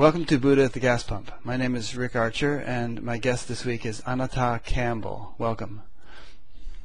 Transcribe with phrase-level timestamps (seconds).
[0.00, 1.30] Welcome to Buddha at the Gas Pump.
[1.44, 5.34] My name is Rick Archer, and my guest this week is Anatta Campbell.
[5.36, 5.82] Welcome.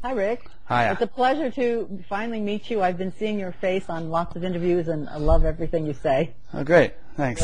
[0.04, 0.50] Hi, Rick.
[0.66, 0.91] Hi.
[0.91, 2.82] It's a pleasure to finally meet you.
[2.82, 6.34] I've been seeing your face on lots of interviews, and I love everything you say.
[6.54, 6.91] Oh, great.
[7.16, 7.41] Thanks.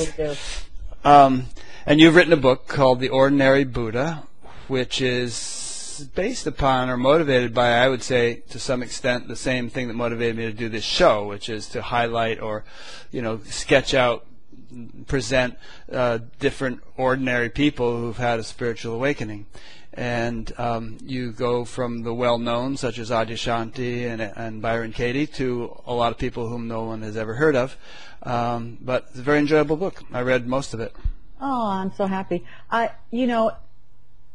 [1.05, 1.45] Um,
[1.85, 4.23] and you've written a book called The Ordinary Buddha,
[4.67, 9.69] which is based upon or motivated by, I would say, to some extent, the same
[9.69, 12.65] thing that motivated me to do this show, which is to highlight or,
[13.09, 14.25] you know, sketch out,
[15.07, 15.57] present
[15.91, 19.45] uh, different ordinary people who've had a spiritual awakening.
[19.93, 25.81] And um, you go from the well-known, such as Adyashanti and, and Byron Katie, to
[25.85, 27.75] a lot of people whom no one has ever heard of.
[28.23, 30.01] Um, but it's a very enjoyable book.
[30.13, 30.95] I read most of it.
[31.41, 32.45] Oh, I'm so happy.
[32.69, 33.51] I, you know,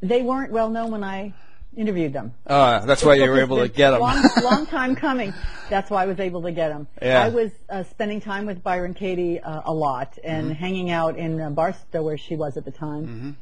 [0.02, 1.32] they weren't well known when I
[1.76, 2.32] interviewed them.
[2.46, 4.00] Uh, that's why you were able to get them.
[4.00, 5.34] Long, long time coming.
[5.68, 6.86] That's why I was able to get them.
[7.02, 7.22] Yeah.
[7.24, 11.40] I was uh, spending time with Byron Katie uh, a lot and hanging out in
[11.40, 13.36] uh, Barstow where she was at the time.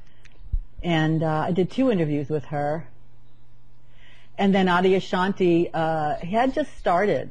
[0.82, 2.86] And uh, I did two interviews with her.
[4.36, 7.30] And then Adyashanti uh, had just started.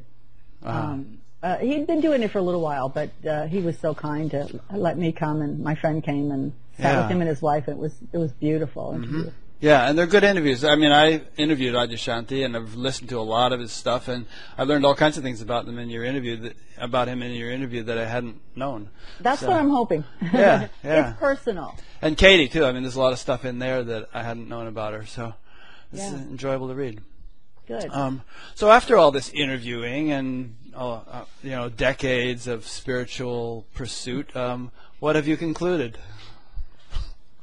[0.62, 3.94] Um, uh, he'd been doing it for a little while, but uh, he was so
[3.94, 7.02] kind to let me come, and my friend came and sat Yeah.
[7.02, 7.68] with him and his wife.
[7.68, 8.94] It was it was beautiful.
[8.94, 9.30] interview.
[9.64, 10.62] Yeah, and they're good interviews.
[10.62, 14.26] I mean, I interviewed Adyashanti, and I've listened to a lot of his stuff, and
[14.58, 17.32] I learned all kinds of things about them in your interview, that, about him in
[17.32, 18.90] your interview that I hadn't known.
[19.20, 20.04] That's So- what I'm hoping.
[20.34, 21.10] Yeah, yeah.
[21.12, 21.78] it's personal.
[22.02, 22.66] And Katie too.
[22.66, 25.06] I mean, there's a lot of stuff in there that I hadn't known about her,
[25.06, 25.32] so
[25.94, 26.14] it's Yeah.
[26.14, 27.00] enjoyable to read.
[27.66, 27.88] Good.
[27.90, 28.20] Um,
[28.54, 34.70] so after all this interviewing and uh, uh, you know decades of spiritual pursuit, um,
[35.00, 35.96] what have you concluded?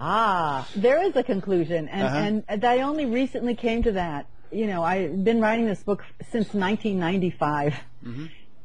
[0.03, 2.41] Ah, there is a conclusion, and, Uh-huh.
[2.49, 4.25] and I only recently came to that.
[4.51, 7.75] You know, I've been writing this book since 1995,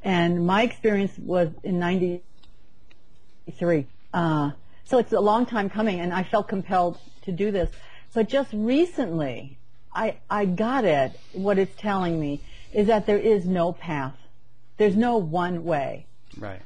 [0.02, 3.86] and my experience was in 93.
[4.14, 4.52] Uh,
[4.86, 7.68] so it's a long time coming, and I felt compelled to do this.
[8.14, 9.58] But just recently,
[9.94, 11.20] I, I got it.
[11.34, 12.40] What it's telling me
[12.72, 14.16] is that there is no path.
[14.78, 16.06] There's no one way
[16.38, 16.62] Right.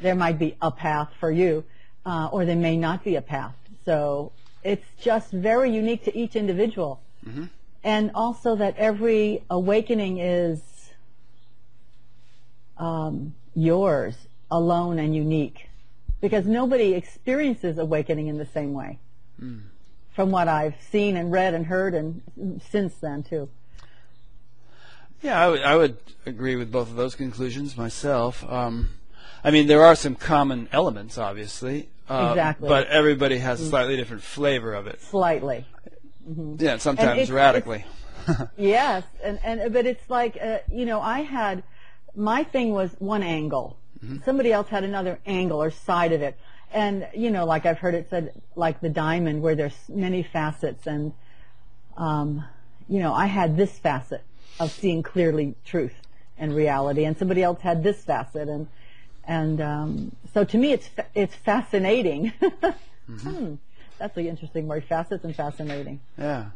[0.00, 1.64] there might be a path for you,
[2.06, 3.54] uh, or there may not be a path.
[3.84, 4.32] So
[4.62, 7.00] it's just very unique to each individual.
[7.84, 10.60] And also that every awakening is
[12.78, 14.14] um, yours,
[14.50, 15.68] alone and unique.
[16.20, 18.98] Because nobody experiences awakening in the same way.
[20.14, 22.22] From what I've seen and read and heard and
[22.70, 23.48] since then too.
[25.22, 28.44] Yeah, I would, I would agree with both of those conclusions myself.
[28.50, 28.90] Um,
[29.44, 31.88] I mean, there are some common elements, obviously.
[32.12, 32.68] Uh, Exactly.
[32.68, 35.00] But everybody has a slightly different flavor of it.
[35.02, 35.66] Slightly.
[36.58, 37.84] Yeah, sometimes it's- radically.
[38.56, 41.64] Yes, and and but it's like uh, you know I had
[42.14, 43.78] my thing was one angle.
[44.24, 46.36] Somebody else had another angle or side of it,
[46.72, 50.86] and you know like I've heard it said like the diamond where there's many facets,
[50.86, 51.12] and
[51.96, 52.44] um,
[52.88, 54.22] you know I had this facet
[54.60, 55.94] of seeing clearly truth
[56.38, 58.68] and reality, and somebody else had this facet, and
[59.24, 62.32] and um, so to me it's fa- it's fascinating.
[63.08, 63.54] hmm,
[63.98, 66.46] that's the interesting word, facets and fascinating yeah.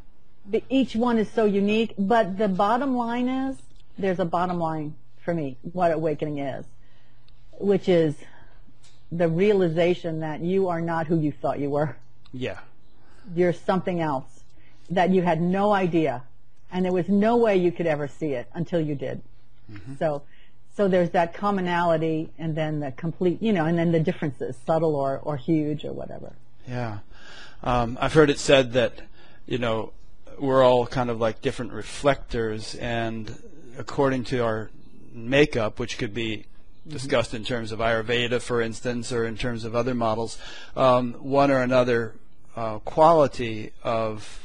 [0.49, 3.57] the, each one is so unique, but the bottom line is
[3.99, 4.95] there's a bottom line
[5.27, 6.65] for me, what awakening is,
[7.59, 8.15] which is
[9.11, 11.97] the realization that you are not who you thought you were.
[12.33, 12.59] Yeah.
[13.35, 14.45] You're something else
[14.91, 16.23] that you had no idea,
[16.71, 19.21] and there was no way you could ever see it until you did.
[19.99, 20.23] So,
[20.77, 24.95] so there's that commonality, and then the complete, you know, and then the differences, subtle
[24.95, 26.33] or, or huge or whatever.
[26.69, 26.99] Yeah.
[27.63, 29.01] Um, I've heard it said that,
[29.47, 29.93] you know,
[30.39, 33.35] we're all kind of like different reflectors, and
[33.79, 34.71] according to our
[35.15, 36.45] makeup, which could be
[36.87, 40.39] discussed in terms of Ayurveda, for instance, or in terms of other models,
[40.77, 42.15] um, one or another
[42.55, 44.41] uh, quality of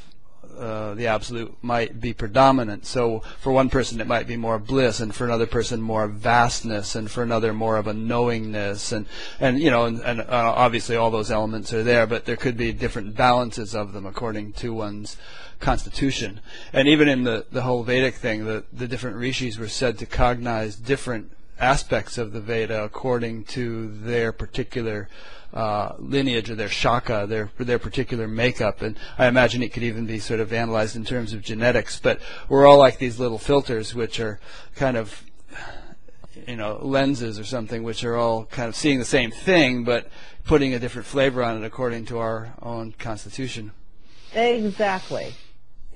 [0.58, 2.86] uh, the absolute might be predominant.
[2.86, 6.94] So for one person it might be more bliss, and for another person more vastness,
[6.94, 9.06] and for another more of a knowingness, and
[9.40, 12.56] and you know, and, and uh, obviously all those elements are there, but there could
[12.56, 15.16] be different balances of them according to one's
[15.60, 16.40] constitution.
[16.72, 20.06] And even in the the whole Vedic thing, the the different rishis were said to
[20.06, 25.08] cognize different aspects of the Veda according to their particular
[25.52, 30.06] uh, lineage or their shakha, their their particular makeup, and I imagine it could even
[30.06, 32.00] be sort of analyzed in terms of genetics.
[32.00, 34.40] But we're all like these little filters, which are
[34.76, 35.22] kind of
[36.46, 40.08] you know lenses or something, which are all kind of seeing the same thing, but
[40.44, 43.72] putting a different flavor on it according to our own constitution.
[44.34, 45.34] Exactly.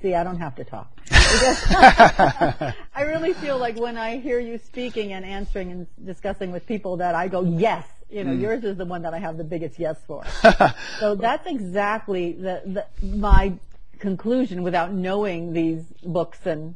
[0.01, 0.91] See, I don't have to talk.
[1.11, 6.97] I really feel like when I hear you speaking and answering and discussing with people
[6.97, 9.79] that I go, yes, You know, yours is the one that I have the biggest
[9.79, 10.23] yes for.
[10.99, 13.53] so that's exactly the, the my
[13.99, 16.75] conclusion without knowing these books and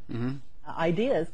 [0.67, 1.27] ideas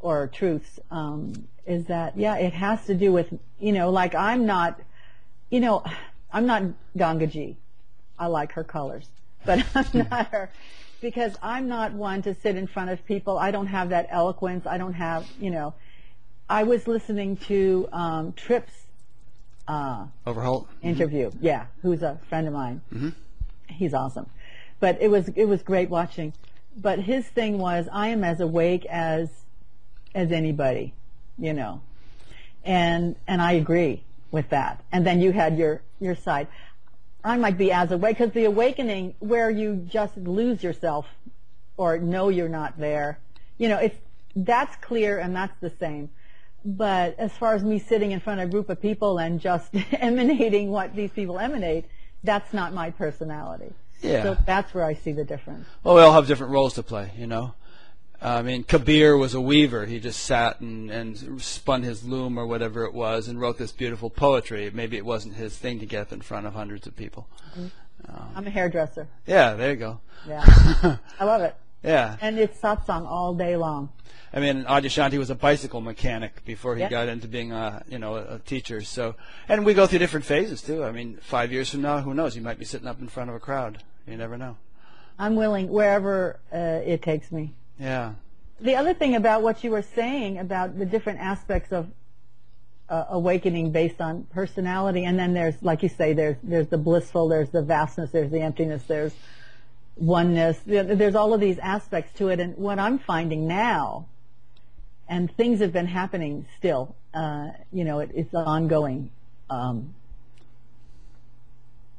[0.00, 4.44] or truths um, is that yeah, it has to do with you know, like I'm
[4.44, 4.80] not,
[5.50, 5.84] you know,
[6.32, 6.64] I'm not
[6.96, 7.56] Gangaji.
[8.18, 9.08] I like her colors,
[9.44, 10.50] but I'm not her
[11.00, 13.38] because I'm not one to sit in front of people.
[13.38, 14.66] I don't have that eloquence.
[14.66, 15.74] I don't have, you know.
[16.48, 18.83] I was listening to um, Tripp's
[19.68, 20.68] uh, Overholt.
[20.82, 21.30] interview.
[21.40, 22.80] Yeah, who's a friend of mine.
[22.92, 23.10] Mm-hmm.
[23.68, 24.26] He's awesome.
[24.80, 26.32] But it was it was great watching.
[26.76, 29.28] But his thing was, I am as awake as
[30.14, 30.92] as anybody,
[31.38, 31.80] you know,
[32.64, 34.82] and and I agree with that.
[34.92, 36.48] And then you had your your side.
[37.22, 41.06] I might be as awake because the awakening where you just lose yourself
[41.78, 43.18] or know you're not there,
[43.56, 43.96] you know, it's
[44.36, 46.10] that's clear and that's the same.
[46.64, 49.70] But as far as me sitting in front of a group of people and just
[49.92, 51.84] emanating what these people emanate,
[52.22, 53.72] that's not my personality.
[54.00, 54.22] Yeah.
[54.22, 55.66] So that's where I see the difference.
[55.82, 57.54] Well, we all have different roles to play, you know.
[58.20, 59.84] I mean, Kabir was a weaver.
[59.84, 63.72] He just sat and, and spun his loom or whatever it was and wrote this
[63.72, 64.70] beautiful poetry.
[64.72, 67.28] Maybe it wasn't his thing to get up in front of hundreds of people.
[67.50, 67.66] Mm-hmm.
[68.08, 69.08] Um, I'm a hairdresser.
[69.26, 70.00] Yeah, there you go.
[70.26, 70.42] Yeah.
[71.20, 71.54] I love it.
[71.84, 72.16] Yeah.
[72.20, 73.90] And it's satsang all day long.
[74.32, 76.88] I mean, Adyashanti was a bicycle mechanic before he Yeah.
[76.88, 78.80] got into being a, you know, a, teacher.
[78.80, 79.14] So,
[79.48, 80.82] and we go through different phases too.
[80.82, 82.34] I mean, five years from now, who knows?
[82.34, 83.82] You might be sitting up in front of a crowd.
[84.08, 84.56] You never know.
[85.18, 87.54] I'm willing wherever uh, it takes me.
[87.78, 88.14] Yeah.
[88.60, 91.88] The other thing about what you were saying about the different aspects of
[92.88, 97.28] uh, awakening based on personality, and then there's, like you say, there's there's the blissful,
[97.28, 99.14] there's the vastness, there's the emptiness, there's
[99.96, 100.58] oneness.
[100.66, 104.06] There's all of these aspects to it, and what I'm finding now,
[105.08, 106.94] and things have been happening still.
[107.12, 109.10] Uh, you know, it, it's ongoing.
[109.50, 109.94] Um,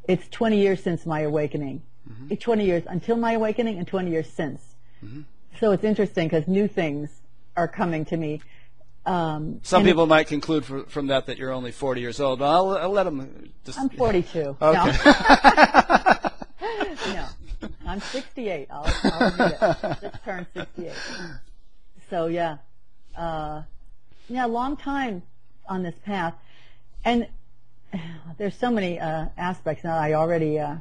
[0.07, 1.81] it's 20 years since my awakening.
[2.29, 4.61] It's 20 years until my awakening, and 20 years since.
[5.59, 7.09] So it's interesting because new things
[7.55, 8.41] are coming to me.
[9.05, 12.41] Um, Some people might conclude fr from that that you're only 40 years old.
[12.41, 13.51] I'll, I'll let them.
[13.63, 14.39] Just, I'm 42.
[14.39, 14.57] Okay.
[14.61, 14.83] No,
[17.13, 17.27] no,
[17.85, 18.67] I'm 68.
[18.71, 19.97] I'll, I'll admit it.
[20.01, 20.93] Just turned 68.
[22.09, 22.57] So yeah,
[23.17, 23.63] uh,
[24.29, 25.23] yeah, long time
[25.67, 26.35] on this path,
[27.03, 27.27] and
[28.37, 29.97] there's so many uh, aspects now.
[29.97, 30.59] I already.
[30.59, 30.75] Uh,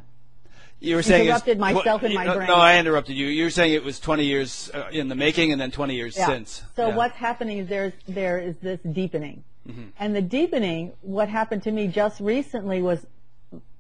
[0.81, 2.49] You were saying Interrupted myself tw- in my no, brain.
[2.49, 3.27] No, I interrupted you.
[3.27, 6.17] You were saying it was 20 years uh, in the making and then 20 years
[6.17, 6.27] Yeah.
[6.27, 6.63] since.
[6.77, 6.97] So Yeah.
[6.97, 9.83] what's happening is there's there is this deepening, Mm-hmm.
[9.99, 10.93] and the deepening.
[11.01, 13.07] What happened to me just recently was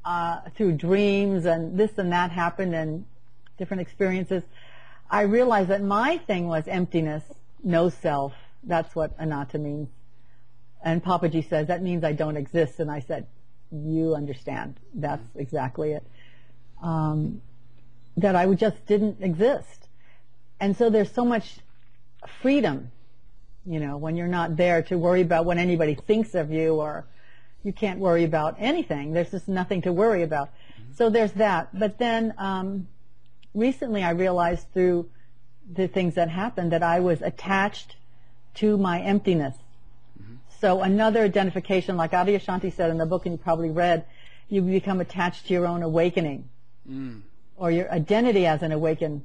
[0.04, 3.04] uh, through dreams and this and that happened and
[3.58, 4.42] different experiences.
[5.10, 7.24] I realized that my thing was emptiness,
[7.62, 8.32] no self.
[8.62, 9.88] That's what anatta means.
[10.82, 12.80] And Papaji says that means I don't exist.
[12.80, 13.26] And I said,
[13.72, 14.78] you understand.
[14.94, 16.06] That's exactly it.
[16.82, 17.40] Um,
[18.16, 19.88] that I just didn't exist.
[20.60, 21.56] And so there's so much
[22.43, 22.90] freedom,
[23.67, 27.06] you know, when you're not there to worry about what anybody thinks of you or
[27.64, 29.12] you can't worry about anything.
[29.12, 30.50] There's just nothing to worry about.
[30.96, 31.76] So there's that.
[31.76, 32.86] But then um,
[33.54, 35.08] recently I realized through
[35.72, 37.96] the things that happened that I was attached
[38.56, 39.56] to my emptiness.
[40.60, 44.06] So another identification, like Adyashanti said in the book, and you probably read,
[44.48, 46.48] you become attached to your own awakening
[47.56, 49.24] or your identity as an awakened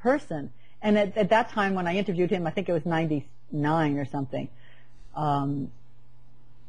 [0.00, 0.52] person.
[0.80, 4.04] And at, at that time when I interviewed him, I think it was 99 or
[4.04, 4.48] something,
[5.14, 5.70] um,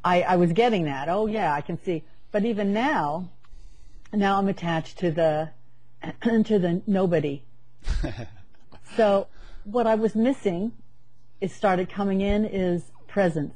[0.05, 1.09] I, I was getting that.
[1.09, 2.03] Oh yeah, I can see.
[2.31, 3.29] But even now,
[4.13, 5.49] now I'm attached to the,
[6.21, 7.41] to the nobody.
[8.95, 9.27] so
[9.63, 10.71] what I was missing,
[11.41, 13.55] it started coming in is presence.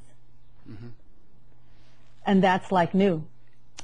[2.26, 3.26] And that's like new.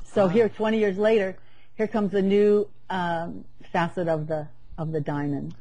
[0.04, 1.36] So here, 20 years later,
[1.76, 5.56] here comes a new um, facet of the of the diamond.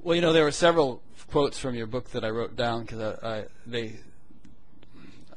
[0.00, 3.00] Well, you know, there were several quotes from your book that I wrote down because
[3.00, 4.00] I, I they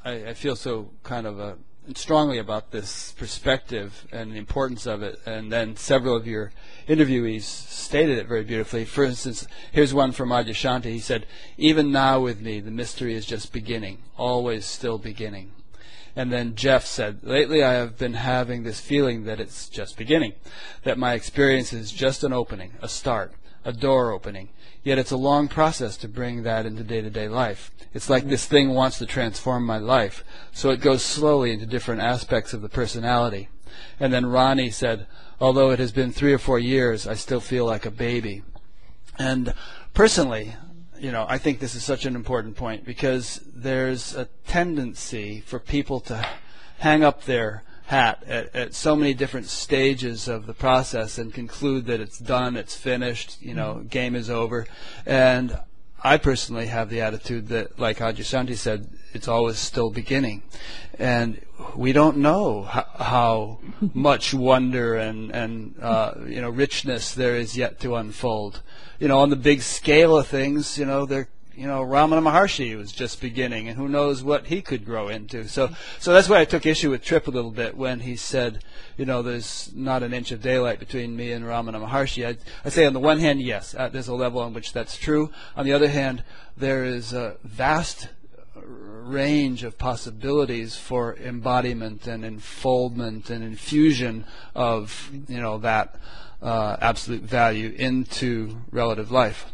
[0.05, 1.53] I, I feel so kind of uh,
[1.95, 5.19] strongly about this perspective and the importance of it.
[5.25, 6.51] And then several of your
[6.88, 8.86] interviewees stated it very beautifully.
[8.86, 10.86] For instance, here's one from Adyashanti.
[10.86, 11.25] He said,
[11.57, 15.51] "Even now with me, the mystery is just beginning, always still beginning."
[16.15, 20.33] And then Jeff said, Lately I have been having this feeling that it's just beginning,
[20.83, 23.33] that my experience is just an opening, a start,
[23.65, 24.50] a door opening.
[24.83, 27.71] Yet it's a long process to bring that into day to day life.
[27.93, 32.01] It's like this thing wants to transform my life, so it goes slowly into different
[32.01, 33.49] aspects of the personality.
[33.99, 35.07] And then Ronnie said,
[35.39, 38.43] Although it has been three or four years, I still feel like a baby.
[39.17, 39.53] And
[39.93, 40.55] personally,
[40.99, 45.59] you know, I think this is such an important point because there's a tendency for
[45.59, 46.25] people to
[46.79, 47.63] hang up their
[47.93, 52.55] hat at, at so many different stages of the process and conclude that it's done,
[52.55, 53.88] it's finished, you know, Mm-hmm.
[53.88, 54.65] game is over.
[55.05, 55.57] And
[56.03, 60.43] I personally have the attitude that, like Adyashanti said, it's always still beginning.
[61.00, 61.39] And
[61.75, 63.59] we don't know how, how
[63.93, 68.62] much wonder and, and uh, you know, richness there is yet to unfold.
[69.00, 72.75] You know, on the big scale of things, you know, there you know, Ramana Maharshi
[72.75, 75.48] was just beginning, and who knows what he could grow into.
[75.48, 75.69] So,
[76.00, 78.63] so that's why I took issue with Tripp a little bit when he said,
[78.98, 82.25] you know, there's not an inch of daylight between me and Ramana Maharshi.
[82.27, 84.98] I, I say on the one hand, yes, uh, there's a level on which that's
[84.98, 85.31] true.
[85.55, 86.24] On the other hand,
[86.57, 88.10] there is a vast
[88.55, 95.95] range of possibilities for embodiment and enfoldment and infusion of, you know, that
[96.41, 99.51] uh, absolute value into relative life.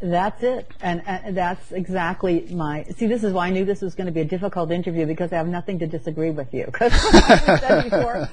[0.00, 2.84] That's it, and, and that's exactly my.
[2.96, 5.32] See, this is why I knew this was going to be a difficult interview because
[5.32, 6.66] I have nothing to disagree with you.
[6.70, 8.28] Because I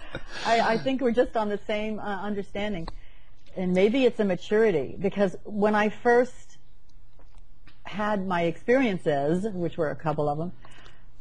[0.45, 2.89] I, I think we're just on the same uh, understanding,
[3.55, 6.57] and maybe it's a maturity because when I first
[7.83, 10.51] had my experiences, which were a couple of them,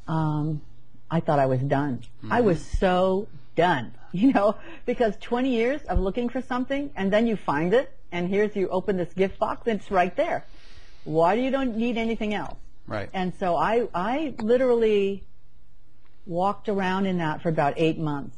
[0.08, 0.60] um,
[1.08, 2.02] I thought I was done.
[2.28, 4.56] I was so done, you know,
[4.86, 8.68] because 20 years of looking for something and then you find it and here's you
[8.68, 10.44] open this gift box and it's right there.
[11.04, 12.56] Why do you don't need anything else?
[12.86, 13.08] Right.
[13.12, 15.24] And so I, I literally
[16.26, 18.36] walked around in that for about eight months.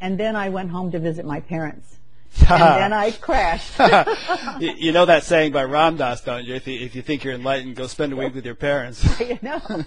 [0.00, 1.96] And then I went home to visit my parents.
[2.50, 3.78] and then I crashed.
[4.60, 6.54] you, you know that saying by Ram Dass, don't you?
[6.54, 9.02] If you, if you think you're enlightened, go spend a week with your parents.
[9.20, 9.84] I know,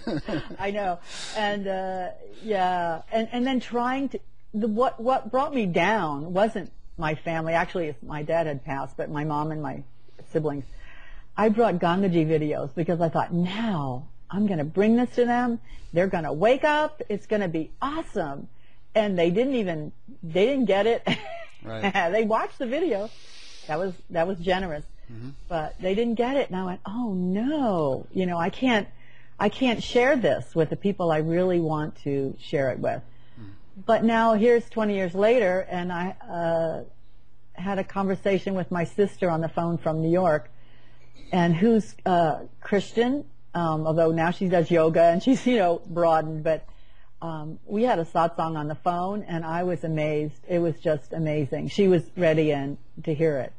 [0.58, 0.98] I know,
[1.36, 2.08] and uh,
[2.42, 4.20] yeah, and and then trying to
[4.52, 7.54] the what what brought me down wasn't my family.
[7.54, 9.82] Actually, my dad had passed, but my mom and my
[10.32, 10.64] siblings.
[11.36, 15.60] I brought Gangaji videos because I thought now I'm going to bring this to them.
[15.92, 17.02] They're going to wake up.
[17.08, 18.48] It's going to be awesome,
[18.94, 19.92] and they didn't even
[20.22, 21.06] they didn't get it.
[21.62, 21.92] Right.
[22.12, 23.10] they watched the video.
[23.66, 25.30] That was that was generous, mm-hmm.
[25.48, 28.88] but they didn't get it, and I went, oh no, you know, I can't,
[29.38, 33.02] I can't share this with the people I really want to share it with.
[33.86, 36.82] But now here's 20 years later, and I uh,
[37.52, 40.50] had a conversation with my sister on the phone from New York,
[41.32, 46.42] and who's uh, Christian, um, although now she does yoga and she's you know broadened,
[46.44, 46.66] but
[47.22, 50.40] um, we had a satsang on the phone, and I was amazed.
[50.48, 51.68] It was just amazing.
[51.68, 53.52] She was ready and to hear it.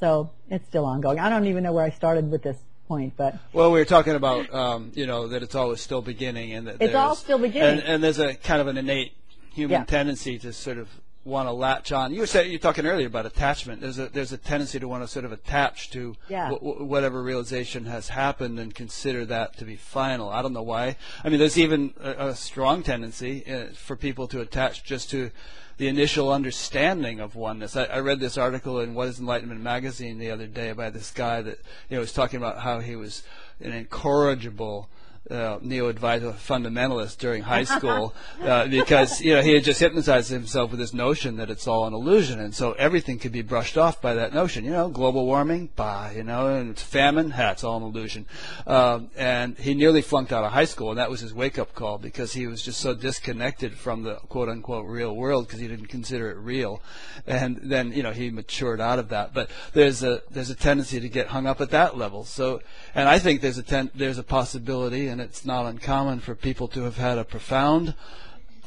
[0.00, 1.18] So it's still ongoing.
[1.18, 2.58] I don't even know where I started with this
[2.88, 6.52] point, but Well, we were talking about, um, you know, that it's always still beginning,
[6.52, 7.80] and that It's all still beginning.
[7.80, 9.12] and, and there's a kind of an innate
[9.56, 9.84] human Yeah.
[9.84, 10.88] tendency to sort of
[11.24, 12.14] want to latch on.
[12.14, 13.80] You were saying, you're talking earlier about attachment.
[13.80, 16.50] There's a there's a tendency to want to sort of attach to Yeah.
[16.50, 20.28] wh- whatever realization has happened and consider that to be final.
[20.28, 20.96] I don't know why.
[21.24, 25.30] I mean, there's even a, a strong tendency uh, for people to attach just to
[25.78, 27.76] the initial understanding of oneness.
[27.76, 31.10] I, I read this article in What is Enlightenment magazine the other day by this
[31.10, 31.58] guy that
[31.90, 33.24] you know was talking about how he was
[33.60, 34.88] an incorrigible
[35.30, 40.70] uh, neo-Advaita fundamentalist during high school uh, because you know he had just hypnotized himself
[40.70, 44.00] with this notion that it's all an illusion, and so everything could be brushed off
[44.00, 44.64] by that notion.
[44.64, 48.26] You know, global warming, bah, you know, and it's famine, ha, it's all an illusion.
[48.66, 51.98] Um, and he nearly flunked out of high school, and that was his wake-up call
[51.98, 56.30] because he was just so disconnected from the quote-unquote real world because he didn't consider
[56.30, 56.80] it real.
[57.26, 59.34] And then you know he matured out of that.
[59.34, 62.24] But there's a there's a tendency to get hung up at that level.
[62.24, 62.60] So,
[62.94, 66.68] and I think there's a ten, there's a possibility, and it's not uncommon for people
[66.68, 67.94] to have had a profound,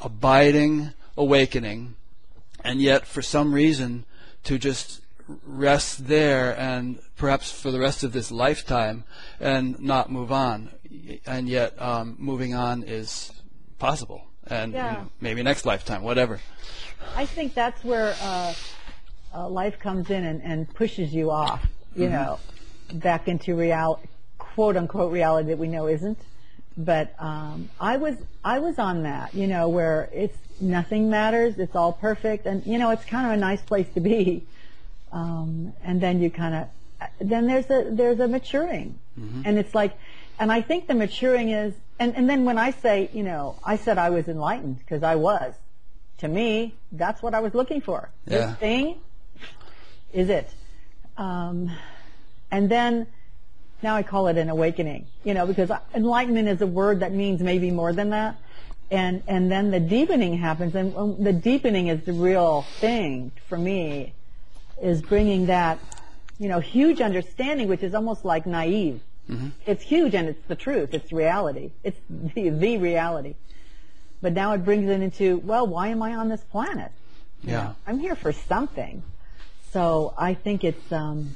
[0.02, 1.94] abiding awakening,
[2.64, 4.04] and yet for some reason
[4.42, 5.00] to just
[5.44, 9.04] rest there and perhaps for the rest of this lifetime
[9.38, 10.70] and not move on.
[11.24, 13.30] And yet um, moving on is
[13.78, 14.26] possible.
[14.48, 16.40] And you know, maybe next lifetime, whatever.
[17.14, 18.54] I think that's where uh,
[19.32, 21.64] uh, life comes in and, and pushes you off,
[21.94, 22.40] you know,
[22.92, 24.00] back into real,
[24.36, 26.18] quote unquote reality that we know isn't.
[26.76, 31.74] But um, I was I was on that, you know, where it's nothing matters, it's
[31.74, 34.46] all perfect, and you know, it's kind of a nice place to be.
[35.12, 36.68] Um, and then you kind of
[37.20, 38.96] then there's a there's a maturing,
[39.44, 39.98] and it's like,
[40.38, 43.74] and I think the maturing is, and and then when I say, you know, I
[43.74, 45.54] said I was enlightened because I was.
[46.18, 48.10] To me, that's what I was looking for.
[48.24, 48.38] Yeah.
[48.38, 48.96] This thing
[50.12, 50.54] is it.
[51.16, 51.70] Um,
[52.50, 53.08] and then
[53.82, 57.40] now I call it an awakening, you know, because enlightenment is a word that means
[57.40, 58.36] maybe more than that.
[58.90, 63.56] And, and then the deepening happens, and um, the deepening is the real thing for
[63.56, 64.14] me,
[64.82, 65.78] is bringing that,
[66.38, 69.00] you know, huge understanding, which is almost like naive.
[69.66, 70.92] It's huge and it's the truth.
[70.92, 71.70] It's reality.
[71.84, 73.34] It's the, the reality.
[74.22, 76.92] But now it brings it into, well, why am I on this planet?
[77.42, 77.58] You Yeah.
[77.58, 79.02] know, I'm here for something.
[79.72, 81.34] So I think it's um,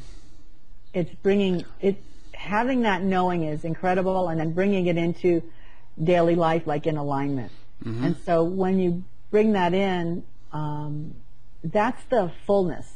[0.93, 2.03] it's bringing it
[2.45, 5.43] having that knowing is incredible, and then bringing it into
[6.03, 7.51] daily life like in alignment.
[7.85, 10.23] And so when you bring that in,
[10.53, 11.15] um,
[11.63, 12.91] that's the fullness,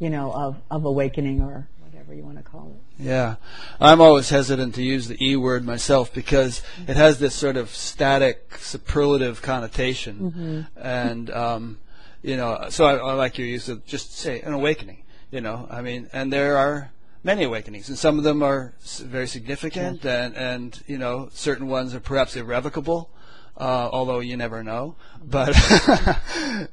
[0.00, 3.04] you know, of of awakening or whatever you want to call it.
[3.04, 3.36] Yeah,
[3.80, 7.70] I'm always hesitant to use the E word myself because it has this sort of
[7.70, 11.78] static superlative connotation, and um,
[12.22, 15.04] you know, so I, I like your use of just say an awakening.
[15.30, 16.90] You know, I mean, and there are
[17.22, 21.94] many awakenings, and some of them are very significant, and and you know, certain ones
[21.94, 23.10] are perhaps irrevocable.
[23.56, 24.94] Uh, although you never know,
[25.24, 26.70] but in fact,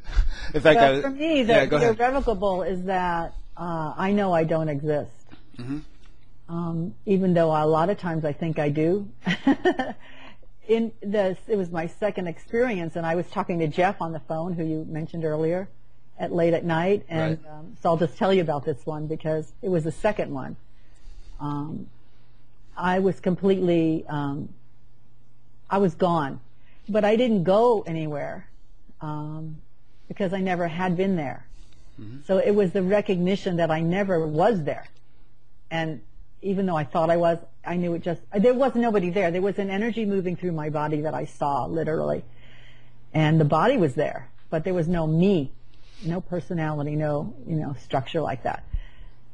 [0.53, 4.69] I, But for me, the, yeah, the irrevocable is that uh, I know I don't
[4.69, 5.11] exist.
[5.57, 5.79] Mm-hmm.
[6.47, 9.09] Um, even though a lot of times I think I do.
[10.67, 14.19] In this, it was my second experience, and I was talking to Jeff on the
[14.19, 15.69] phone, who you mentioned earlier,
[16.17, 17.51] at late at night, and Right.
[17.51, 20.55] um, so I'll just tell you about this one because it was the second one.
[21.39, 21.87] Um,
[22.77, 24.49] I was completely, um,
[25.69, 26.39] I was gone,
[26.87, 28.47] but I didn't go anywhere
[29.01, 29.57] um,
[30.07, 31.45] because I never had been there.
[32.27, 34.85] So it was the recognition that I never was there,
[35.71, 36.01] and
[36.41, 39.31] even though I thought I was, I knew it just there was nobody there.
[39.31, 42.23] There was an energy moving through my body that I saw literally,
[43.13, 45.53] and the body was there, but there was no me,
[46.03, 48.63] no personality, no you know structure like that.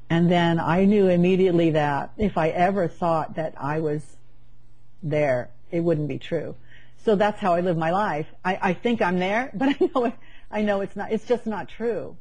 [0.10, 4.04] And then I knew immediately that if I ever thought that I was
[5.02, 6.56] there, it wouldn't be true.
[7.06, 8.28] So that's how I live my life.
[8.44, 10.14] I, I think I'm there, but I know it,
[10.52, 11.12] I know it's not.
[11.12, 12.18] It's just not true.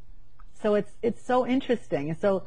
[0.62, 2.10] So it's it's so interesting.
[2.10, 2.44] And so,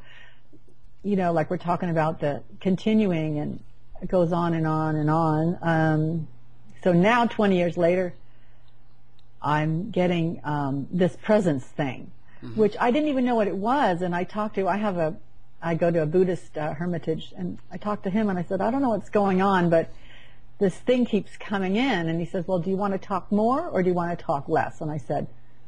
[1.04, 3.64] you know, like we're talking about the continuing, and
[4.02, 5.58] it goes on and on and on.
[5.62, 6.28] Um,
[6.84, 8.14] so now, 20 years later,
[9.44, 12.12] I'm getting um, this presence thing,
[12.56, 14.02] which I didn't even know what it was.
[14.02, 15.16] And I talked to, I have a,
[15.62, 18.62] I go to a Buddhist uh, hermitage, and I talked to him, and I said,
[18.62, 19.92] I don't know what's going on, but
[20.60, 22.08] this thing keeps coming in.
[22.08, 24.26] And he says, Well, do you want to talk more or do you want to
[24.26, 24.82] talk less?
[24.82, 25.28] And I said,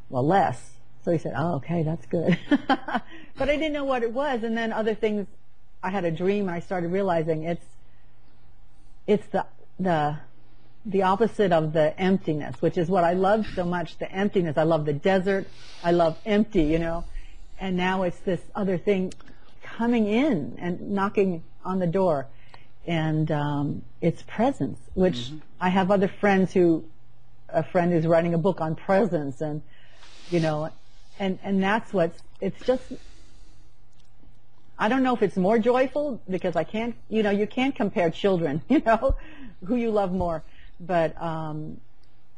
[0.10, 0.72] Well, less.
[1.04, 2.38] So he said, Oh, okay, that's good.
[2.68, 4.44] but I didn't know what it was.
[4.44, 5.28] And then other things,
[5.84, 7.66] I had a dream, and I started realizing it's
[9.06, 9.46] it's the
[9.80, 10.18] the
[10.86, 14.58] the opposite of the emptiness, which is what I love so much, the emptiness.
[14.58, 15.48] I love the desert.
[15.84, 17.06] I love empty, you know.
[17.60, 19.14] And now it's this other thing
[19.64, 22.28] coming in and knocking on the door.
[22.86, 26.86] And um, it's presence, which I have other friends who,
[27.50, 29.64] a friend who's writing a book on presence and,
[30.30, 30.70] you know,
[31.18, 32.84] and, and that's what's, it's just,
[34.78, 38.12] I don't know if it's more joyful because I can't, you know, you can't compare
[38.12, 39.16] children, you know,
[39.66, 40.44] who you love more,
[40.80, 41.80] but um,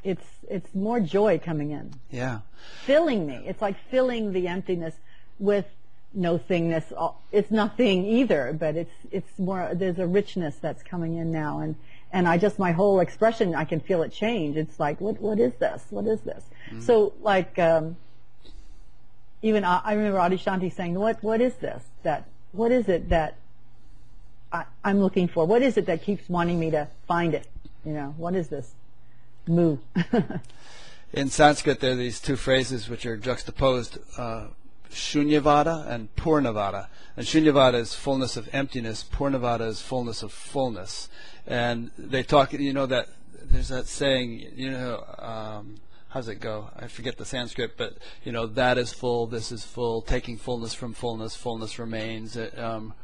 [0.04, 2.40] it's it's more joy coming in, yeah.
[2.86, 3.44] filling me.
[3.46, 4.96] It's like filling the emptiness
[5.40, 5.66] with
[6.14, 7.16] no thingness.
[7.32, 9.72] It's nothing either, but it's it's more.
[9.74, 11.76] There's a richness that's coming in now, and
[12.12, 14.58] and I just my whole expression, I can feel it change.
[14.58, 15.86] It's like what what is this?
[15.90, 16.44] What is this?
[16.80, 17.58] So like.
[17.60, 17.98] Um,
[19.44, 21.84] even I, I remember Adyashanti saying, "What what is this?
[22.04, 23.36] That what is it that
[24.52, 25.46] I, I'm looking for?
[25.46, 27.48] What is it that keeps wanting me to find it?
[27.88, 28.74] You know, what is this?
[29.48, 29.78] Moo."
[31.14, 34.48] In Sanskrit, there are these two phrases which are juxtaposed uh,
[34.92, 36.88] Shunyavada and Purnavada.
[37.16, 41.08] And Shunyavada is fullness of emptiness, Purnavada is fullness of fullness.
[41.48, 43.08] And they talk, you know, that
[43.42, 45.76] there's that saying, you know, um,
[46.18, 46.68] how's it go?
[46.76, 50.74] I forget the Sanskrit, but, you know, that is full, this is full, taking fullness
[50.74, 52.36] from fullness, fullness remains.
[52.36, 52.96] It, um,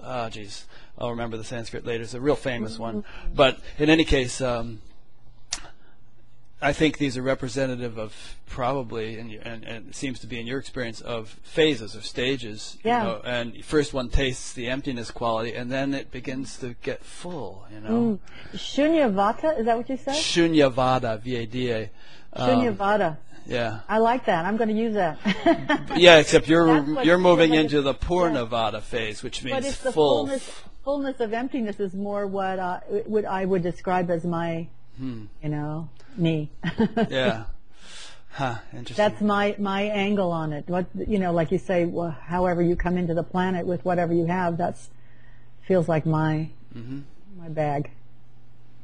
[0.00, 0.64] uh, geez,
[0.96, 2.02] I'll remember the Sanskrit later.
[2.02, 3.04] It's a real famous one.
[3.34, 4.80] But in any case, um,
[6.62, 8.14] I think these are representative of
[8.46, 12.78] probably, and, and, and it seems to be in your experience, of phases or stages.
[12.82, 13.02] you Yeah.
[13.04, 17.66] know, and first one tastes the emptiness quality, and then it begins to get full.
[17.70, 18.18] You know,
[18.54, 20.14] Shunyavata, is that what you said?
[20.14, 21.90] Shunyavada, V-A-D-A.
[22.36, 23.16] Um, Shunyavata.
[23.46, 24.44] yeah, I like that.
[24.44, 25.18] I'm going to use that.
[25.96, 26.18] yeah.
[26.18, 29.92] Except you're you're moving but into the it's- Purnavada phase, which but means it's the
[29.92, 30.26] full.
[30.26, 30.50] fullness.
[30.84, 34.68] Fullness of emptiness is more what uh, what I would describe as my,
[35.00, 36.50] you know, me.
[37.10, 37.44] Yeah.
[38.30, 38.56] Huh.
[38.72, 38.96] Interesting.
[38.96, 40.68] That's my my angle on it.
[40.68, 44.12] What you know, like you say, well, however you come into the planet with whatever
[44.14, 44.90] you have, that's
[45.66, 47.00] feels like my Mm-hmm.
[47.38, 47.90] my bag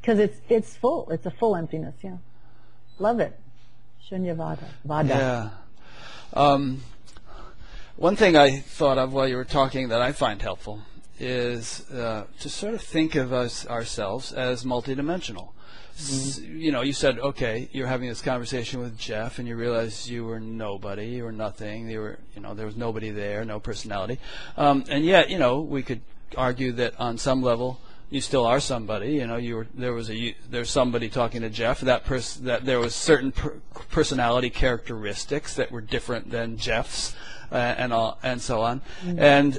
[0.01, 1.09] because it's it's full.
[1.11, 1.95] It's a full emptiness.
[2.03, 2.17] Yeah,
[2.99, 3.39] love it.
[4.11, 4.65] Shunyavada.
[4.85, 5.09] Vada.
[5.09, 5.49] Yeah.
[6.35, 6.83] Um,
[7.97, 10.81] one thing I thought of while you were talking that I find helpful
[11.19, 15.51] is uh, to sort of think of us ourselves as multidimensional.
[15.97, 20.11] s- you know, you said, okay, you're having this conversation with Jeff, and you realize
[20.11, 21.89] you were nobody, you were nothing.
[21.89, 24.19] You were, you know, there was nobody there, no personality,
[24.57, 26.01] um, and yet, you know, we could
[26.37, 27.79] argue that on some level.
[28.13, 29.37] You still are somebody, you know.
[29.37, 31.81] You were there was a there's somebody talking to Jeff.
[31.81, 33.57] That person that there was certain per-
[33.91, 37.17] personality characteristics that were different than Jeff's,
[37.51, 38.83] uh, and all and so on.
[39.17, 39.59] And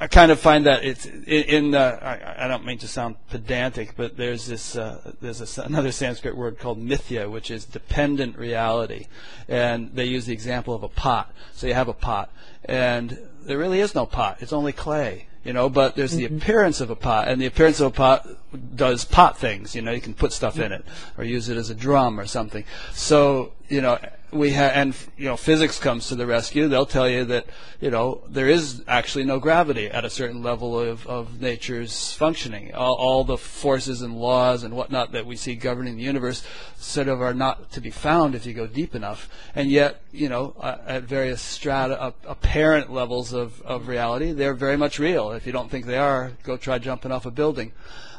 [0.00, 3.16] I kind of find that it's in, in the, I, I don't mean to sound
[3.28, 8.38] pedantic, but there's this uh, there's this, another Sanskrit word called mithya, which is dependent
[8.38, 9.08] reality,
[9.46, 11.34] and they use the example of a pot.
[11.52, 12.32] So you have a pot,
[12.64, 15.68] and there really is no pot; it's only clay, you know.
[15.68, 16.38] But there's the mm-hmm.
[16.38, 18.28] appearance of a pot, and the appearance of a pot
[18.74, 19.74] does pot things.
[19.74, 20.84] You know, you can put stuff in it,
[21.16, 22.64] or use it as a drum or something.
[22.92, 23.98] So you know,
[24.30, 26.68] we have, and you know, physics comes to the rescue.
[26.68, 27.46] They'll tell you that
[27.80, 32.74] you know there is actually no gravity at a certain level of, of nature's functioning.
[32.74, 36.42] All, all the forces and laws and whatnot that we see governing the universe
[36.76, 39.28] sort of are not to be found if you go deep enough.
[39.54, 44.54] And yet, you know, uh, at various strata, uh, apparent levels of, of reality, they're
[44.54, 45.30] very much real.
[45.30, 47.72] If you don't think they are, go try jumping off a building.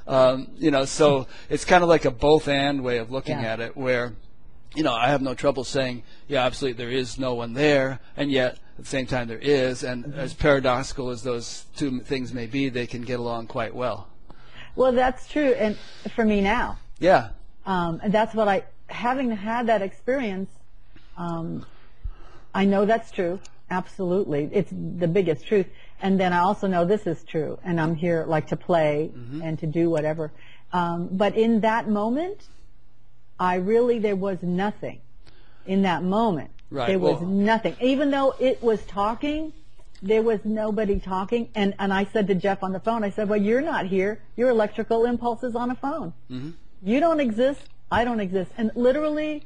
[0.08, 3.54] Um, you know, so it's kind of like a both and way of looking Yeah.
[3.54, 4.14] at it, where
[4.76, 8.32] you know, I have no trouble saying, yeah, absolutely, there is no one there, and
[8.32, 12.46] yet at the same time there is, and as paradoxical as those two things may
[12.46, 14.08] be, they can get along quite well.
[14.76, 15.78] Well, that's true, and
[16.16, 17.30] for me now, Yeah,
[17.66, 20.50] um, and that's what I, having had that experience,
[21.18, 21.66] um,
[22.54, 23.40] I know that's true.
[23.70, 25.68] Absolutely, it's the biggest truth.
[26.02, 29.12] And then I also know this is true, and I'm here like to play
[29.42, 30.32] and to do whatever.
[30.74, 32.48] Um, but in that moment,
[33.40, 35.00] I really there was nothing.
[35.66, 37.76] In that moment, Right, there was well- nothing.
[37.82, 39.52] Even though it was talking,
[40.02, 41.50] there was nobody talking.
[41.56, 44.20] And and I said to Jeff on the phone, I said, "Well, you're not here.
[44.36, 46.14] You're electrical impulses on a phone.
[46.84, 47.62] You don't exist.
[47.92, 49.44] I don't exist." And literally,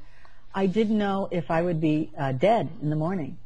[0.54, 3.38] I didn't know if I would be uh, dead in the morning.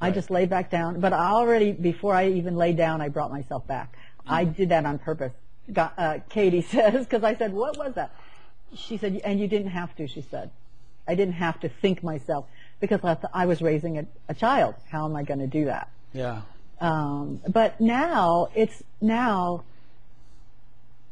[0.00, 0.98] I just lay back down.
[1.00, 3.94] But I already, before I even lay down, I brought myself back.
[4.26, 5.32] I did that on purpose.
[5.72, 8.10] Got, uh, Katie says, because I said, "What was that?"
[8.74, 10.50] She said, "And you didn't have to." She said,
[11.06, 12.46] "I didn't have to think myself
[12.80, 14.74] because I, th- I was raising a, a child.
[14.90, 16.42] How am I going to do that?" yeah,
[16.80, 19.64] Um, but now it's now,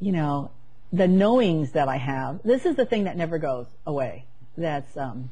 [0.01, 0.51] you know,
[0.93, 2.43] the knowings that I have.
[2.43, 4.25] This is the thing that never goes away.
[4.57, 5.31] That's um,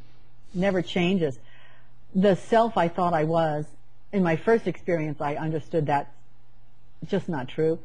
[0.54, 1.38] never changes.
[2.14, 3.66] The self I thought I was
[4.12, 6.12] in my first experience, I understood that
[7.06, 7.78] just not true.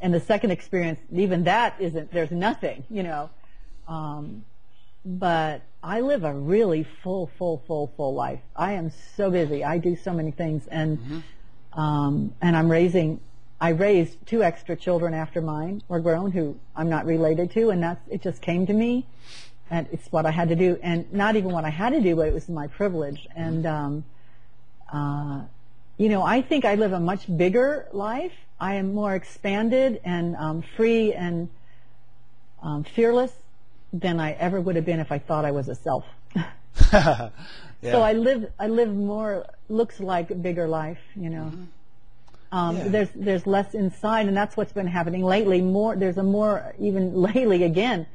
[0.00, 2.12] And the second experience, even that isn't.
[2.12, 3.30] There's nothing, you know.
[3.88, 4.44] Um,
[5.04, 8.40] but I live a really full, full, full, full life.
[8.54, 9.64] I am so busy.
[9.64, 11.24] I do so many things, and
[11.72, 13.20] um, and I'm raising.
[13.60, 17.82] I raised two extra children after mine were grown, who I'm not related to, and
[17.82, 18.22] that's it.
[18.22, 19.06] Just came to me,
[19.70, 22.14] and it's what I had to do, and not even what I had to do,
[22.14, 23.26] but it was my privilege.
[23.34, 24.04] And um,
[24.92, 25.42] uh,
[25.96, 28.32] you know, I think I live a much bigger life.
[28.60, 31.48] I am more expanded and um, free and
[32.62, 33.32] um, fearless
[33.92, 36.04] than I ever would have been if I thought I was a self.
[36.92, 37.30] yeah.
[37.82, 41.52] So I live, I live more, looks like a bigger life, you know.
[42.50, 42.88] Um, Yeah.
[42.88, 45.60] There's, there's less inside, and that's what's been happening lately.
[45.60, 48.06] More, there's a more, even lately again,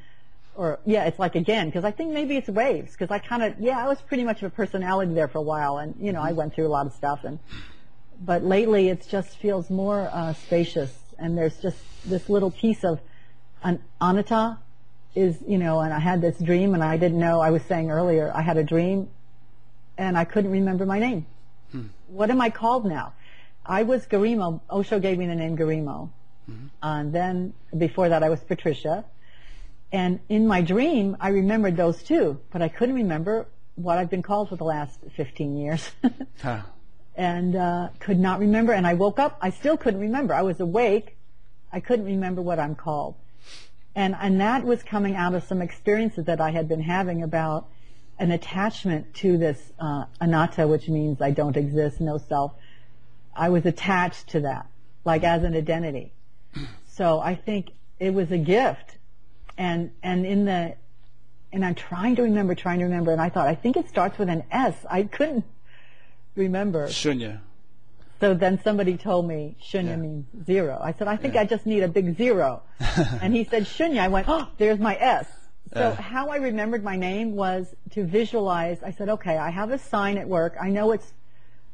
[0.56, 3.60] or yeah, it's like again, because I think maybe it's waves, because I kind of,
[3.60, 6.22] yeah, I was pretty much of a personality there for a while, and you know,
[6.22, 7.38] I went through a lot of stuff, and,
[8.20, 13.00] but lately it just feels more uh, spacious, and there's just this little piece of
[13.64, 14.58] an anatta
[15.16, 17.90] is, you know, and I had this dream, and I didn't know, I was saying
[17.92, 19.10] earlier, I had a dream,
[19.98, 21.26] and I couldn't remember my name.
[21.72, 21.88] Hmm.
[22.08, 23.14] What am I called now?
[23.66, 24.62] I was Garimo.
[24.70, 26.10] Osho gave me the name Garimo.
[26.82, 29.04] And then before that, I was Patricia.
[29.92, 34.24] And in my dream, I remembered those two, but I couldn't remember what I've been
[34.24, 35.92] called for the last 15 years.
[36.42, 36.62] Huh.
[37.16, 38.72] and uh, could not remember.
[38.72, 40.36] And I woke up, I still couldn't remember.
[40.36, 41.18] I was awake,
[41.74, 43.16] I couldn't remember what I'm called.
[43.98, 47.68] And, and that was coming out of some experiences that I had been having about
[48.20, 52.54] an attachment to this uh, anatta, which means I don't exist, no self.
[53.36, 54.68] I was attached to that,
[55.04, 56.14] like as an identity.
[56.86, 59.00] So I think it was a gift.
[59.58, 60.76] And, and in the,
[61.52, 64.20] and I'm trying to remember, trying to remember, and I thought, I think it starts
[64.20, 64.76] with an S.
[64.88, 65.44] I couldn't
[66.36, 66.86] remember.
[66.86, 67.40] Shunya.
[68.20, 69.96] So then somebody told me shunya Yeah.
[69.98, 70.80] means zero.
[70.82, 71.42] I said, I think Yeah.
[71.42, 72.64] I just need a big zero.
[73.22, 74.00] and he said shunya.
[74.00, 75.28] I went, oh, there's my S.
[75.74, 75.96] So Yeah.
[75.96, 78.82] how I remembered my name was to visualize.
[78.84, 80.56] I said, okay, I have a sign at work.
[80.60, 81.14] I know it's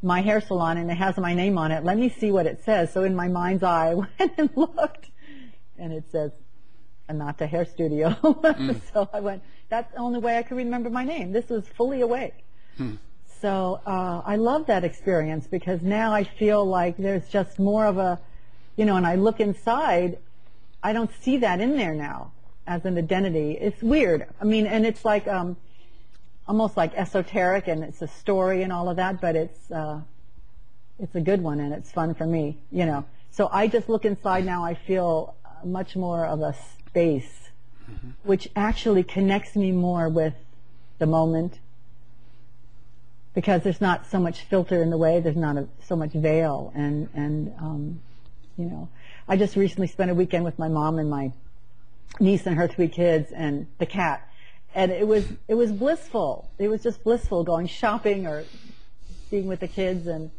[0.01, 1.83] my hair salon and it has my name on it.
[1.85, 2.91] Let me see what it says.
[2.91, 5.09] So in my mind's eye, I went and looked
[5.77, 6.31] and it says
[7.07, 8.09] Anatta Hair Studio.
[8.43, 8.81] Mm.
[8.93, 11.31] so I went, that's the only way I could remember my name.
[11.31, 12.33] This was fully awake.
[12.77, 12.95] Hmm.
[13.43, 17.97] So uh, I love that experience because now I feel like there's just more of
[17.97, 18.17] a,
[18.77, 20.17] you know, and I look inside,
[20.81, 22.31] I don't see that in there now
[22.65, 23.57] as an identity.
[23.59, 24.27] It's weird.
[24.39, 25.57] I mean, and it's like um,
[26.47, 29.99] almost like esoteric and it's a story and all of that, but it's uh,
[30.97, 33.03] it's a good one and it's fun for me, you know.
[33.31, 34.63] So I just look inside now.
[34.63, 36.55] I feel much more of a
[36.87, 37.49] space,
[38.23, 40.33] which actually connects me more with
[40.97, 41.59] the moment
[43.33, 45.19] because there's not so much filter in the way.
[45.19, 48.01] There's not a, so much veil, and and um,
[48.57, 48.89] you know,
[49.27, 51.31] I just recently spent a weekend with my mom and my
[52.19, 54.27] niece and her three kids and the cat,
[54.75, 56.49] and it was it was blissful.
[56.59, 58.43] It was just blissful going shopping or
[59.31, 60.31] being with the kids, and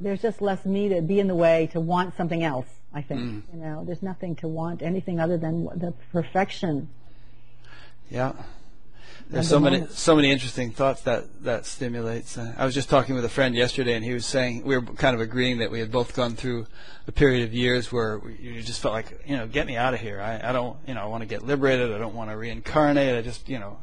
[0.00, 2.66] there's just less me to be in the way to want something else.
[2.94, 6.88] I think you know, there's nothing to want anything other than the perfection.
[8.10, 8.32] Yeah.
[9.32, 12.36] There's so many, so many interesting thoughts that that stimulates.
[12.36, 14.82] Uh, I was just talking with a friend yesterday, and he was saying we were
[14.82, 16.66] kind of agreeing that we had both gone through
[17.08, 19.94] a period of years where we, you just felt like, you know, get me out
[19.94, 20.20] of here.
[20.20, 21.92] I, I don't, you know, I want to get liberated.
[21.92, 23.16] I don't want to reincarnate.
[23.16, 23.78] I just, you know,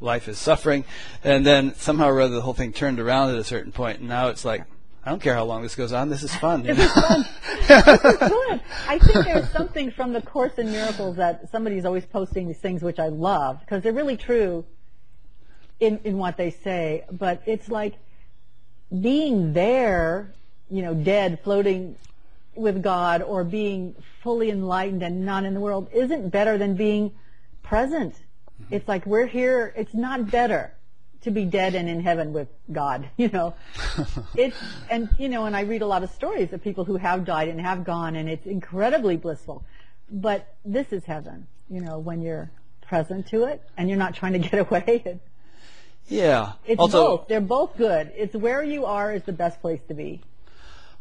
[0.00, 0.84] life is suffering.
[1.24, 4.08] And then somehow or other, the whole thing turned around at a certain point, and
[4.08, 4.62] now it's like,
[5.04, 6.10] I don't care how long this goes on.
[6.10, 6.64] This is fun.
[6.64, 7.24] you know?
[7.66, 8.60] Good.
[8.88, 12.82] I think there's something from the Course in Miracles that somebody's always posting these things,
[12.84, 14.64] which I love because they're really true
[15.80, 17.04] in in what they say.
[17.10, 17.94] But it's like
[19.00, 20.32] being there,
[20.70, 21.96] you know, dead, floating
[22.54, 27.12] with God, or being fully enlightened and not in the world, isn't better than being
[27.62, 28.14] present.
[28.14, 28.74] Mm-hmm.
[28.74, 29.72] It's like we're here.
[29.76, 30.74] It's not better
[31.22, 33.08] to be dead and in heaven with God.
[33.16, 33.54] You know,
[34.34, 34.56] it's
[34.90, 37.48] and you know, and I read a lot of stories of people who have died
[37.48, 39.64] and have gone, and it's incredibly blissful.
[40.10, 41.46] But this is heaven.
[41.70, 42.50] You know, when you're
[42.92, 45.18] present to it and you're not trying to get away.
[46.12, 46.52] Yeah.
[46.66, 47.28] it's also, both.
[47.28, 48.12] They're both good.
[48.16, 50.20] It's where you are is the best place to be.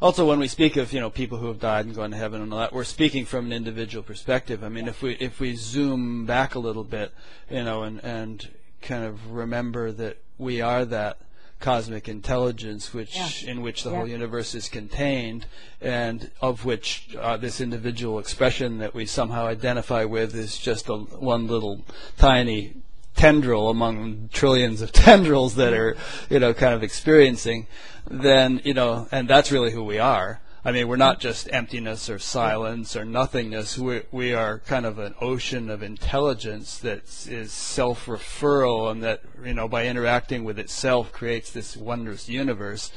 [0.01, 2.41] Also, when we speak of you know people who have died and gone to heaven
[2.41, 4.63] and all that, we're speaking from an individual perspective.
[4.63, 7.13] I mean, if we if we zoom back a little bit,
[7.51, 8.49] you know, and and
[8.81, 11.17] kind of remember that we are that
[11.59, 13.51] cosmic intelligence, which Yeah.
[13.51, 13.97] in which the Yeah.
[13.97, 15.45] whole universe is contained,
[15.79, 20.95] and of which uh, this individual expression that we somehow identify with is just a,
[20.95, 21.81] one little
[22.17, 22.73] tiny
[23.15, 25.95] tendril among trillions of tendrils that are,
[26.29, 27.67] you know, kind of experiencing,
[28.09, 30.41] then, you know, and that's really who we are.
[30.63, 33.79] I mean, we're not just emptiness or silence or nothingness.
[33.79, 39.55] We, we are kind of an ocean of intelligence that is self-referral and that, you
[39.55, 42.91] know, by interacting with itself creates this wondrous universe.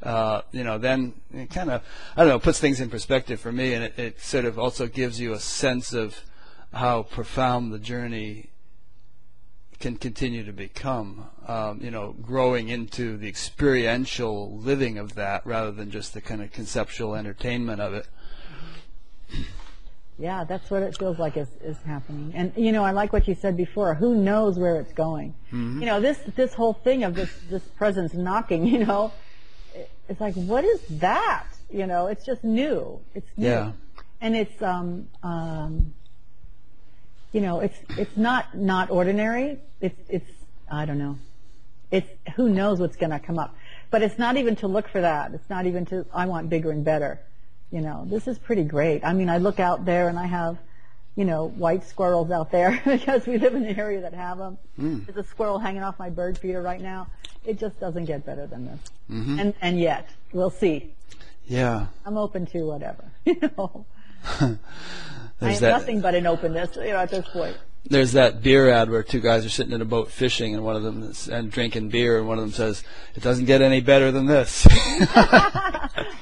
[0.00, 1.82] Uh, you know, then it kind of,
[2.16, 4.86] I don't know, puts things in perspective for me and it, it sort of also
[4.86, 6.20] gives you a sense of
[6.72, 8.50] how profound the journey
[9.80, 15.70] can continue to become, um, you know, growing into the experiential living of that rather
[15.70, 18.06] than just the kind of conceptual entertainment of it.
[20.20, 22.32] Yeah, that's what it feels like is, is happening.
[22.34, 23.94] And you know, I like what you said before.
[23.94, 25.34] Who knows where it's going?
[25.52, 28.66] You know, this this whole thing of this this presence knocking.
[28.78, 29.12] You know,
[30.08, 31.46] it's like, what is that?
[31.70, 33.00] You know, it's just new.
[33.14, 33.72] It's new, Yeah.
[34.20, 35.94] and it's um um.
[37.32, 39.58] You know, it's it's not not ordinary.
[39.80, 40.30] It's it's
[40.70, 41.18] I don't know.
[41.90, 43.54] It's who knows what's going to come up.
[43.90, 45.32] But it's not even to look for that.
[45.32, 47.20] It's not even to I want bigger and better.
[47.70, 49.04] You know, this is pretty great.
[49.04, 50.56] I mean, I look out there and I have,
[51.16, 54.58] you know, white squirrels out there because we live in an area that have them.
[54.76, 55.00] Hmm.
[55.04, 57.08] There's a squirrel hanging off my bird feeder right now.
[57.44, 58.80] It just doesn't get better than this.
[59.10, 59.38] Mm-hmm.
[59.38, 60.94] And and yet, we'll see.
[61.46, 61.86] Yeah.
[62.04, 63.04] I'm open to whatever.
[63.24, 63.84] You know,
[65.40, 66.76] I There's have that, nothing but an openness.
[66.76, 67.56] You know, at this point.
[67.84, 70.76] there's that beer ad where two guys are sitting in a boat fishing and one
[70.76, 72.82] of them is, and drinking beer and one of them says,
[73.14, 74.66] it doesn't get any better than this.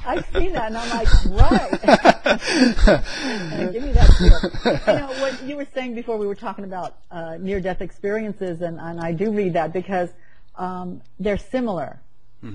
[0.09, 1.71] I've seen that, and I'm like, right.
[3.73, 4.81] Give me that.
[4.87, 8.79] You know, what you were saying before, we were talking about uh, near-death experiences, and,
[8.79, 10.11] and I do read that because
[10.57, 12.01] um, they're similar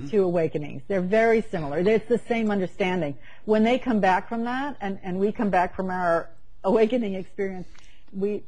[0.10, 0.82] to awakenings.
[0.88, 1.80] They're very similar.
[1.80, 3.18] It's the same understanding.
[3.44, 6.30] When they come back from that, and, and we come back from our
[6.64, 7.68] awakening experience,
[8.14, 8.44] we,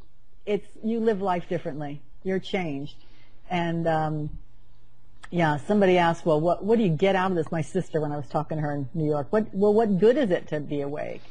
[0.46, 2.02] it's you live life differently.
[2.24, 2.96] You're changed,
[3.50, 4.30] and um,
[5.34, 7.52] yeah, somebody asked, well, what, what do you get out of this?
[7.52, 10.16] My sister, when I was talking to her in New York, what, well, what good
[10.16, 11.24] is it to be awake?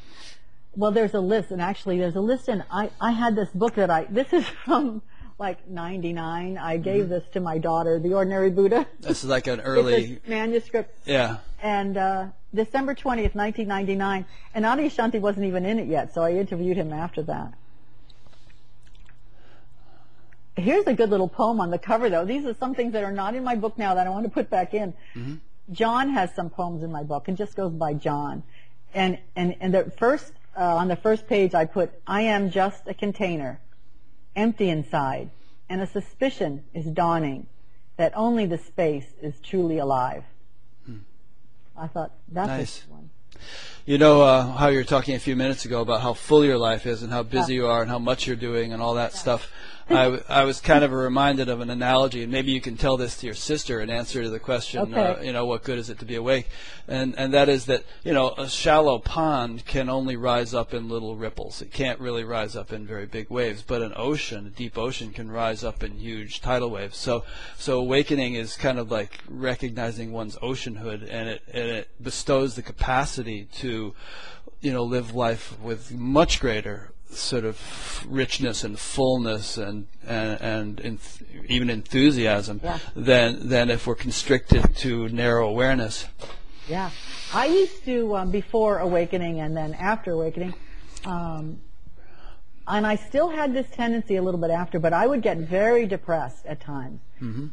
[0.74, 3.76] Well, there's a list, and actually there's a list, and I, I had this book
[3.76, 5.02] that I, this is from
[5.38, 6.58] like 99.
[6.58, 8.88] I gave this to my daughter, The Ordinary Buddha.
[8.98, 11.36] this is like an early, manuscript, yeah.
[11.62, 16.76] and uh, December 20th, 1999, and Adyashanti wasn't even in it yet, so I interviewed
[16.76, 17.54] him after that.
[20.56, 22.24] here's a good little poem on the cover, though.
[22.24, 24.30] These are some things that are not in my book now that I want to
[24.30, 24.94] put back in.
[25.70, 27.28] John has some poems in my book.
[27.28, 28.42] It just goes by John.
[28.94, 32.86] And, and, and the first, uh, on the first page, I put, I am just
[32.86, 33.60] a container,
[34.36, 35.30] empty inside,
[35.68, 37.46] and a suspicion is dawning
[37.96, 40.24] that only the space is truly alive.
[41.76, 42.82] I thought, that's Nice.
[42.88, 43.10] one.
[43.84, 46.58] You know uh, how you were talking a few minutes ago about how full your
[46.58, 49.12] life is and how busy you are and how much you're doing and all that
[49.12, 49.52] stuff.
[49.88, 53.18] I, I was kind of reminded of an analogy, and maybe you can tell this
[53.18, 55.98] to your sister in answer to the question, uh, you know, what good is it
[55.98, 56.48] to be awake?
[56.88, 60.88] And and that is that you know a shallow pond can only rise up in
[60.88, 61.62] little ripples.
[61.62, 63.62] It can't really rise up in very big waves.
[63.62, 66.96] But an ocean, a deep ocean, can rise up in huge tidal waves.
[66.96, 67.24] So
[67.56, 72.62] so awakening is kind of like recognizing one's oceanhood, and it and it bestows the
[72.62, 73.94] capacity to
[74.60, 80.76] you know live life with much greater sort of richness and fullness and and, and
[80.78, 82.78] enth- even enthusiasm Yeah.
[82.96, 86.06] than than if we're constricted to narrow awareness.
[86.68, 86.90] Yeah.
[87.34, 90.54] I used to, um, before awakening and then after awakening,
[91.04, 91.58] um,
[92.68, 95.86] and I still had this tendency a little bit after, but I would get very
[95.86, 97.00] depressed at times.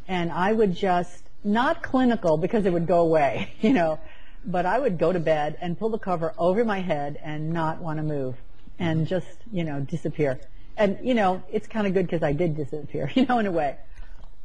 [0.08, 4.00] And I would just, not clinical because it would go away, you know,
[4.46, 7.80] but I would go to bed and pull the cover over my head and not
[7.82, 8.36] want to move
[8.80, 10.40] and just, you know, disappear.
[10.78, 13.52] And, you know, it's kind of good because I did disappear, you know, in a
[13.52, 13.78] way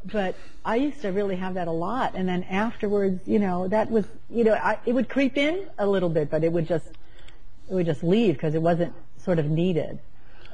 [0.05, 2.15] but I used to really have that a lot.
[2.15, 5.87] And then afterwards, you know, that was, you know, I, it would creep in a
[5.87, 9.47] little bit, but it would just, it would just leave because it wasn't sort of
[9.47, 9.99] needed.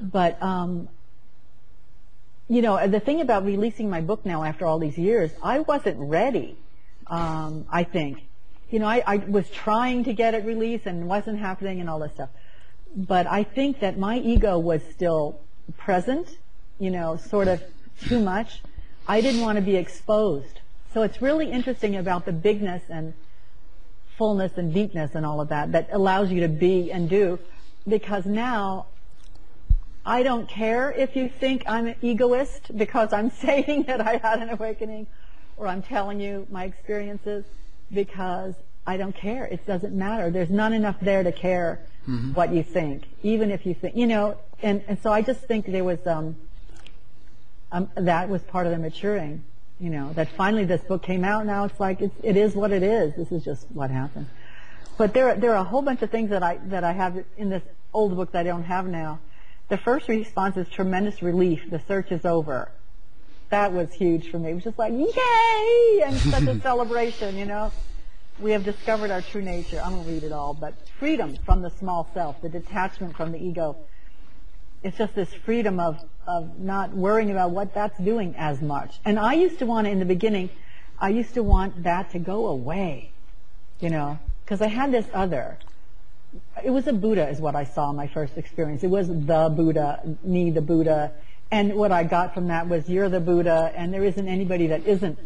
[0.01, 0.89] But, um,
[2.49, 5.99] you know, the thing about releasing my book now after all these years, I wasn't
[5.99, 6.57] ready.
[7.07, 8.23] Um, I think,
[8.71, 11.91] you know, I, I was trying to get it released and it wasn't happening and
[11.91, 12.31] all this stuff.
[12.95, 15.41] But I think that my ego was still
[15.77, 16.37] present,
[16.79, 17.63] you know, sort of
[18.03, 18.63] too much.
[19.07, 20.61] I didn't want to be exposed.
[20.93, 23.15] So it's really interesting about the bigness and
[24.17, 27.39] fullness and deepness and all of that that allows you to be and do
[27.89, 28.87] because now
[30.05, 34.43] I don't care if you think I'm an egoist because I'm saying that I had
[34.43, 35.07] an awakening
[35.57, 37.45] or I'm telling you my experiences
[37.93, 38.55] because
[38.91, 39.45] I don't care.
[39.45, 40.31] It doesn't matter.
[40.31, 41.79] There's not enough there to care
[42.35, 45.67] what you think, even if you think, you know, and, and so I just think
[45.67, 46.35] there was, um,
[47.71, 49.45] um, that was part of the maturing,
[49.79, 51.47] you know, that finally this book came out.
[51.47, 53.15] Now it's like, it's, it is what it is.
[53.15, 54.27] This is just what happened.
[54.99, 57.49] But there, there are a whole bunch of things that I, that I have in
[57.49, 57.63] this
[57.95, 59.21] old book that I don't have now.
[59.69, 61.71] The first response is tremendous relief.
[61.71, 62.73] The search is over.
[63.51, 64.51] That was huge for me.
[64.51, 66.03] It was just like, yay!
[66.05, 67.71] And such a celebration, you know.
[68.41, 69.83] We have discovered our true nature.
[69.85, 73.39] I'm to read it all, but freedom from the small self, the detachment from the
[73.39, 73.77] ego.
[74.83, 78.99] It's just this freedom of, of not worrying about what that's doing as much.
[79.05, 80.49] And I used to want in the beginning,
[80.99, 83.13] I used to want that to go away,
[83.79, 85.59] you know, because I had this other.
[86.65, 88.83] It was a Buddha is what I saw in my first experience.
[88.83, 91.13] It was the Buddha, me, the Buddha.
[91.51, 94.87] And what I got from that was you're the Buddha and there isn't anybody that
[94.87, 95.19] isn't.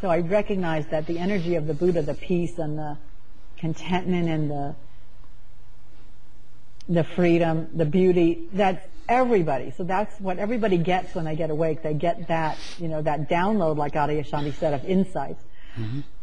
[0.00, 2.96] So I recognize that the energy of the Buddha, the peace and the
[3.58, 4.74] contentment and the
[6.88, 9.72] the freedom, the beauty, that's everybody.
[9.76, 11.82] So that's what everybody gets when they get awake.
[11.82, 15.42] They get that, you know, that download, like Adyashanti said, of insights.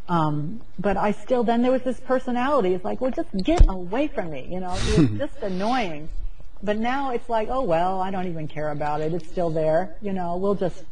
[0.09, 2.73] Um, but I still, then there was this personality.
[2.73, 6.09] It's like, well, just get away from me, you know, it was just annoying.
[6.61, 9.13] But now it's like, oh well, I don't even care about it.
[9.13, 10.83] It's still there, you know, we'll just,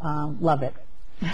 [0.00, 0.74] um, love it.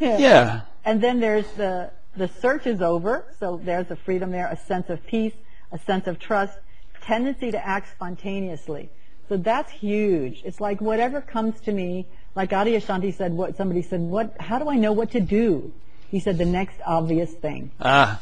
[0.00, 0.62] Yeah.
[0.84, 4.88] And then there's the, the search is over, so there's a freedom there, a sense
[4.88, 5.34] of peace,
[5.70, 6.58] a sense of trust,
[7.02, 8.90] tendency to act spontaneously.
[9.28, 10.42] So that's huge.
[10.44, 14.68] It's like whatever comes to me, like Adyashanti said, what somebody said, what, how do
[14.68, 15.72] I know what to do?
[16.10, 17.70] He said the next obvious thing.
[17.80, 18.20] Ah,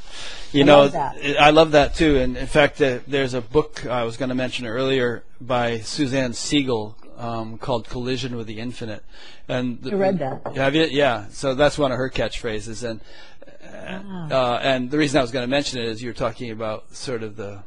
[0.53, 0.95] you I know, love.
[1.41, 2.19] I love that too.
[2.19, 6.33] And in fact, uh, there's a book I was going to mention earlier by Suzanne
[6.33, 9.03] Segal um, called "Collision with the Infinite."
[9.49, 10.57] And the, I read that.
[10.57, 10.85] Have you?
[10.85, 11.27] Yeah.
[11.31, 12.89] So that's one of her catchphrases.
[12.89, 13.01] And
[13.71, 14.31] Ah.
[14.31, 16.95] uh, and the reason I was going to mention it is you were talking about
[16.95, 17.63] sort of the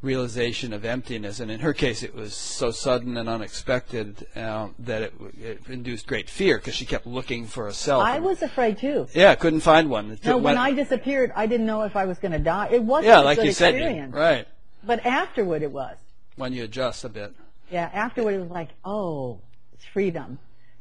[0.00, 5.02] realization of emptiness, and in her case, it was so sudden and unexpected um, that
[5.02, 8.04] it, it induced great fear because she kept looking for a self.
[8.04, 9.08] I was afraid too.
[9.12, 10.12] yeah, couldn't find one.
[10.12, 12.68] It No, when went- I disappeared, I didn't know if I was going to die.
[12.70, 14.14] It wasn't yeah, a like good you said, experience.
[14.14, 14.46] right?
[14.84, 15.96] But afterward, it was.
[16.36, 17.34] When you adjust a bit.
[17.70, 19.40] Yeah, afterward, it was like, oh,
[19.74, 20.38] it's freedom.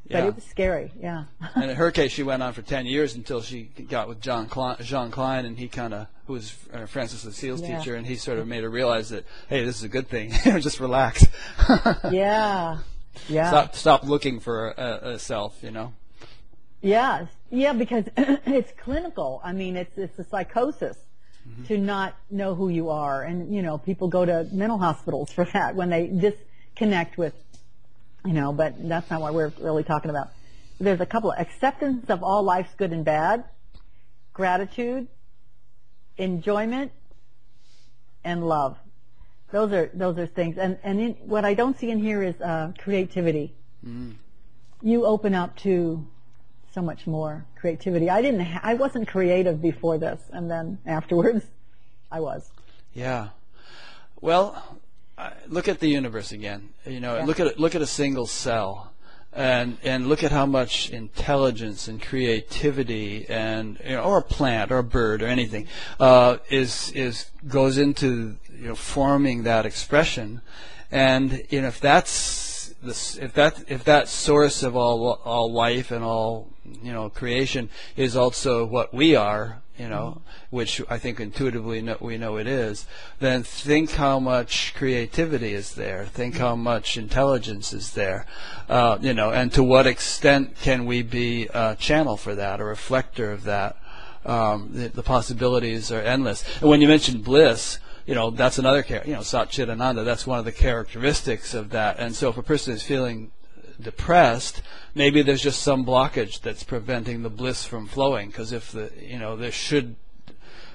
[0.10, 0.28] But Yeah.
[0.28, 0.92] it was scary.
[1.02, 1.26] Yeah.
[1.56, 4.48] And in her case, she went on for 10 years until she got with John
[4.48, 7.80] Klein, Jean Klein, and he kind of, who was uh, Francis Lucille's Yeah.
[7.80, 10.32] teacher, and he sort of made her realize that, hey, this is a good thing.
[10.62, 11.26] Just relax.
[12.12, 12.78] yeah.
[13.28, 13.50] Yeah.
[13.50, 15.58] Stop stop looking for a, a self.
[15.64, 15.94] You know.
[16.82, 17.28] Yes.
[17.50, 19.42] Yeah, because it's clinical.
[19.44, 20.98] I mean, it's it's a psychosis
[21.68, 25.46] to not know who you are, and you know, people go to mental hospitals for
[25.46, 26.08] that when they
[26.78, 27.34] disconnect with,
[28.26, 28.54] you know.
[28.54, 30.30] But that's not what we're really talking about.
[30.80, 33.44] There's a couple of acceptance of all life's good and bad,
[34.34, 35.08] gratitude,
[36.18, 36.92] enjoyment,
[38.24, 38.78] and love.
[39.52, 40.58] Those are those are things.
[40.58, 43.54] And and in, what I don't see in here is uh, creativity.
[44.82, 46.06] You open up to
[46.74, 48.10] so much more creativity.
[48.10, 48.42] I didn't.
[48.42, 51.46] Ha- I wasn't creative before this, and then afterwards,
[52.12, 52.48] I was.
[52.94, 53.30] Yeah.
[54.22, 54.77] Well,
[55.48, 56.70] look at the universe again.
[56.86, 57.26] You know, Yeah.
[57.26, 58.92] look at look at a single cell,
[59.34, 64.72] and and look at how much intelligence and creativity and you know, or a plant
[64.72, 65.68] or a bird or anything
[66.00, 70.42] uh, is is goes into you know forming that expression,
[70.92, 75.92] and you know if that's this, if that if that source of all all life
[75.92, 76.48] and all
[76.84, 81.98] you know creation is also what we are, you know, which I think intuitively know,
[82.00, 82.86] we know it is,
[83.20, 86.06] then think how much creativity is there.
[86.06, 88.26] Think how much intelligence is there,
[88.70, 92.64] uh, you know, and to what extent can we be a channel for that, a
[92.64, 93.78] reflector of that?
[94.26, 96.44] Um, the, the possibilities are endless.
[96.60, 100.26] And when you mentioned bliss, you know, that's another, you know, Sat Chit Ananda, that's
[100.26, 102.00] one of the characteristics of that.
[102.00, 103.32] And so if a person is feeling
[103.82, 104.62] depressed,
[104.96, 108.28] maybe there's just some blockage that's preventing the bliss from flowing.
[108.30, 109.96] Because if the, you know, there should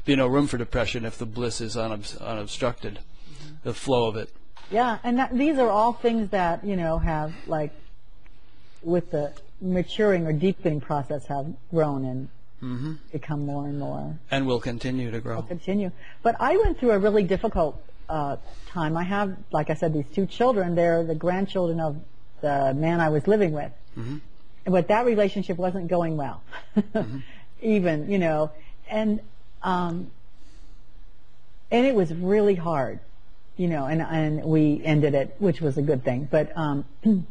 [0.05, 2.99] be no room for depression if the bliss is unobs- unobstructed,
[3.63, 4.31] the flow of it.
[4.71, 7.73] Yeah, and that, these are all things that you know have like
[8.83, 12.29] with the maturing or deepening process have grown and
[13.13, 15.43] become more and more And will continue to grow.
[15.43, 15.91] continue.
[16.23, 18.37] But I went through a really difficult uh,
[18.69, 18.97] time.
[18.97, 20.75] I have, like I said, these two children.
[20.77, 21.97] They're the grandchildren of
[22.43, 23.73] the man I was living with.
[24.65, 26.43] But that relationship wasn't going well.
[27.63, 28.51] Even, you know,
[28.89, 29.21] and
[29.63, 30.11] um,
[31.71, 33.01] and it was really hard,
[33.57, 36.29] you know, and and we ended it, which was a good thing.
[36.31, 36.85] But um,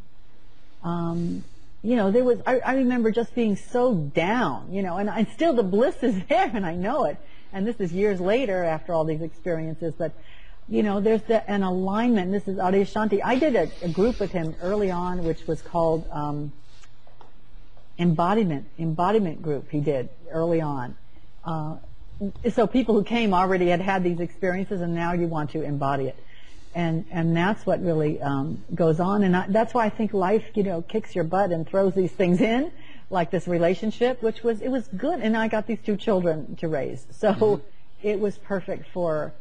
[0.83, 1.43] um,
[1.83, 5.25] you know, there was I, I remember just being so down, you know, and I
[5.25, 7.17] still the bliss is there, and I know it.
[7.53, 10.13] And this is years later after all these experiences, but
[10.67, 12.31] you know, there's the, an alignment.
[12.31, 13.21] This is Adyashanti.
[13.23, 16.51] I did a, a group with him early on, which was called um,
[17.99, 19.69] embodiment embodiment group.
[19.69, 20.95] He did early on.
[21.43, 21.77] Uh,
[22.51, 26.07] so people who came already had had these experiences, and now you want to embody
[26.07, 26.15] it,
[26.75, 29.23] and and that's what really um, goes on.
[29.23, 32.11] And I, that's why I think life, you know, kicks your butt and throws these
[32.11, 32.71] things in,
[33.09, 35.19] like this relationship, which was it was good.
[35.19, 37.61] And I got these two children to raise, so
[38.03, 39.33] it was perfect for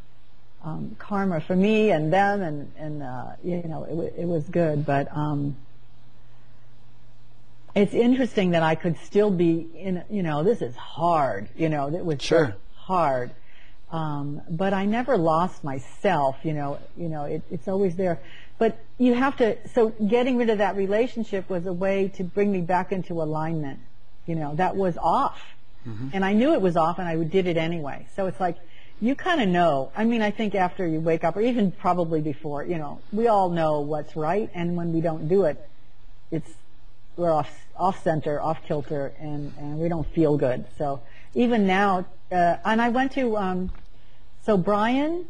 [0.62, 4.84] um, karma for me and them, and and uh, you know it, it was good.
[4.84, 5.56] But um,
[7.74, 10.02] it's interesting that I could still be in.
[10.10, 11.48] You know, this is hard.
[11.56, 12.56] You know, it was Sure.
[12.76, 13.30] hard.
[13.92, 16.36] Um, but I never lost myself.
[16.44, 18.20] You know, you know, it, it's always there.
[18.58, 19.56] But you have to.
[19.70, 23.80] So getting rid of that relationship was a way to bring me back into alignment.
[24.26, 25.40] You know, that was off,
[26.12, 28.06] and I knew it was off, and I did it anyway.
[28.14, 28.56] So it's like
[29.00, 29.90] you kind of know.
[29.96, 33.28] I mean, I think after you wake up, or even probably before, you know, we
[33.28, 35.56] all know what's right, and when we don't do it,
[36.30, 36.50] it's
[37.16, 40.66] we're off off center, off kilter, and and we don't feel good.
[40.76, 41.00] So
[41.34, 43.70] even now, uh, and I went to um,
[44.44, 45.26] so Brian,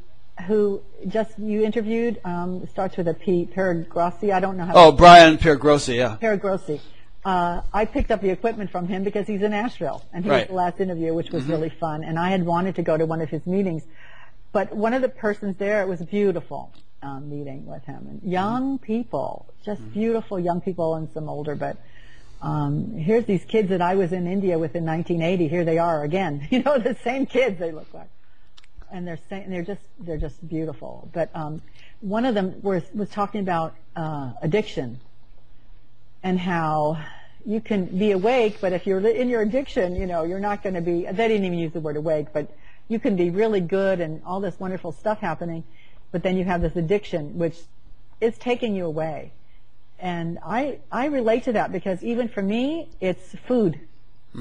[0.47, 3.49] who just you interviewed, um, starts with a P.
[3.53, 4.33] Paragrossi.
[4.33, 4.73] I don't know how.
[4.75, 6.17] Oh, Brian Piergrossi, yeah.
[6.21, 6.81] Paragrossi.
[7.25, 10.41] Uh, I picked up the equipment from him because he's in Asheville, and he Right.
[10.41, 12.03] was the last interview, which was really fun.
[12.03, 13.83] And I had wanted to go to one of his meetings,
[14.53, 18.23] but one of the persons there, it was a beautiful um, meeting with him, and
[18.23, 21.55] young people, just beautiful young people, and some older.
[21.55, 21.77] But
[22.41, 25.49] um, here's these kids that I was in India with in 1980.
[25.49, 26.47] Here they are again.
[26.51, 28.09] You know, the same kids they look like
[28.93, 31.09] and they're saying they're just they're just beautiful.
[31.13, 31.63] But um,
[32.01, 35.01] one of them was was talking about uh, addiction
[36.23, 37.03] and how
[37.47, 40.75] you can be awake, but if you're in your addiction, you know you're not going
[40.75, 41.05] to be.
[41.05, 42.55] They didn't even use the word awake, but
[42.89, 45.65] you can be really good and all this wonderful stuff happening,
[46.13, 47.57] but then you have this addiction which
[48.21, 49.33] is taking you away.
[49.99, 53.79] And I I relate to that because even for me, it's food,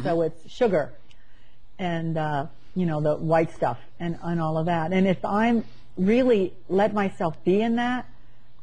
[0.03, 0.91] so it's sugar
[1.77, 4.91] and uh, you know the white stuff and, and all of that.
[4.93, 5.63] And if I'm
[5.97, 8.05] really let myself be in that,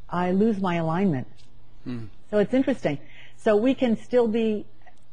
[0.08, 1.26] I lose my alignment.
[2.30, 2.98] So it's interesting.
[3.36, 4.66] So we can still be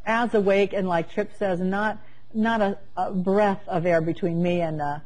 [0.06, 1.98] as awake and like Tripp says, not
[2.34, 5.00] not a, a breath of air between me and uh,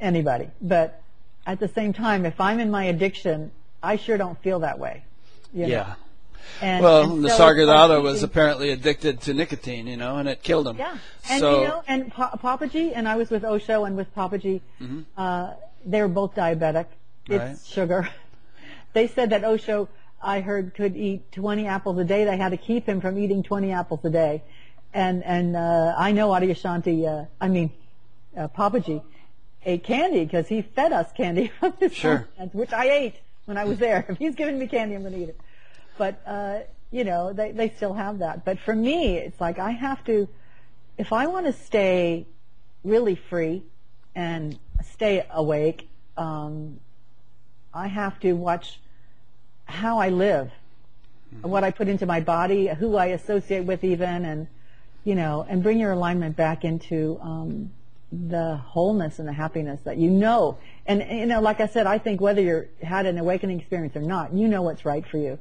[0.00, 0.50] anybody.
[0.60, 1.00] But
[1.46, 3.52] at the same time, if I'm in my addiction,
[3.82, 5.04] I sure don't feel that way.
[5.52, 5.68] you know?
[5.68, 5.94] Yeah.
[6.60, 10.66] And, Well, and the so was apparently addicted to nicotine, you know, and it killed
[10.66, 10.76] him.
[10.76, 10.98] Yeah,
[11.30, 14.60] and so, you know, and pa- Papaji and I was with Osho and with Papaji.
[15.16, 15.52] Uh,
[15.86, 16.86] they were both diabetic.
[17.28, 17.58] It's Right.
[17.64, 18.08] sugar.
[18.92, 19.88] they said that Osho,
[20.22, 22.24] I heard, could eat 20 apples a day.
[22.24, 24.42] They had to keep him from eating 20 apples a day.
[24.94, 27.06] And and uh, I know Adyashanti.
[27.06, 27.70] Uh, I mean,
[28.36, 29.02] uh, Papaji
[29.64, 32.28] ate candy because he fed us candy from his Sure.
[32.36, 33.14] hands, which I ate
[33.46, 34.04] when I was there.
[34.08, 35.40] If he's giving me candy, I'm going to eat it.
[35.96, 36.58] But uh,
[36.90, 38.44] you know, they they still have that.
[38.44, 40.28] But for me, it's like I have to,
[40.98, 42.26] if I want to stay
[42.84, 43.62] really free
[44.14, 44.58] and
[44.92, 46.80] stay awake, um,
[47.72, 48.78] I have to watch
[49.72, 50.50] how I live,
[51.40, 54.46] what I put into my body, who I associate with, even, and
[55.04, 57.72] you know, and bring your alignment back into um,
[58.12, 60.58] the wholeness and the happiness that you know.
[60.86, 64.02] And you know, like I said, I think whether you're had an awakening experience or
[64.02, 65.38] not, you know what's right for you,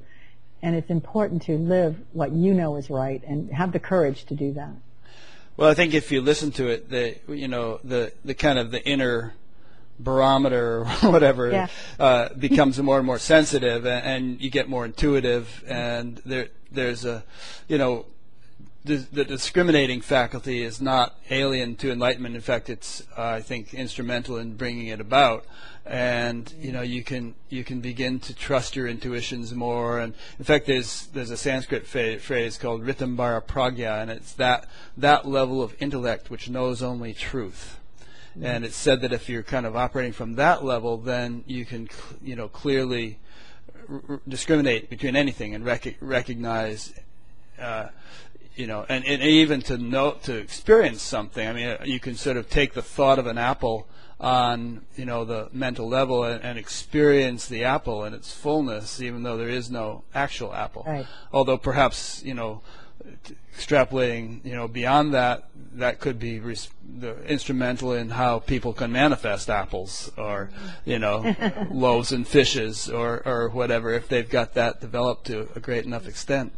[0.62, 4.36] and it's important to live what you know is right and have the courage to
[4.36, 4.72] do that.
[5.58, 8.72] Well, I think if you listen to it, the you know the the kind of
[8.72, 9.34] the inner
[10.00, 11.68] barometer or whatever Yeah.
[12.00, 17.06] uh, becomes more and more sensitive, and, and you get more intuitive, and there there's
[17.06, 17.24] a
[17.68, 18.06] you know
[18.84, 22.34] the, the discriminating faculty is not alien to enlightenment.
[22.36, 25.46] In fact, it's uh, I think instrumental in bringing it about.
[25.86, 30.00] And you know you can you can begin to trust your intuitions more.
[30.00, 34.68] And in fact, there's there's a Sanskrit fa- phrase called Ritambara Pragya, and it's that
[34.96, 37.80] that level of intellect which knows only truth.
[38.40, 41.90] And it's said that if you're kind of operating from that level, then you can
[42.24, 43.20] you know clearly
[43.90, 46.94] r- discriminate between anything and rec- recognize
[47.60, 47.88] uh,
[48.56, 51.48] you know, and, and even to know to experience something.
[51.48, 53.88] I mean, uh, you can sort of take the thought of an apple
[54.20, 59.24] on you know the mental level and, and experience the apple in its fullness, even
[59.24, 60.84] though there is no actual apple.
[60.86, 61.08] Right.
[61.32, 62.62] Although perhaps you know,
[63.56, 68.91] extrapolating you know beyond that, that could be res- the instrumental in how people can
[68.91, 70.49] manifest apples or
[70.86, 71.36] you know
[71.72, 76.08] loaves and fishes or or whatever if they've got that developed to a great enough
[76.08, 76.54] extent.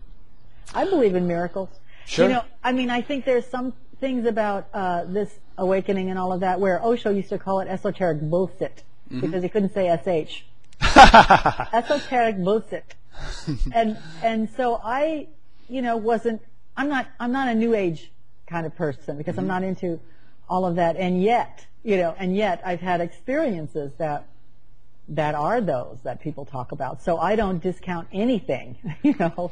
[0.73, 1.69] I believe in miracles.
[2.05, 2.27] Sure.
[2.27, 6.33] You know, I mean, I think there's some things about uh, this awakening and all
[6.33, 8.83] of that where Osho used to call it esoteric bullshit
[9.13, 9.27] Mm-hmm.
[9.27, 10.43] because he couldn't say sh.
[11.73, 12.95] esoteric bullshit.
[13.73, 15.27] and and so I,
[15.73, 16.41] you know, wasn't.
[16.77, 17.07] I'm not.
[17.19, 18.11] I'm not a new age
[18.47, 19.99] kind of person because I'm not into
[20.49, 20.95] all of that.
[20.97, 24.27] And yet, you know, and yet I've had experiences that
[25.09, 27.01] that are those that people talk about.
[27.03, 28.77] So I don't discount anything.
[29.03, 29.51] You know,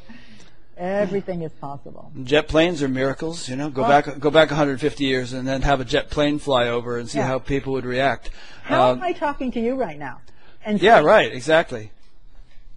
[0.78, 2.12] everything is possible.
[2.24, 3.70] Jet planes are miracles, you know.
[3.70, 7.10] Go back, go back 150 years, and then have a jet plane fly over and
[7.10, 7.28] see Yeah.
[7.28, 8.30] how people would react.
[8.64, 10.22] How Um, am I talking to you right now?
[10.66, 11.92] And yeah, so right, exactly.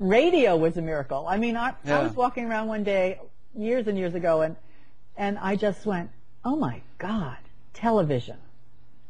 [0.00, 1.26] radio was a miracle.
[1.28, 3.20] I mean, I, I was walking around one day
[3.56, 4.56] years and years ago, and
[5.16, 6.10] and I just went,
[6.44, 7.38] "Oh my God,
[7.72, 8.36] television!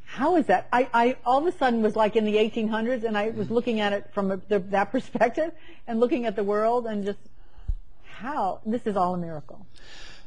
[0.05, 3.17] How is that?" I, I all of a sudden was like in the 1800s, and
[3.17, 5.53] I was looking at it from a, the, that perspective,
[5.87, 7.19] and looking at the world, and just
[8.05, 9.67] how this is all a miracle.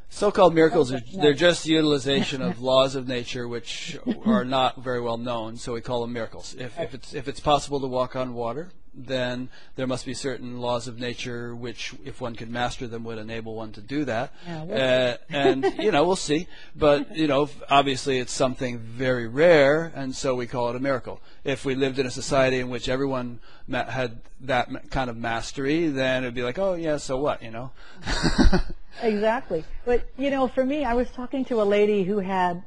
[0.09, 5.17] So-called miracles are they're just utilization of laws of nature which are not very well
[5.17, 6.55] known, so we call them miracles.
[6.57, 10.59] If, if it's if it's possible to walk on water, then there must be certain
[10.59, 14.33] laws of nature which, if one could master them, would enable one to do that.
[14.45, 16.47] Yeah, we'll uh, and you know, we'll see.
[16.75, 21.21] But you know, obviously, it's something very rare, and so we call it a miracle.
[21.43, 25.87] If we lived in a society in which everyone ma- had that kind of mastery,
[25.87, 27.71] then it'd be like, oh yeah, so what, you know?
[29.01, 29.63] Exactly.
[29.85, 32.63] But, you know, for me, I was talking to a lady who had,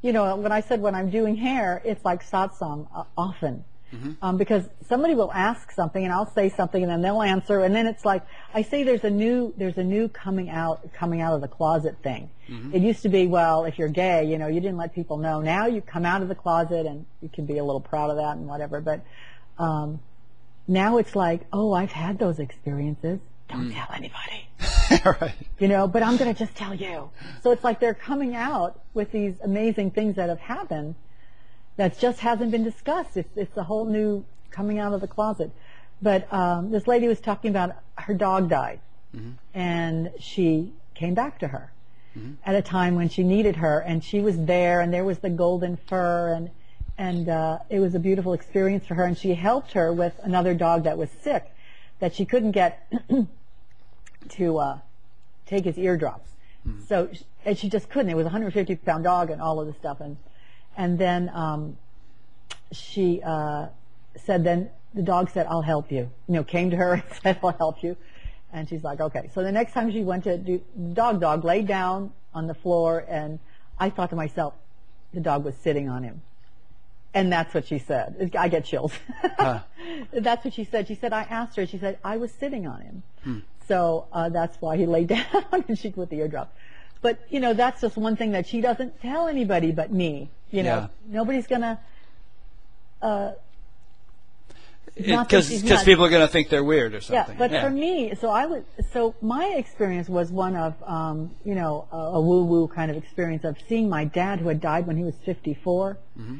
[0.00, 3.64] you know, when I said when I'm doing hair, it's like satsang uh, often.
[4.22, 7.60] Um, because somebody will ask something and I'll say something and then they'll answer.
[7.60, 8.22] And then it's like
[8.54, 11.96] I say there's a new there's a new coming out coming out of the closet
[12.02, 12.30] thing.
[12.74, 15.40] It used to be well if you're gay you know you didn't let people know.
[15.40, 18.16] Now you come out of the closet and you can be a little proud of
[18.16, 18.80] that and whatever.
[18.80, 19.02] But
[19.58, 20.00] um,
[20.66, 23.20] now it's like oh I've had those experiences.
[23.48, 24.48] Don't tell anybody.
[25.04, 25.32] Right.
[25.58, 27.08] you know, but I'm going to just tell you.
[27.42, 30.96] So it's like they're coming out with these amazing things that have happened
[31.76, 33.16] that just hasn't been discussed.
[33.16, 35.50] It's, it's a whole new coming out of the closet.
[36.00, 38.80] But um, this lady was talking about her dog died,
[39.54, 41.72] and she came back to her
[42.44, 45.30] at a time when she needed her, and she was there, and there was the
[45.30, 46.50] golden fur, and
[46.98, 49.04] and uh, it was a beautiful experience for her.
[49.04, 51.50] And she helped her with another dog that was sick,
[52.00, 52.92] that she couldn't get
[54.30, 54.78] to uh,
[55.46, 56.30] take his eardrops.
[56.88, 57.08] So,
[57.44, 58.10] and she just couldn't.
[58.10, 60.00] It was a 150 pound dog and all of this stuff.
[60.00, 60.16] And,
[60.76, 61.76] and then, um,
[62.72, 63.68] she, uh,
[64.16, 66.10] said then the dog said, I'll help you.
[66.28, 67.96] You know, came to her and said, I'll help you.
[68.52, 69.30] And she's like, okay.
[69.34, 70.62] So the next time she went to do,
[70.92, 73.38] dog dog laid down on the floor and
[73.78, 74.54] I thought to myself,
[75.14, 76.22] the dog was sitting on him.
[77.14, 78.30] And that's what she said.
[78.38, 78.92] I get chills.
[79.20, 79.60] Huh.
[80.12, 80.88] that's what she said.
[80.88, 83.02] She said, I asked her, she said, I was sitting on him.
[83.22, 83.38] Hmm.
[83.68, 86.54] So uh, that's why he laid down and she put the eardrop.
[87.02, 90.30] But, you know, that's just one thing that she doesn't tell anybody but me.
[90.50, 90.86] You know, yeah.
[91.08, 91.78] nobody's going to
[93.02, 93.32] uh,
[94.94, 97.34] because people are going to think they're weird or something.
[97.34, 97.64] Yeah, but yeah.
[97.64, 101.96] for me, so I was so my experience was one of um, you know a,
[101.96, 105.04] a woo woo kind of experience of seeing my dad who had died when he
[105.04, 105.96] was 54.
[106.18, 106.36] Mm-hmm.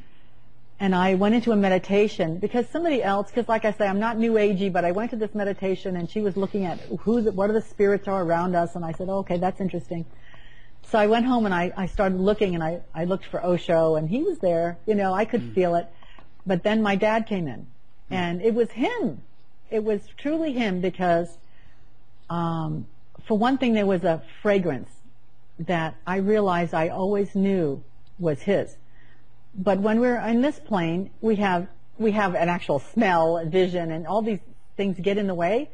[0.80, 4.18] And I went into a meditation because somebody else, because like I say, I'm not
[4.18, 7.30] new agey, but I went to this meditation and she was looking at who, the,
[7.30, 10.04] what are the spirits are around us, and I said, oh, okay, that's interesting.
[10.88, 13.96] So I went home and I, I started looking and I, I looked for Osho
[13.96, 14.78] and he was there.
[14.86, 15.54] You know, I could mm.
[15.54, 15.88] feel it.
[16.46, 17.66] But then my dad came in
[18.10, 19.22] and it was him.
[19.70, 21.38] It was truly him because,
[22.28, 22.86] um,
[23.26, 24.90] for one thing, there was a fragrance
[25.58, 27.82] that I realized I always knew
[28.18, 28.76] was his.
[29.54, 31.68] But when we're in this plane, we have
[31.98, 34.40] we have an actual smell, vision, and all these
[34.76, 35.70] things get in the way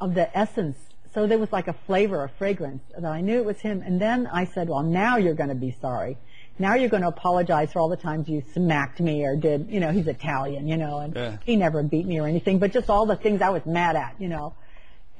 [0.00, 0.76] of the essence.
[1.14, 3.82] So there was like a flavor, a fragrance that I knew it was him.
[3.84, 6.16] And then I said, "Well, now you're going to be sorry."
[6.58, 9.80] Now you're going to apologize for all the times you smacked me or did, you
[9.80, 11.36] know, he's Italian, you know, and yeah.
[11.44, 14.16] he never beat me or anything, but just all the things I was mad at,
[14.18, 14.54] you know.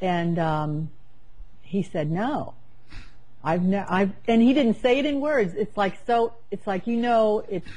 [0.01, 0.91] And um,
[1.63, 2.55] he said, no.
[3.43, 5.55] I've, ne- I've, and he didn't say it in words.
[5.55, 6.35] It's like so.
[6.51, 7.69] It's like you know, it's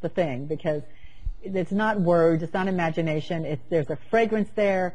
[0.00, 0.82] the thing because
[1.42, 3.44] it's not words, it's not imagination.
[3.44, 4.94] It's there's a fragrance there,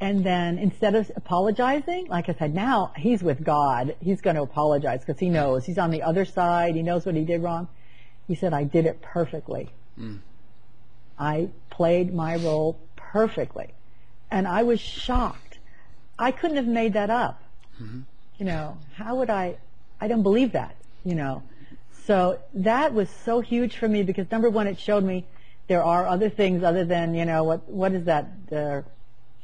[0.00, 3.96] and then instead of apologizing, like I said, now he's with God.
[4.00, 5.66] He's going to apologize because he knows.
[5.66, 6.76] He's on the other side.
[6.76, 7.68] He knows what he did wrong.
[8.28, 9.70] He said, I did it perfectly.
[9.98, 10.20] Mm.
[11.18, 13.68] I played my role perfectly.
[14.30, 15.58] And I was shocked.
[16.18, 17.42] I couldn't have made that up.
[17.82, 18.00] Mm-hmm.
[18.38, 19.56] You know, how would I?
[20.00, 21.42] I don't believe that, you know.
[22.04, 25.24] So that was so huge for me because number one, it showed me
[25.66, 28.28] there are other things other than, you know, what, what is that?
[28.52, 28.82] Uh,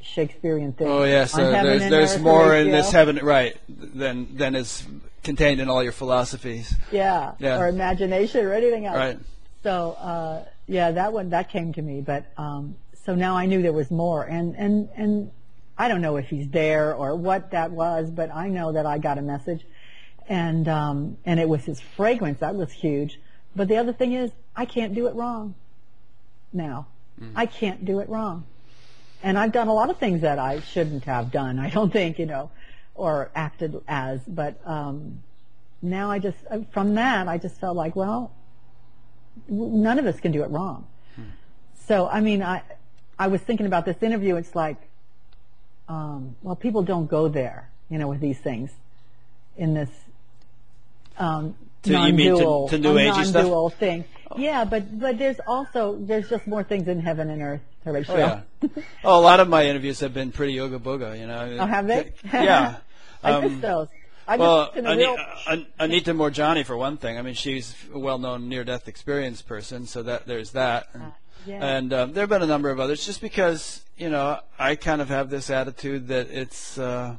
[0.04, 0.86] Shakespearean thing.
[0.86, 4.86] Oh yes, so there's there's more in this heaven, right, than than is
[5.22, 6.74] contained in all your philosophies.
[6.92, 7.58] Yeah, yeah.
[7.58, 8.96] or imagination or anything else.
[8.96, 9.18] Right.
[9.62, 13.62] So uh, yeah, that one that came to me, but um, so now I knew
[13.62, 15.30] there was more, and and and
[15.76, 18.98] I don't know if he's there or what that was, but I know that I
[18.98, 19.64] got a message,
[20.28, 23.18] and um, and it was his fragrance that was huge.
[23.56, 25.54] But the other thing is, I can't do it wrong.
[26.52, 26.86] Now,
[27.20, 27.32] mm.
[27.34, 28.44] I can't do it wrong.
[29.24, 32.18] And I've done a lot of things that I shouldn't have done, I don't think,
[32.18, 32.50] you know,
[32.94, 34.20] or acted as.
[34.28, 35.22] But um,
[35.80, 38.32] now I just, uh, from that, I just felt like, well,
[39.48, 40.86] none of us can do it wrong.
[41.16, 41.22] Hmm.
[41.88, 42.62] So, I mean, I,
[43.18, 44.36] I was thinking about this interview.
[44.36, 44.76] It's like,
[45.88, 48.70] um, well, people don't go there, you know, with these things
[49.56, 49.88] in this
[51.18, 51.54] um,
[51.84, 54.04] to, non-dual, to, to new age non-dual thing.
[54.30, 54.36] Oh.
[54.38, 58.14] Yeah, but but there's also there's just more things in heaven and earth Horatio.
[58.14, 58.68] Oh, yeah.
[59.04, 61.56] oh, a lot of my interviews have been pretty yoga booga, you know.
[61.60, 62.12] Oh, have they?
[62.32, 62.76] yeah.
[63.22, 63.88] I um, miss those.
[64.26, 67.18] I well, Anita, Anita Moorjani, for one thing.
[67.18, 70.88] I mean, she's a well-known near-death experience person, so that there's that.
[70.94, 71.10] Uh,
[71.46, 71.62] yeah.
[71.62, 75.02] And um, there have been a number of others, just because you know I kind
[75.02, 76.78] of have this attitude that it's.
[76.78, 77.16] Uh,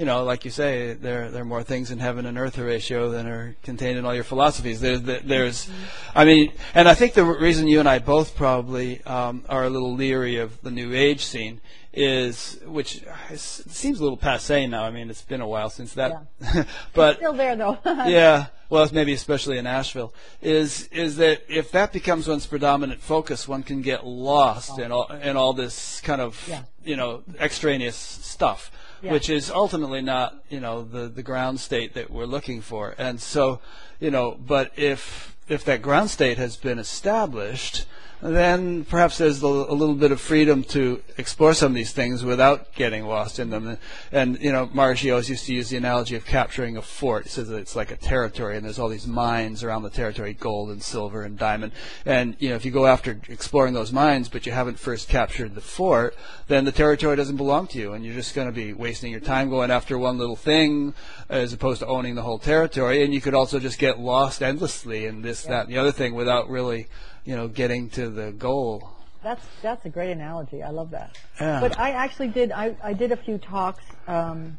[0.00, 3.10] you know, like you say, there there are more things in heaven and earth, Horatio,
[3.10, 4.80] than are contained in all your philosophies.
[4.80, 5.68] There's, there's,
[6.14, 9.68] I mean, and I think the reason you and I both probably um, are a
[9.68, 11.60] little leery of the New Age scene
[11.92, 14.84] is, which seems a little passe now.
[14.84, 16.64] I mean, it's been a while since that, yeah.
[16.94, 17.78] but it's still there though.
[17.84, 23.46] yeah, well, maybe especially in Asheville, is is that if that becomes one's predominant focus,
[23.46, 24.82] one can get lost oh.
[24.82, 26.62] in all in all this kind of yeah.
[26.82, 28.70] you know extraneous stuff
[29.02, 32.94] which is ultimately not you know the the ground state that we're looking for.
[32.98, 33.60] And so,
[33.98, 37.86] you know, but if if that ground state has been established,
[38.22, 42.74] then perhaps there's a little bit of freedom to explore some of these things without
[42.74, 43.78] getting lost in them.
[44.12, 47.24] And, you know, Maharishi always used to use the analogy of capturing a fort.
[47.24, 50.34] He says that it's like a territory, and there's all these mines around the territory,
[50.34, 51.72] gold and silver and diamond.
[52.04, 55.54] And you know, if you go after exploring those mines, but you haven't first captured
[55.54, 56.14] the fort,
[56.48, 59.20] then the territory doesn't belong to you, and you're just going to be wasting your
[59.20, 60.94] time going after one little thing
[61.28, 63.02] as opposed to owning the whole territory.
[63.02, 66.14] And you could also just get lost endlessly in this, that, and the other thing
[66.14, 66.86] without really
[67.24, 68.90] you know, getting to the goal.
[69.22, 70.62] That's that's a great analogy.
[70.62, 71.18] I love that.
[71.40, 71.60] Yeah.
[71.60, 72.52] But I actually did.
[72.52, 73.84] I, I did a few talks.
[74.06, 74.56] Um,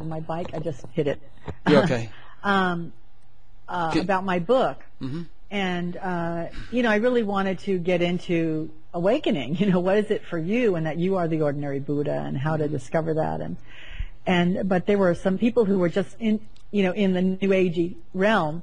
[0.00, 1.20] on my bike, I just hit it.
[1.68, 2.10] You okay?
[2.42, 2.92] um,
[3.68, 5.22] uh, about my book, mm-hmm.
[5.50, 9.56] and uh, you know, I really wanted to get into awakening.
[9.62, 12.36] You know, what is it for you, and that you are the ordinary Buddha, and
[12.36, 13.56] how to discover that, and
[14.26, 16.40] and but there were some people who were just in
[16.70, 18.62] you know in the new agey realm,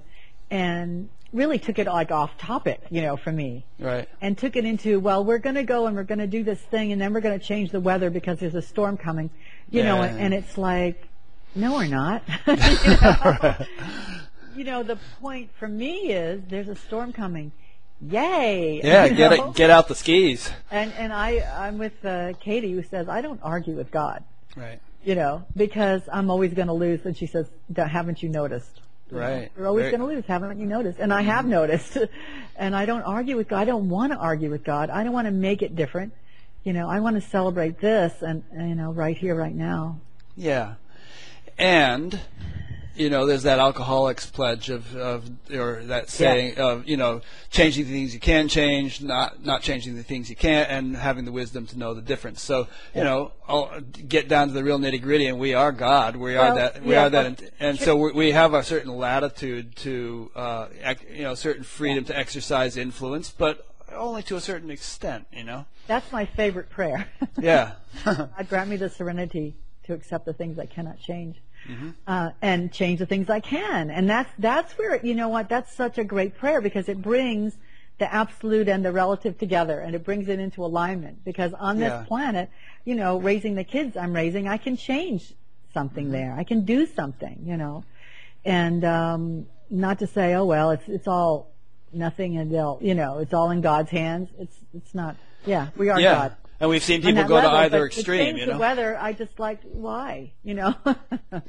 [0.49, 3.63] and really took it like off topic, you know, for me.
[3.79, 4.07] Right.
[4.21, 6.59] And took it into, well, we're going to go and we're going to do this
[6.59, 9.29] thing and then we're going to change the weather because there's a storm coming,
[9.69, 10.05] you know, Yeah.
[10.05, 11.07] and, and it's like,
[11.55, 12.23] no, we're not.
[12.47, 12.55] you,
[13.01, 13.55] know?
[14.55, 17.51] You know, the point for me is there's a storm coming.
[18.01, 18.81] Yay!
[18.83, 19.49] Yeah, You get know?
[19.51, 20.49] it, get out the skis.
[20.71, 24.23] And and I I'm with uh, Katie who says I don't argue with God,
[24.57, 24.79] Right.
[25.03, 27.05] you know, because I'm always going to lose.
[27.05, 28.81] And she says, "Don't- haven't you noticed?
[29.11, 29.51] Right.
[29.57, 30.99] You're always Very- going to lose, haven't you noticed?
[30.99, 31.97] And I have noticed.
[32.55, 33.59] and I don't argue with God.
[33.59, 34.89] I don't want to argue with God.
[34.89, 36.13] I don't want to make it different.
[36.63, 39.99] You know, I want to celebrate this and, you know, right here, right now.
[40.35, 40.75] Yeah.
[41.57, 42.19] And
[42.99, 45.23] you know, there's that alcoholics pledge of, of
[45.53, 49.95] or that saying of, you know, changing the things you can change, not not changing
[49.95, 52.41] the things you can't, and having the wisdom to know the difference.
[52.41, 56.17] So, you know, I'll get down to the real nitty gritty, and we are God.
[56.17, 56.83] We are Well, that.
[56.83, 57.25] We yeah, are that.
[57.25, 61.63] And, and so we, we have a certain latitude to, uh, ec- you know, certain
[61.63, 65.25] freedom to exercise influence, but only to a certain extent.
[65.31, 65.65] You know.
[65.87, 67.07] That's my favorite prayer.
[67.39, 67.75] Yeah.
[68.03, 71.37] God grant me the serenity to accept the things I cannot change.
[71.69, 71.89] Mm-hmm.
[72.07, 73.91] Uh, and change the things I can.
[73.91, 77.55] And that's, that's where, you know what, that's such a great prayer because it brings
[77.99, 81.91] the absolute and the relative together and it brings it into alignment because on this
[81.91, 82.05] Yeah.
[82.07, 82.49] planet,
[82.85, 85.33] you know, raising the kids I'm raising, I can change
[85.73, 86.13] something Mm-hmm.
[86.13, 86.33] there.
[86.35, 87.83] I can do something, you know.
[88.43, 91.51] And, um, not to say, oh well, it's, it's all
[91.93, 94.29] nothing and they'll, you know, it's all in God's hands.
[94.39, 95.15] It's, it's not,
[95.45, 96.15] yeah, we are yeah.
[96.15, 98.37] God And we've seen people go level, to either extreme.
[98.37, 98.57] You the know.
[98.59, 100.75] weather, I just like why, you know.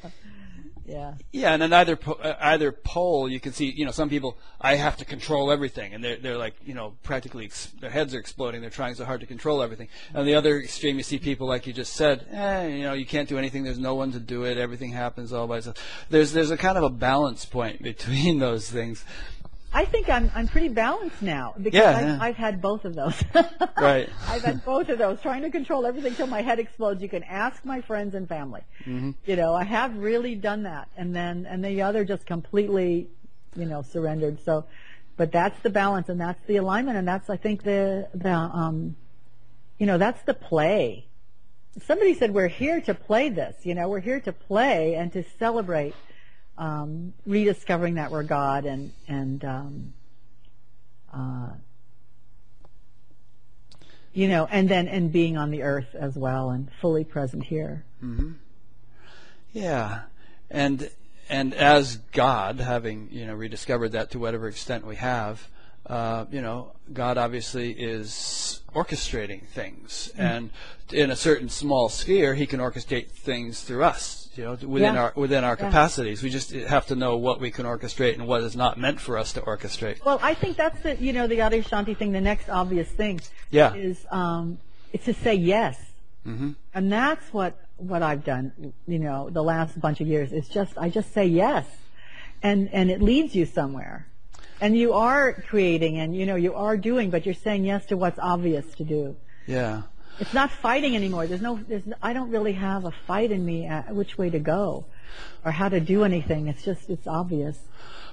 [0.86, 1.14] yeah.
[1.32, 4.38] Yeah, and then either po- uh, either pole, you can see, you know, some people,
[4.60, 8.14] I have to control everything, and they're they're like, you know, practically ex- their heads
[8.14, 8.60] are exploding.
[8.60, 9.88] They're trying so hard to control everything.
[10.14, 13.06] And the other extreme, you see people like you just said, eh, you know, you
[13.06, 13.64] can't do anything.
[13.64, 14.58] There's no one to do it.
[14.58, 15.76] Everything happens all by itself.
[16.08, 19.04] There's there's a kind of a balance point between those things.
[19.72, 22.18] I think I'm I'm pretty balanced now because Yeah, I've, yeah.
[22.20, 23.22] I've had both of those.
[23.76, 24.08] Right.
[24.28, 25.20] I've had both of those.
[25.22, 27.00] Trying to control everything till my head explodes.
[27.02, 28.62] You can ask my friends and family.
[28.84, 29.12] Mm-hmm.
[29.24, 33.08] You know, I have really done that, and then and the other just completely,
[33.56, 34.44] you know, surrendered.
[34.44, 34.66] So,
[35.16, 38.96] but that's the balance, and that's the alignment, and that's I think the the um,
[39.78, 41.06] you know, that's the play.
[41.82, 43.56] Somebody said we're here to play this.
[43.62, 45.94] You know, we're here to play and to celebrate
[46.60, 49.94] um, rediscovering that we're God and and um,
[51.12, 51.48] uh,
[54.12, 57.84] you know, and then and being on the earth as well and fully present here.
[59.52, 60.02] Yeah,
[60.50, 60.90] and
[61.30, 65.48] and as God, having you know rediscovered that to whatever extent we have,
[65.86, 70.50] uh, you know, God obviously is orchestrating things, and
[70.92, 74.19] in a certain small sphere, He can orchestrate things through us.
[74.36, 75.02] You know, within Yeah.
[75.02, 75.66] our within our Yeah.
[75.66, 79.00] capacities, we just have to know what we can orchestrate and what is not meant
[79.00, 80.04] for us to orchestrate.
[80.04, 82.12] Well, I think that's the you know the Adyashanti thing.
[82.12, 83.20] The next obvious thing
[83.50, 83.74] Yeah.
[83.74, 84.58] is um,
[84.92, 85.78] it's to say yes,
[86.24, 88.72] hmm and that's what what I've done.
[88.86, 90.32] You know, the last bunch of years.
[90.32, 91.66] It's just I just say yes,
[92.42, 94.06] and and it leads you somewhere,
[94.60, 97.96] and you are creating, and you know you are doing, but you're saying yes to
[97.96, 99.16] what's obvious to do.
[99.46, 99.82] Yeah.
[100.20, 101.26] It's not fighting anymore.
[101.26, 104.38] There's no, there's I don't really have a fight in me at which way to
[104.38, 104.84] go
[105.44, 106.46] or how to do anything.
[106.48, 107.58] It's just, it's obvious.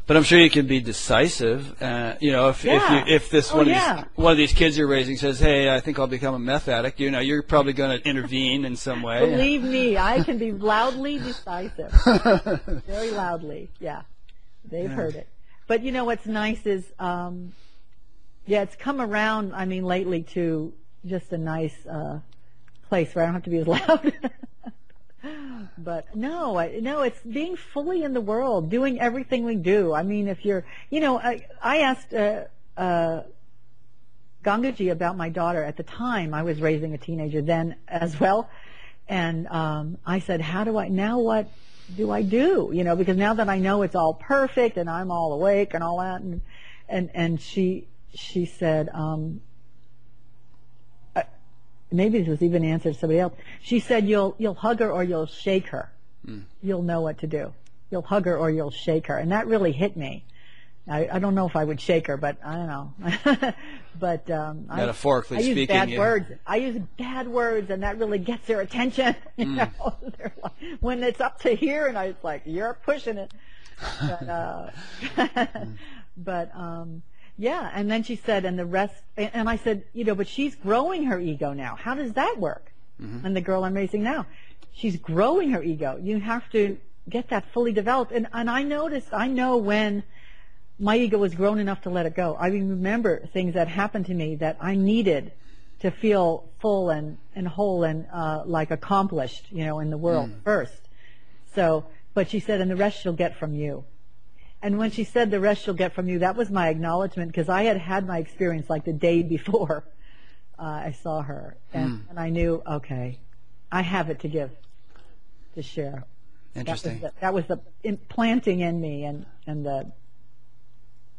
[0.06, 1.82] But I'm sure you can be decisive.
[1.82, 3.02] Uh, you know, if Yeah.
[3.02, 3.92] if, you, if this Oh, one yeah.
[3.92, 6.40] of these one of these kids you're raising says, "Hey, I think I'll become a
[6.40, 9.20] meth addict," you know, you're probably going to intervene in some way.
[9.20, 11.92] Believe me, I can be loudly decisive.
[12.88, 13.70] Very loudly.
[13.82, 14.04] Yeah.
[14.64, 14.96] They've Yeah.
[14.96, 15.28] heard it.
[15.68, 17.52] But you know what's nice is, um,
[18.46, 20.72] yeah, it's come around, I mean, lately to
[21.06, 22.20] just a nice, uh,
[22.90, 24.14] place where I don't have to be as loud.
[25.78, 29.94] but no, I, no, it's being fully in the world, doing everything we do.
[29.94, 32.46] I mean, if you're, you know, I, I asked, uh,
[32.78, 33.24] uh,
[34.48, 36.34] Gangaji about my daughter at the time.
[36.34, 38.50] I was raising a teenager then as well.
[39.10, 41.50] And um, I said, how do I, now what
[41.96, 42.72] do I do?
[42.74, 45.84] You know, because now that I know it's all perfect and I'm all awake and
[45.84, 46.22] all that.
[46.22, 46.42] And,
[46.88, 49.42] and, and she, she said, um,
[51.92, 53.34] maybe this was even an answer to somebody else.
[53.62, 55.92] She said, you'll, you'll hug her or you'll shake her.
[56.62, 57.54] You'll know what to do.
[57.90, 59.18] You'll hug her or you'll shake her.
[59.18, 60.26] And that really hit me.
[60.90, 63.54] I, I don't know if I would shake her, but I don't know.
[64.00, 66.00] but um, I- Metaphorically I, use speaking, bad yeah.
[66.00, 66.32] words.
[66.46, 69.16] I use bad words, and that really gets their attention.
[69.38, 69.56] You Mm.
[69.80, 73.32] know, They're like, when it's up to here, and I was like you're pushing it.
[74.02, 74.70] But, uh,
[76.18, 77.04] but um,
[77.38, 80.56] yeah, and then she said, and the rest, and, I said, you know, but she's
[80.56, 81.76] growing her ego now.
[81.76, 82.72] How does that work?
[83.26, 84.26] and the girl I'm raising now.
[84.74, 86.00] She's growing her ego.
[86.02, 86.78] You have to
[87.08, 88.12] get that fully developed.
[88.12, 90.02] And, and I noticed, I know when
[90.80, 92.36] my ego was grown enough to let it go.
[92.40, 95.32] I remember things that happened to me that I needed
[95.82, 100.30] to feel full and, and whole and uh, like accomplished, you know, in the world
[100.44, 100.82] first.
[101.54, 101.86] So,
[102.16, 103.84] but she said, and the rest she'll get from you.
[104.62, 107.48] And when she said the rest she'll get from you, that was my acknowledgement because
[107.48, 109.84] I had had my experience like the day before
[110.60, 113.20] uh, I saw her, and, and I knew, okay,
[113.72, 114.52] I have it to give,
[115.54, 116.06] to share.
[116.56, 117.02] Interesting.
[117.02, 117.46] That was the, that was
[117.84, 119.92] the implanting in me, and and the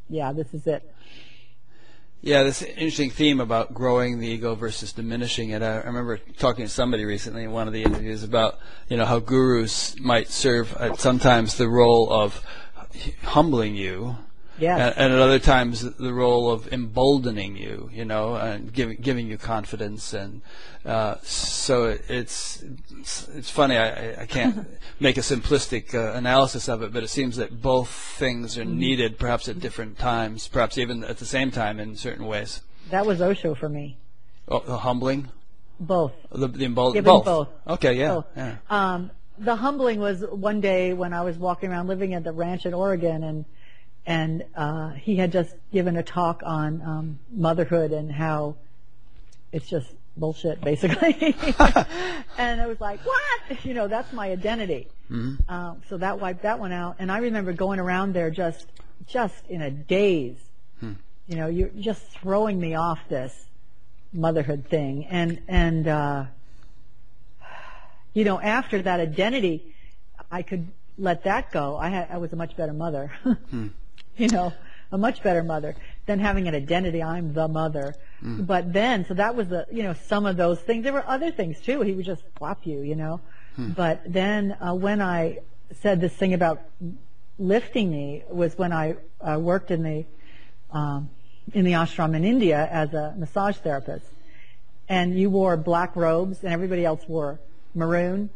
[0.08, 0.82] yeah, this is it.
[2.20, 5.62] Yeah, this interesting theme about growing the ego versus diminishing it.
[5.62, 8.58] I, remember talking to somebody recently in one of the interviews about
[8.88, 12.44] you know how gurus might serve at sometimes the role of
[13.22, 14.16] humbling you,
[14.58, 14.80] Yes.
[14.96, 19.28] and, and at other times the role of emboldening you, you know, and giving giving
[19.28, 20.42] you confidence, and
[20.84, 22.64] uh, so it, it's
[22.98, 23.76] it's, it's funny.
[23.76, 24.66] I, I- can't
[25.00, 29.16] make a simplistic uh, analysis of it, but it seems that both things are needed,
[29.18, 32.60] perhaps at different times, perhaps even at the same time in certain ways.
[32.90, 33.96] That was Osho for me.
[34.48, 35.28] Oh, the humbling,
[35.78, 36.14] Both.
[36.32, 37.24] the, the emboldening, both.
[37.26, 37.48] both.
[37.68, 38.26] Okay, yeah, Both.
[38.36, 38.56] yeah.
[38.70, 42.66] Um, the humbling was one day when I was walking around living at the ranch
[42.66, 43.44] in Oregon, and
[44.06, 48.56] and uh, he had just given a talk on um, motherhood and how
[49.52, 49.86] it's just
[50.16, 51.36] bullshit, basically.
[52.38, 53.64] and I was like, what?
[53.64, 54.88] You know, that's my identity.
[55.48, 56.96] Um, so that wiped that one out.
[56.98, 58.66] And I remember going around there just
[59.06, 60.36] just in a daze.
[61.26, 63.46] You know, you're just throwing me off this
[64.12, 65.86] motherhood thing, and and.
[65.88, 66.24] Uh,
[68.14, 69.74] you know, after that identity,
[70.30, 71.76] I could let that go.
[71.76, 73.12] I had, I was a much better mother.
[74.16, 74.52] You know,
[74.90, 77.00] a much better mother than having an identity.
[77.00, 77.94] I'm the mother.
[78.20, 80.82] But then, so that was the, you know, some of those things.
[80.82, 81.82] There were other things too.
[81.82, 83.20] He would just flop you, you know.
[83.76, 85.38] But then, uh, when I
[85.82, 86.62] said this thing about
[87.38, 90.04] lifting me was when I uh, worked in the,
[90.72, 91.10] um,
[91.54, 94.06] in the ashram in India as a massage therapist
[94.88, 97.38] and you wore black robes and everybody else wore
[97.74, 98.30] maroon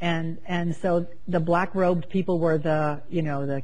[0.00, 3.62] and and so the black robed people were the you know the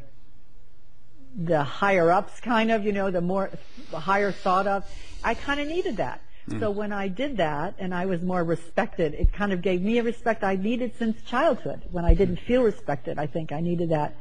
[1.36, 3.50] the higher ups kind of you know the more
[3.90, 4.84] the higher thought of.
[5.24, 6.20] I kind of needed that.
[6.48, 6.60] Mm.
[6.60, 9.98] So when i did that and i was more respected it kind of gave me
[9.98, 11.82] a respect i needed since childhood.
[11.90, 14.16] When i didn't feel respected i think i needed that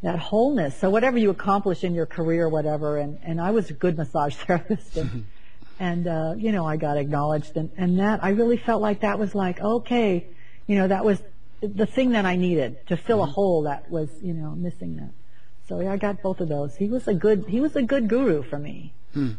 [0.00, 0.76] that wholeness.
[0.78, 4.34] So whatever you accomplish in your career whatever and and i was a good massage
[4.36, 4.96] therapist.
[4.96, 5.26] and
[5.78, 9.18] and uh, you know I got acknowledged, and and that I really felt like that
[9.18, 10.26] was like okay,
[10.66, 11.22] you know that was
[11.60, 15.10] the thing that I needed to fill a hole that was you know missing that.
[15.68, 16.76] So yeah, I got both of those.
[16.76, 18.92] He was a good he was a good guru for me,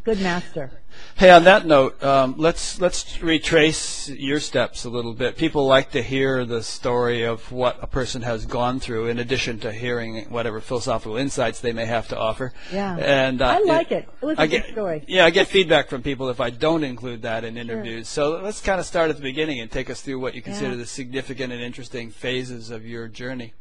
[0.03, 0.71] good master.
[1.15, 5.38] Hey, on that note, um, let's let's retrace your steps a little bit.
[5.38, 9.59] People like to hear the story of what a person has gone through, in addition
[9.59, 12.53] to hearing whatever philosophical insights they may have to offer.
[12.73, 12.95] Yeah.
[12.97, 14.07] and uh, I like it.
[14.21, 15.03] It was a I good get, story.
[15.07, 18.07] Yeah, I get feedback from people if I don't include that in interviews.
[18.07, 20.71] So let's kind of start at the beginning and take us through what you consider
[20.71, 20.77] Yeah.
[20.77, 23.53] the significant and interesting phases of your journey.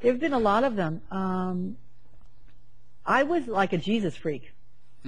[0.00, 1.02] There have been a lot of them.
[1.10, 1.76] Um,
[3.06, 4.52] I was like a Jesus freak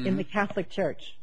[0.06, 1.16] in the Catholic Church.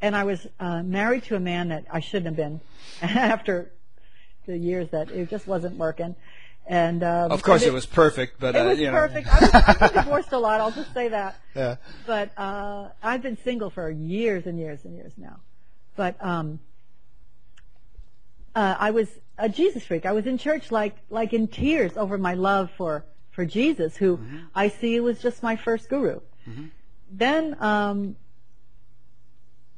[0.00, 2.60] And I was uh, married to a man that I shouldn't have been
[3.02, 3.70] after
[4.46, 6.14] the years that it just wasn't working.
[6.66, 8.92] And um, Of course, and it was perfect, but It uh, was you know.
[8.92, 9.26] perfect.
[9.26, 10.60] I was, I've been divorced a lot.
[10.60, 11.36] I'll just say that.
[11.56, 11.76] Yeah.
[12.06, 15.40] But uh, I've been single for years and years and years now.
[15.96, 16.60] But um,
[18.54, 20.06] uh, I was a Jesus freak.
[20.06, 24.20] I was in church like like in tears over my love for for Jesus, who
[24.54, 26.20] I see was just my first guru.
[27.10, 28.16] Then, um,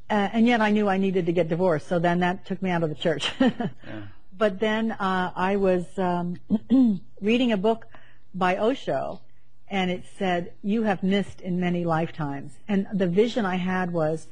[0.09, 1.87] uh, and yet I knew I needed to get divorced.
[1.87, 3.31] So then that took me out of the church.
[4.41, 6.41] But then uh, I was um,
[7.21, 7.87] reading a book
[8.35, 9.21] by Osho,
[9.69, 14.29] and it said, "You have missed in many lifetimes." And the vision I had was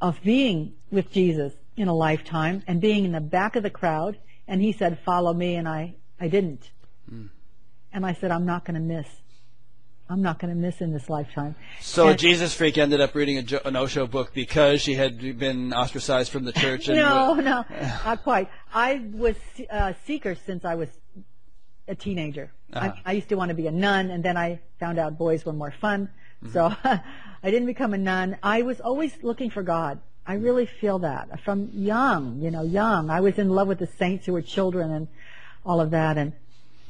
[0.00, 4.16] of being with Jesus in a lifetime and being in the back of the crowd.
[4.48, 6.70] And he said, "Follow me," and I I didn't.
[7.92, 9.08] And I said, "I'm not going to miss.
[10.10, 13.38] I'm not going to miss in this lifetime." So a Jesus freak ended up reading
[13.38, 16.88] a, Jo- an Osho book because she had been ostracized from the church.
[16.88, 17.64] And no, no,
[18.04, 18.50] not quite.
[18.74, 19.36] I was
[19.70, 20.88] a seeker since I was
[21.88, 22.52] a teenager.
[22.72, 22.92] Uh-huh.
[23.04, 25.44] I, I used to want to be a nun, and then I found out boys
[25.44, 26.10] were more fun.
[26.42, 26.52] Mm-hmm.
[26.52, 28.36] So I didn't become a nun.
[28.42, 30.00] I was always looking for God.
[30.26, 33.10] I really feel that from young, you know, young.
[33.10, 35.08] I was in love with the saints who were children and
[35.64, 36.18] all of that.
[36.18, 36.34] And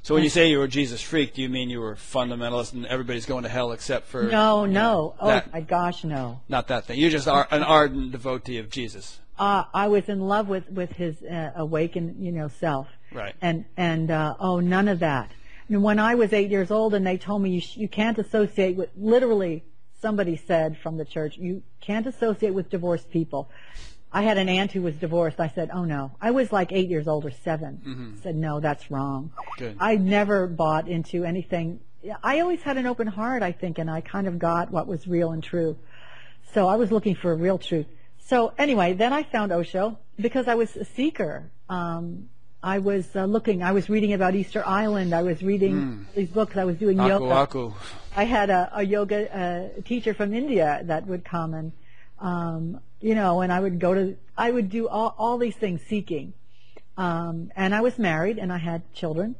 [0.02, 2.72] So when you say you were a Jesus freak, do you mean you were fundamentalist
[2.72, 4.80] and everybody's going to hell except for no, you no.
[4.80, 6.40] know, Oh that- my gosh, no.
[6.48, 6.98] not that thing.
[6.98, 9.18] You're just ar- an ardent devotee of Jesus.
[9.38, 12.88] uh, I was in love with with his uh, awakened, you know, self.
[13.12, 13.34] Right.
[13.42, 15.30] And and uh, oh, none of that.
[15.68, 18.18] And when I was eight years old, and they told me you sh- you can't
[18.18, 19.64] associate with literally
[20.00, 23.50] somebody said from the church you can't associate with divorced people.
[24.12, 25.38] I had an aunt who was divorced.
[25.40, 28.90] I said, "Oh no." I was like eight years old or 7 Said, "No, that's
[28.90, 29.76] wrong." Good.
[29.80, 31.80] I never bought into anything.
[32.22, 35.06] I always had an open heart, I think, and I kind of got what was
[35.06, 35.76] real and true.
[36.52, 37.86] So I was looking for real truth.
[38.18, 41.50] So anyway, then I found Osho because I was a seeker.
[41.68, 42.28] Um,
[42.62, 43.62] I was uh, looking.
[43.62, 45.14] I was reading about Easter Island.
[45.14, 46.56] I was reading these books.
[46.56, 47.34] I was doing Aku yoga.
[47.34, 47.72] Aku.
[48.14, 51.72] I had a, a yoga uh, teacher from India that would come and,
[52.18, 55.80] um, you know, and I would go to, I would do all, all these things
[55.88, 56.32] seeking.
[56.96, 59.36] Um, and I was married and I had children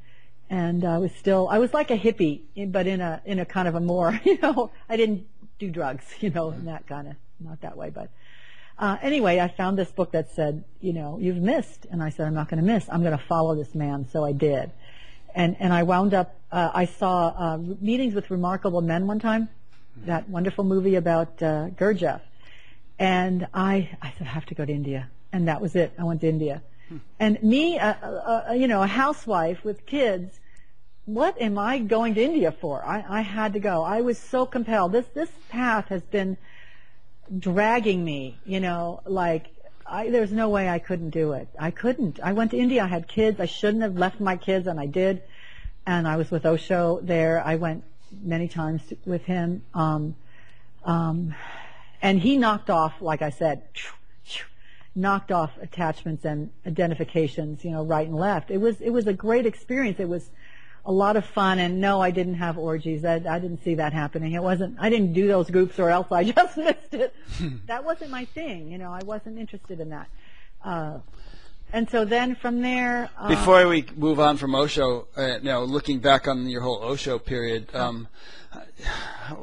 [0.49, 2.41] and I was still, I was like a hippie,
[2.73, 5.27] but in a, in a kind of a more, you know, I didn't
[5.59, 8.11] do drugs, you know, in that kind of, not that way, but,
[8.81, 11.87] uh, anyway, I found this book that said, you know, you've missed.
[11.91, 12.89] And I said, I'm not going to miss.
[12.89, 14.09] I'm going to follow this man.
[14.11, 14.71] So I did.
[15.35, 19.51] And, and I wound up, uh, I saw uh, Meetings with Remarkable Men one time,
[20.07, 22.23] that wonderful movie about uh, Gurdjieff.
[23.01, 25.09] And I, I said, I have to go to India.
[25.33, 25.93] And that was it.
[25.99, 26.63] I went to India.
[27.19, 30.41] And me, uh, uh, you know, a housewife with kids,
[31.05, 32.85] what am I going to India for?
[32.85, 33.83] I, I had to go.
[33.83, 34.93] I was so compelled.
[34.93, 36.37] This, this path has been
[37.39, 39.47] dragging me, you know, like
[39.87, 41.49] I, there's no way I couldn't do it.
[41.59, 42.21] I couldn't.
[42.21, 42.83] I went to India.
[42.83, 43.41] I had kids.
[43.41, 45.23] I shouldn't have left my kids, and I did.
[45.87, 47.43] And I was with Osho there.
[47.45, 47.85] I went
[48.23, 49.63] many times with him.
[49.75, 50.17] Um,
[50.85, 51.35] um,
[52.03, 53.63] and he knocked off, like I said,
[54.95, 58.51] knocked off attachments and identifications, you know, right and left.
[58.51, 60.01] It was it was a great experience.
[60.01, 60.31] It was
[60.85, 63.05] a lot of fun, and no, I didn't have orgies.
[63.05, 64.33] I, I didn't see that happening.
[64.33, 64.77] It wasn't.
[64.81, 67.15] I didn't do those groups, or else I just missed it.
[67.67, 68.71] that wasn't my thing.
[68.71, 70.09] You know, I wasn't interested in that.
[70.65, 70.99] Uh,
[71.73, 75.65] and so then from there, uh, Before we move on from Osho, uh, you know,
[75.65, 78.09] looking back on your whole Osho period, um,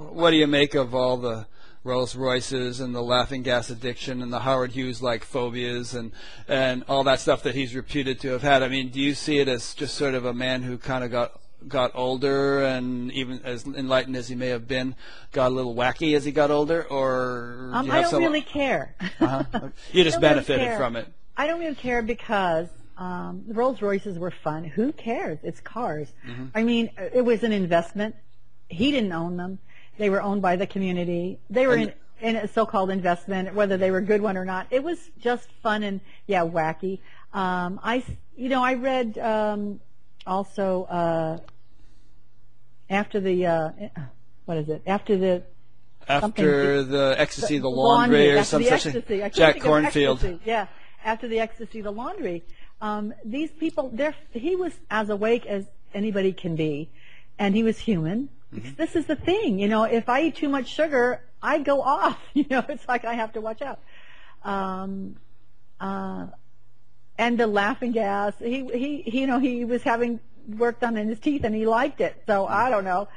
[0.09, 1.45] what do you make of all the
[1.88, 6.11] Rolls Royces and the laughing gas addiction and the Howard Hughes like phobias and
[6.47, 8.61] and all that stuff that he's reputed to have had?
[8.61, 11.11] I mean, do you see it as just sort of a man who kind of
[11.11, 14.95] got got older and even as enlightened as he may have been,
[15.31, 18.21] got a little wacky as he got older, or do um, you I don't some?
[18.21, 18.95] really care.
[19.19, 19.43] uh-huh.
[19.93, 21.07] You just don't really benefited from it.
[21.38, 22.67] I don't really care because
[22.97, 24.65] um, the Rolls Royces were fun.
[24.65, 25.39] Who cares?
[25.43, 26.11] It's cars.
[26.27, 26.45] Mm-hmm.
[26.53, 28.15] I mean, it was an investment.
[28.67, 29.59] He didn't own them.
[29.97, 31.39] They were owned by the community.
[31.49, 34.67] They were in, in a so-called investment, whether they were a good one or not.
[34.71, 36.99] It was just fun and yeah, wacky.
[37.33, 38.03] Um, I,
[38.35, 39.79] you know, I read um,
[40.25, 41.37] also uh,
[42.89, 43.69] after the uh,
[44.45, 44.81] what is it?
[44.87, 45.43] After the
[46.07, 49.29] After the ecstasy, the, the laundry, or after some such thing.
[49.33, 50.15] Jack Kornfield.
[50.15, 50.39] ecstasy.
[50.45, 50.67] Yeah,
[51.03, 52.43] after the ecstasy, the laundry.
[52.79, 56.89] Um, these people, they're, he was as awake as anybody can be,
[57.37, 58.29] and he was human.
[58.53, 58.75] Mm-hmm.
[58.77, 59.83] This is the thing, you know.
[59.83, 62.19] If I eat too much sugar, I go off.
[62.33, 63.79] You know, it's like I have to watch out.
[64.43, 65.17] Um,
[65.79, 66.27] uh,
[67.17, 68.33] and the laughing gas.
[68.39, 71.65] He, he, he, you know, he was having work done in his teeth, and he
[71.65, 72.23] liked it.
[72.27, 73.07] So I don't know.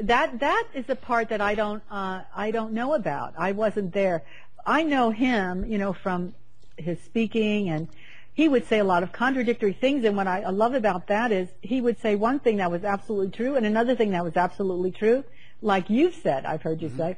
[0.00, 3.34] That that is the part that I don't uh, I don't know about.
[3.38, 4.24] I wasn't there.
[4.66, 6.34] I know him, you know, from
[6.76, 7.88] his speaking, and
[8.34, 10.04] he would say a lot of contradictory things.
[10.04, 13.30] And what I love about that is he would say one thing that was absolutely
[13.30, 15.24] true, and another thing that was absolutely true,
[15.62, 16.44] like you've said.
[16.44, 16.98] I've heard you mm-hmm.
[16.98, 17.16] say,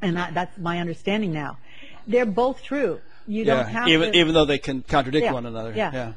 [0.00, 1.58] and I, that's my understanding now.
[2.06, 3.00] They're both true.
[3.26, 5.74] You don't have even to, even though they can contradict Yeah, one another.
[5.76, 5.92] yeah.
[5.92, 6.12] yeah.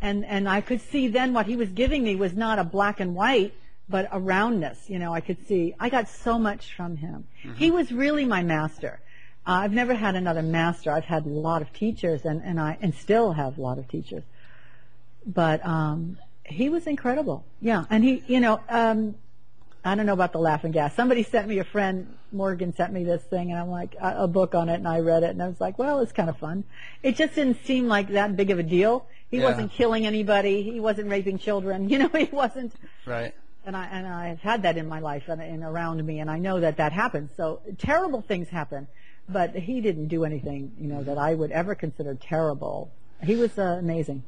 [0.00, 3.00] and and I could see then what he was giving me was not a black
[3.00, 3.52] and white,
[3.88, 4.88] but a roundness.
[4.88, 5.74] You know, I could see.
[5.78, 7.26] I got so much from him.
[7.44, 7.56] Mm-hmm.
[7.56, 9.00] He was really my master.
[9.46, 10.90] I've never had another master.
[10.90, 13.88] I've had a lot of teachers, and and I and still have a lot of
[13.88, 14.22] teachers.
[15.26, 17.44] But um, he was incredible.
[17.60, 19.14] Yeah, and he, you know, um,
[19.84, 20.94] I don't know about the laughing gas.
[20.94, 24.28] Somebody sent me a friend, Morgan sent me this thing, and I'm like, a, a
[24.28, 26.36] book on it, and I read it, and I was like, well, it's kind of
[26.38, 26.64] fun.
[27.02, 29.06] It just didn't seem like that big of a deal.
[29.30, 29.44] He Yeah.
[29.44, 30.62] wasn't killing anybody.
[30.62, 31.88] He wasn't raping children.
[31.94, 32.72] You know, he wasn't.
[33.06, 33.34] Right.
[33.66, 36.38] And I and I've had that in my life and, and around me, and I
[36.38, 37.30] know that that happens.
[37.34, 38.86] So terrible things happen,
[39.28, 42.90] but he didn't do anything, you know, that I would ever consider terrible.
[43.22, 44.22] He was uh, amazing.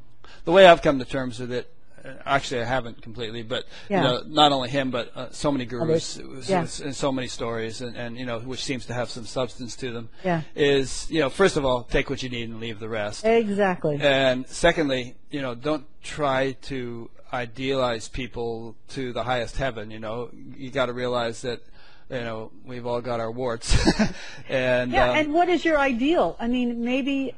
[0.45, 1.71] The way I've come to terms with it,
[2.03, 3.97] uh, actually I haven't completely, but Yeah.
[3.97, 6.65] you know, not only him, but uh, so many gurus Yeah.
[6.83, 9.91] and so many stories, and, and you know, which seems to have some substance to
[9.91, 10.09] them.
[10.23, 10.41] Yeah.
[10.55, 13.25] Is you know, first of all, take what you need and leave the rest.
[13.25, 13.99] Exactly.
[14.01, 19.91] And secondly, you know, don't try to idealize people to the highest heaven.
[19.91, 21.61] You know, you got to realize that,
[22.09, 23.75] you know, we've all got our warts.
[24.49, 26.35] and Yeah, um, and what is your ideal?
[26.39, 27.33] I mean, maybe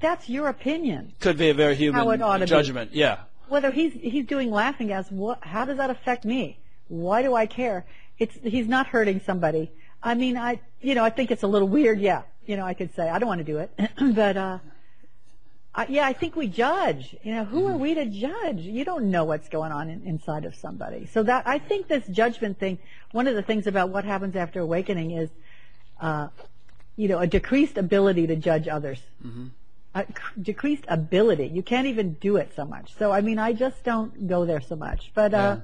[0.00, 1.12] that's your opinion.
[1.20, 2.50] Could be a very human How it ought to be.
[2.50, 2.92] judgment.
[2.92, 3.18] Yeah.
[3.48, 5.44] Whether he's he's doing laughing gas, what?
[5.44, 6.58] How does that affect me?
[6.88, 7.84] Why do I care?
[8.18, 9.70] It's he's not hurting somebody.
[10.02, 12.00] I mean, I you know I think it's a little weird.
[12.00, 13.70] Yeah, you know I could say I don't want to do it,
[14.14, 14.58] but uh,
[15.76, 17.16] I, yeah, I think we judge.
[17.22, 18.60] You know, who are we to judge?
[18.60, 21.06] You don't know what's going on in, inside of somebody.
[21.06, 22.78] So that I think this judgment thing.
[23.12, 25.30] One of the things about what happens after awakening is,
[26.00, 26.28] uh,
[26.96, 29.00] you know, a decreased ability to judge others.
[29.96, 31.46] A c- decreased ability.
[31.48, 32.94] You can't even do it so much.
[32.96, 35.10] So I mean, I just don't go there so much.
[35.14, 35.56] But uh, Yeah.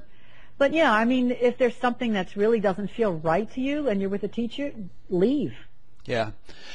[0.58, 4.00] but yeah, I mean, if there's something that's really doesn't feel right to you, and
[4.00, 4.72] you're with a teacher,
[5.08, 5.54] leave.
[6.10, 6.30] Yeah.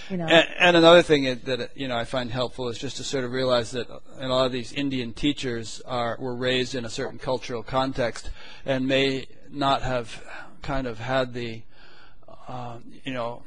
[0.09, 0.25] You know.
[0.25, 3.31] And, and another thing that- you know I find helpful is just to sort of
[3.31, 3.87] realize that
[4.19, 8.29] a lot of these Indian teachers are were raised in a certain cultural context
[8.65, 10.23] and may not have
[10.61, 11.61] kind of had the
[12.47, 13.43] um, you know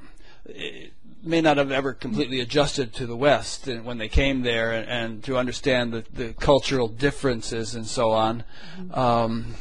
[1.22, 5.24] may not have ever completely adjusted to the West when they came there and, and
[5.24, 8.44] to understand the, the cultural differences and so on.
[8.92, 9.54] Um,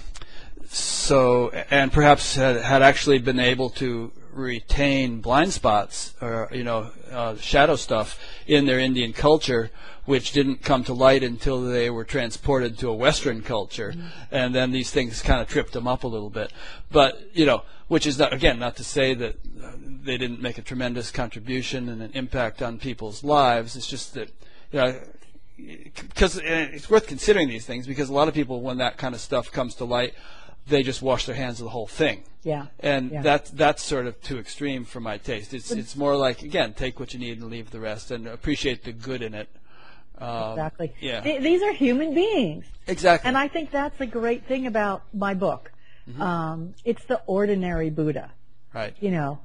[0.69, 6.91] so and perhaps had, had actually been able to retain blind spots or you know
[7.11, 9.71] uh, shadow stuff in their Indian culture,
[10.05, 13.93] which didn't come to light until they were transported to a Western culture,
[14.31, 16.51] and then these things kind of tripped them up a little bit.
[16.91, 19.71] But you know, which is not again not to say that uh,
[20.03, 23.75] they didn't make a tremendous contribution and an impact on people's lives.
[23.75, 24.29] It's just that
[24.71, 24.99] you know
[25.57, 29.21] because it's worth considering these things because a lot of people, when that kind of
[29.21, 30.13] stuff comes to light,
[30.69, 32.23] they just wash their hands of the whole thing.
[32.43, 32.67] Yeah.
[32.79, 33.21] And Yeah.
[33.21, 35.53] that's that's sort of too extreme for my taste.
[35.53, 38.83] It's it's more like again, take what you need and leave the rest, and appreciate
[38.83, 39.49] the good in it.
[40.17, 40.93] Um, Exactly.
[40.99, 41.21] Yeah.
[41.21, 42.65] Th- These are human beings.
[42.87, 43.27] exactly.
[43.27, 45.71] And I think that's a great thing about my book.
[46.09, 46.21] Mm-hmm.
[46.21, 48.31] Um, it's the ordinary Buddha.
[48.73, 48.95] right.
[48.99, 49.39] You know,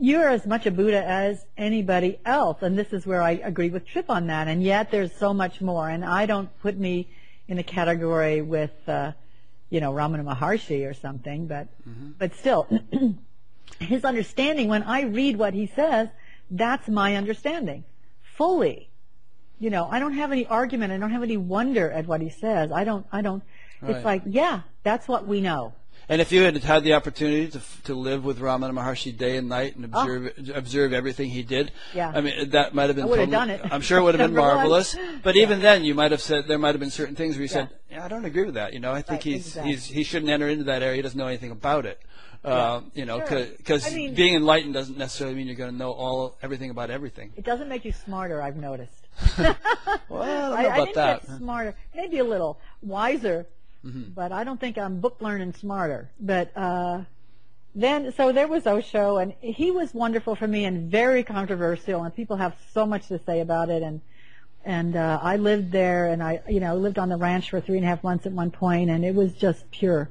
[0.00, 2.58] you're as much a Buddha as anybody else.
[2.62, 4.46] And this is where I agree with Tripp on that.
[4.48, 5.88] And yet there's so much more.
[5.90, 7.08] And I don't put me
[7.48, 9.12] in a category with, uh,
[9.70, 12.10] you know, Ramana Maharshi or something, but, mm-hmm.
[12.18, 12.68] but still,
[13.80, 16.08] his understanding, when I read what he says,
[16.50, 17.84] that's my understanding.
[18.36, 18.90] Fully.
[19.58, 20.92] You know, I don't have any argument.
[20.92, 22.70] I don't have any wonder at what he says.
[22.70, 23.42] I don't, I don't,
[23.80, 23.96] Right.
[23.96, 25.74] it's like, yeah, that's what we know.
[26.08, 29.48] And if you had had the opportunity to to live with Ramana Maharshi day and
[29.48, 31.96] night and observe observe everything he did, Oh.
[31.96, 32.12] Yeah.
[32.14, 33.06] I mean that might have been.
[33.06, 33.60] I would have done it.
[33.70, 34.56] I'm sure it would have been Number one.
[34.56, 34.96] marvelous.
[35.24, 37.48] But even then, you might have said there might have been certain things where you
[37.48, 39.72] said, "Yeah, I don't agree with that." You know, I think Right, he's exactly.
[39.72, 40.96] he's he shouldn't enter into that area.
[40.96, 41.98] He doesn't know anything about it.
[42.44, 43.44] Uh, you know, Sure.
[43.56, 46.90] because I mean- being enlightened doesn't necessarily mean you're going to know all everything about
[46.90, 47.32] everything.
[47.36, 49.08] It doesn't make you smarter, I've noticed.
[50.08, 51.26] Well, I don't know I, I didn't that.
[51.26, 53.46] get smarter, maybe a little wiser,
[53.86, 54.10] Mm-hmm.
[54.14, 56.10] but I don't think I'm book learning smarter.
[56.18, 57.02] But uh,
[57.74, 62.14] then, so there was Osho, and he was wonderful for me and very controversial, and
[62.14, 63.82] people have so much to say about it.
[63.82, 64.00] And
[64.64, 67.76] and uh, I lived there, and I you know lived on the ranch for three
[67.76, 70.08] and a half months at one point, and it was just pure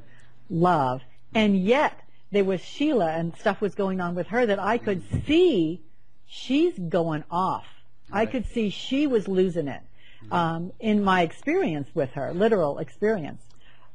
[0.50, 1.02] love.
[1.34, 2.00] And yet
[2.32, 5.82] there was Sheila, and stuff was going on with her that I could see
[6.26, 7.66] she's going off.
[8.12, 9.82] I could see she was losing it
[10.32, 13.41] um, in my experience with her, literal experience.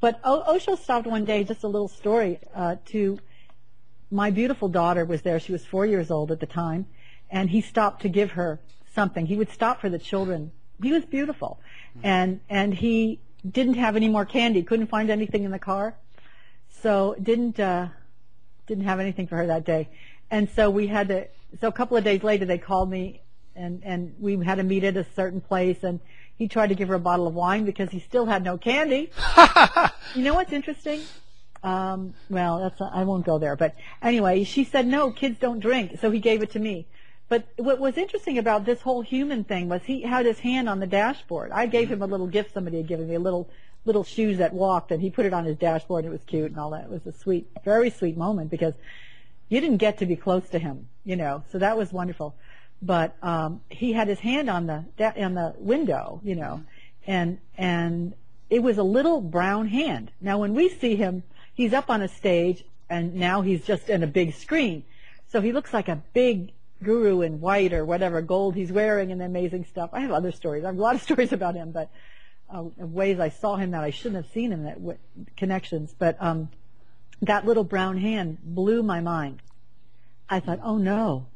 [0.00, 3.18] But o- Osho stopped one day, just a little story, uh, to
[4.10, 5.38] my beautiful daughter was there.
[5.38, 6.86] She was four years old at the time,
[7.30, 8.60] and he stopped to give her
[8.94, 9.26] something.
[9.26, 10.50] He would stop for the children.
[10.82, 11.60] He was beautiful,
[12.02, 14.62] and and he didn't have any more candy.
[14.62, 15.94] Couldn't find anything in the car,
[16.82, 17.88] so didn't uh,
[18.66, 19.88] didn't have anything for her that day.
[20.30, 21.28] And so we had to.
[21.60, 23.20] So a couple of days later, they called me,
[23.54, 26.00] and and we had to meet at a certain place, and
[26.40, 29.10] he tried to give her a bottle of wine because he still had no candy.
[30.16, 31.02] You know what's interesting?
[31.62, 33.54] Um, well, that's I won't go there.
[33.54, 36.88] But anyway, she said no, kids don't drink, so he gave it to me.
[37.28, 40.80] But what was interesting about this whole human thing was he had his hand on
[40.80, 41.52] the dashboard.
[41.52, 43.48] I gave him a little gift somebody had given me, a little
[43.84, 46.04] little shoes that walked, and he put it on his dashboard.
[46.04, 46.86] And it was cute and all that.
[46.86, 48.74] It was a sweet, very sweet moment because
[49.48, 51.44] you didn't get to be close to him, you know.
[51.52, 52.34] So that was wonderful.
[52.82, 54.84] But um, he had his hand on the
[55.22, 56.62] on the window, you know,
[57.06, 58.14] and and
[58.48, 60.10] it was a little brown hand.
[60.20, 61.22] Now when we see him,
[61.54, 64.84] he's up on a stage, and now he's just in a big screen,
[65.28, 66.52] so he looks like a big
[66.82, 69.90] guru in white or whatever gold he's wearing and amazing stuff.
[69.92, 70.64] I have other stories.
[70.64, 71.90] I have a lot of stories about him, but
[72.52, 74.98] uh, ways I saw him that I shouldn't have seen him that w-
[75.36, 75.94] connections.
[75.96, 76.48] But um,
[77.22, 79.40] that little brown hand blew my mind.
[80.28, 81.26] I thought, oh no,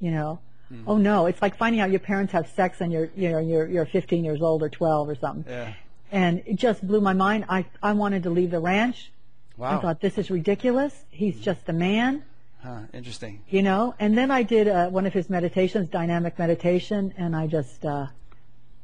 [0.00, 0.40] you know,
[0.86, 1.26] oh no.
[1.26, 4.24] It's like finding out your parents have sex and you're, you know, you're, you're 15
[4.24, 5.44] years old or 12 or something.
[5.52, 5.72] Yeah.
[6.10, 7.46] And it just blew my mind.
[7.48, 9.10] I, I wanted to leave the ranch.
[9.56, 9.78] Wow.
[9.78, 10.94] I thought, this is ridiculous.
[11.10, 12.24] He's just a man.
[12.62, 13.40] Huh, interesting.
[13.48, 17.48] you know and then i did uh, one of his meditations dynamic meditation and i
[17.48, 18.06] just uh,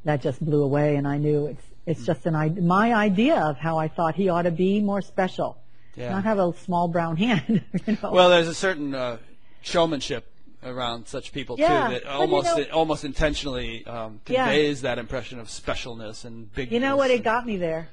[0.05, 3.57] that just blew away and i knew it's it's just an i my idea of
[3.57, 5.57] how i thought he ought to be more special
[5.95, 6.11] Yeah.
[6.11, 9.19] not have a small brown hand you know Well, there's a certain uh,
[9.63, 10.27] showmanship
[10.69, 14.45] around such people Yeah, too that but you almost know- it almost intentionally um, Yeah.
[14.47, 16.73] conveys that impression of specialness and bigness.
[16.73, 17.11] you know what?
[17.11, 17.89] It got me there.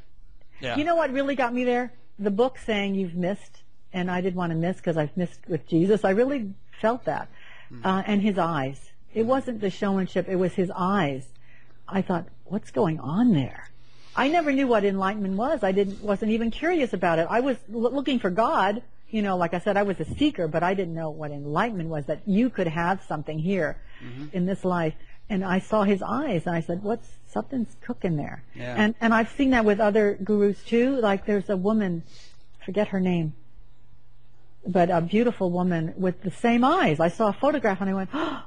[0.62, 0.78] Yeah.
[0.78, 1.92] you know what really got me there?
[2.20, 3.62] The book saying you've missed
[3.94, 6.04] and i didn't want to miss because i've missed with jesus.
[6.06, 7.30] I really felt that.
[7.84, 8.92] Uh, and his eyes.
[9.14, 10.28] It wasn't the showmanship.
[10.30, 11.26] It was his eyes.
[11.88, 13.70] I thought what's going on there?
[14.16, 15.64] I never knew what enlightenment was.
[15.64, 17.28] I didn't wasn't even curious about it.
[17.30, 18.82] I was l- looking for god
[19.16, 21.90] you know like i said i was a seeker but i didn't know what enlightenment
[21.90, 24.26] was that you could have something here mm-hmm.
[24.34, 24.96] in this life
[25.30, 28.76] and i saw his eyes and i said what's something's cooking there Yeah.
[28.78, 32.04] and and i've seen that with other gurus too like there's a woman
[32.66, 33.34] forget her name
[34.66, 37.00] but a beautiful woman with the same eyes.
[37.00, 38.44] I saw a photograph and I went, oh,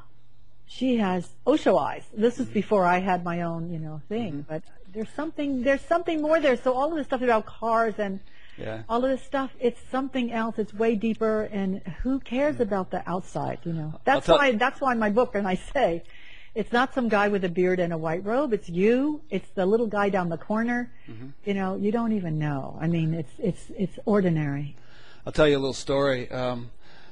[0.66, 2.04] she has Osho eyes.
[2.12, 2.54] This is mm-hmm.
[2.54, 4.32] before I had my own, you know, thing.
[4.32, 4.52] Mm-hmm.
[4.52, 4.62] But
[4.92, 6.56] there's something, there's something more there.
[6.56, 8.20] So all of this stuff about cars and
[8.58, 8.82] Yeah.
[8.88, 10.58] all of this stuff, it's something else.
[10.58, 11.42] It's way deeper.
[11.44, 13.60] And who cares about the outside?
[13.64, 14.52] You know, that's tell- why.
[14.52, 16.02] That's why my book, and I say,
[16.54, 18.52] it's not some guy with a beard and a white robe.
[18.52, 19.20] It's you.
[19.30, 20.90] It's the little guy down the corner.
[21.44, 22.76] You know, you don't even know.
[22.80, 24.76] I mean, it's it's it's ordinary.
[25.24, 26.30] I'll tell you a little story.
[26.30, 26.70] Um,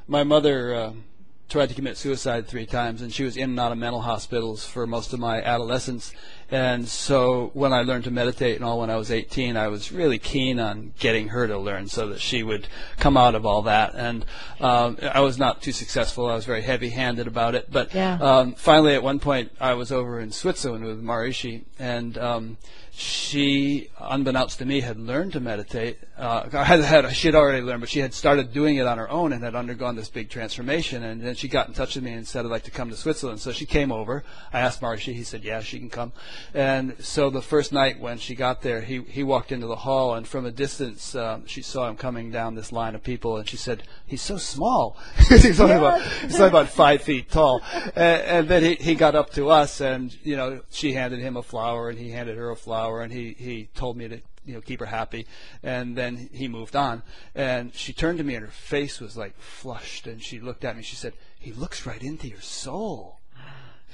[0.09, 1.05] my mother um,
[1.49, 4.65] tried to commit suicide three times, and she was in and out of mental hospitals
[4.67, 6.13] for most of my adolescence.
[6.51, 9.91] And so, when I learned to meditate and all when I was 18, I was
[9.91, 12.69] really keen on getting her to learn so that she would
[12.99, 13.95] come out of all that.
[13.97, 14.25] And
[14.61, 16.27] um, I was not too successful.
[16.27, 17.71] I was very heavy-handed about it.
[17.71, 18.19] But Yeah.
[18.21, 22.57] um, finally, at one point, I was over in Switzerland with Maharishi, and um,
[22.99, 25.99] she, unbeknownst to me, had learned to meditate.
[26.17, 29.11] Uh, had, had she had already learned, but she had started doing it on her
[29.11, 31.03] own and had undergone this big transformation.
[31.03, 32.97] And then she got in touch with me and said, "I'd like to come to
[32.97, 34.25] Switzerland." So she came over.
[34.53, 35.13] I asked Maharishi.
[35.13, 36.13] He said, "Yeah, she can come."
[36.55, 40.15] And so the first night when she got there, he he walked into the hall,
[40.15, 43.49] and from a distance, um, she saw him coming down this line of people, and
[43.49, 44.97] she said, "He's so small."
[45.29, 47.63] he's only about he's only about five feet tall.
[47.95, 51.37] And, and then he he got up to us, and you know, she handed him
[51.37, 54.55] a flower, and he handed her a flower, and he he told me to you
[54.55, 55.27] know keep her happy.
[55.63, 57.03] And then he moved on.
[57.35, 60.75] And she turned to me and her face was like flushed and she looked at
[60.75, 60.79] me.
[60.79, 63.21] And she said he looks right into your soul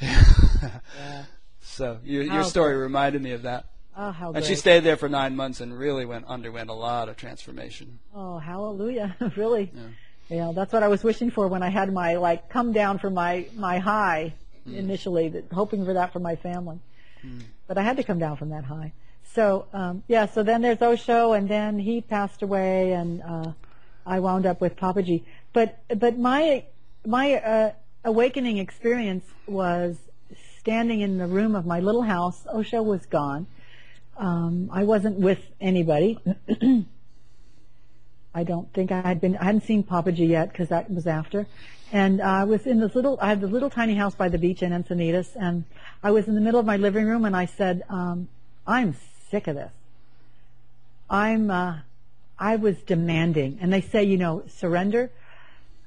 [1.62, 3.66] so your, your How story reminded me of that
[3.96, 7.08] Oh, how and she stayed there for nine months and really went underwent a lot
[7.08, 9.16] of transformation Oh, hallelujah.
[9.36, 9.70] really.
[10.30, 10.52] Yeah.
[10.54, 13.46] that's what I was wishing for when I had my like come down from my
[13.54, 14.34] my high
[14.66, 16.78] initially, that, hoping for that for my family.
[17.66, 18.92] But I had to come down from that high.
[19.24, 23.52] So, um, yeah, so then there's Osho and then he passed away and uh
[24.06, 25.22] I wound up with Papaji.
[25.52, 26.64] But but my
[27.06, 27.72] my uh,
[28.04, 29.96] awakening experience was
[30.62, 32.46] standing in the room of my little house.
[32.46, 33.48] Osho was gone.
[34.16, 36.18] Um, I wasn't with anybody.
[38.34, 41.46] I don't think I had been, I hadn't seen Papaji yet because that was after.
[41.92, 44.62] And I was in this little, I had this little tiny house by the beach
[44.62, 45.64] in Encinitas and
[46.02, 48.28] I was in the middle of my living room and I said, um,
[48.64, 48.94] I'm
[49.30, 49.72] sick of this.
[51.10, 51.80] I'm, uh,
[52.38, 55.10] I was demanding and they say, you know, surrender,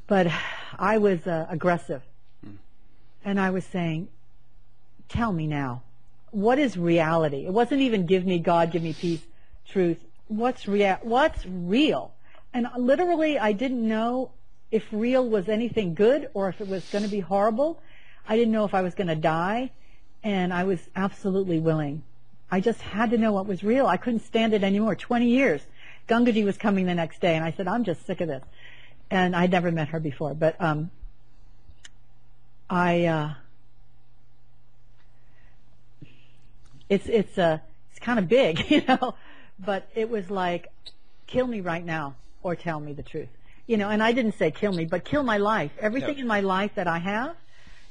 [0.06, 0.28] but
[0.78, 2.02] I was uh, aggressive.
[3.24, 4.10] And I was saying,
[5.10, 5.84] tell me now,
[6.32, 7.46] what is reality?
[7.46, 9.22] It wasn't even give me God, give me peace,
[9.70, 9.98] truth.
[10.28, 10.98] What's real?
[11.02, 12.14] What's real?
[12.54, 14.32] And literally, I didn't know
[14.72, 17.82] if real was anything good or if it was going to be horrible.
[18.28, 19.72] I didn't know if I was going to die,
[20.24, 22.04] and I was absolutely willing.
[22.50, 23.88] I just had to know what was real.
[23.88, 24.96] I couldn't stand it anymore.
[24.96, 25.62] Twenty years.
[26.08, 28.44] Gangaji was coming the next day, and I said, "I'm just sick of this."
[29.10, 30.92] And I'd never met her before, but um,
[32.70, 33.06] I.
[33.06, 33.34] Uh,
[36.90, 37.60] it's it's uh
[37.92, 39.16] it's kind of big, you know,
[39.60, 40.68] but it was like,
[41.28, 43.30] kill me right now or tell me the truth,
[43.68, 43.90] you know.
[43.90, 45.72] And I didn't say kill me, but kill my life.
[45.80, 47.36] Everything in my life that I have,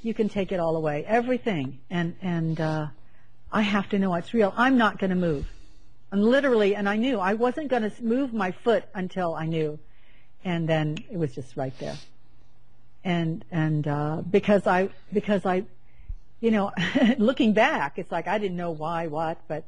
[0.03, 2.87] you can take it all away, everything, and and uh,
[3.51, 4.53] I have to know what's real.
[4.57, 5.47] I'm not going to move,
[6.13, 7.19] and literally, and I knew.
[7.19, 9.79] I wasn't going to move my foot until I knew,
[10.45, 11.97] and then it was just right there,
[13.03, 15.65] and and uh, because I because I
[16.41, 16.73] you know,
[17.19, 19.65] looking back, it's like I didn't know why, what, but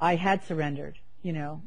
[0.00, 1.62] I had surrendered, you know,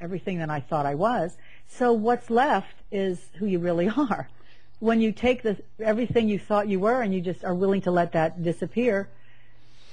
[0.00, 1.36] everything that I thought I was.
[1.68, 4.28] So what's left is who you really are.
[4.80, 7.90] When you take the, everything you thought you were and you just are willing to
[7.90, 9.08] let that disappear,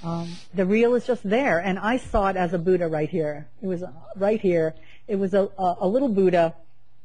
[0.03, 1.57] um, the real is just there.
[1.57, 3.47] And I saw it as a Buddha right here.
[3.61, 4.75] It was uh, right here.
[5.07, 6.53] It was a, a, a little Buddha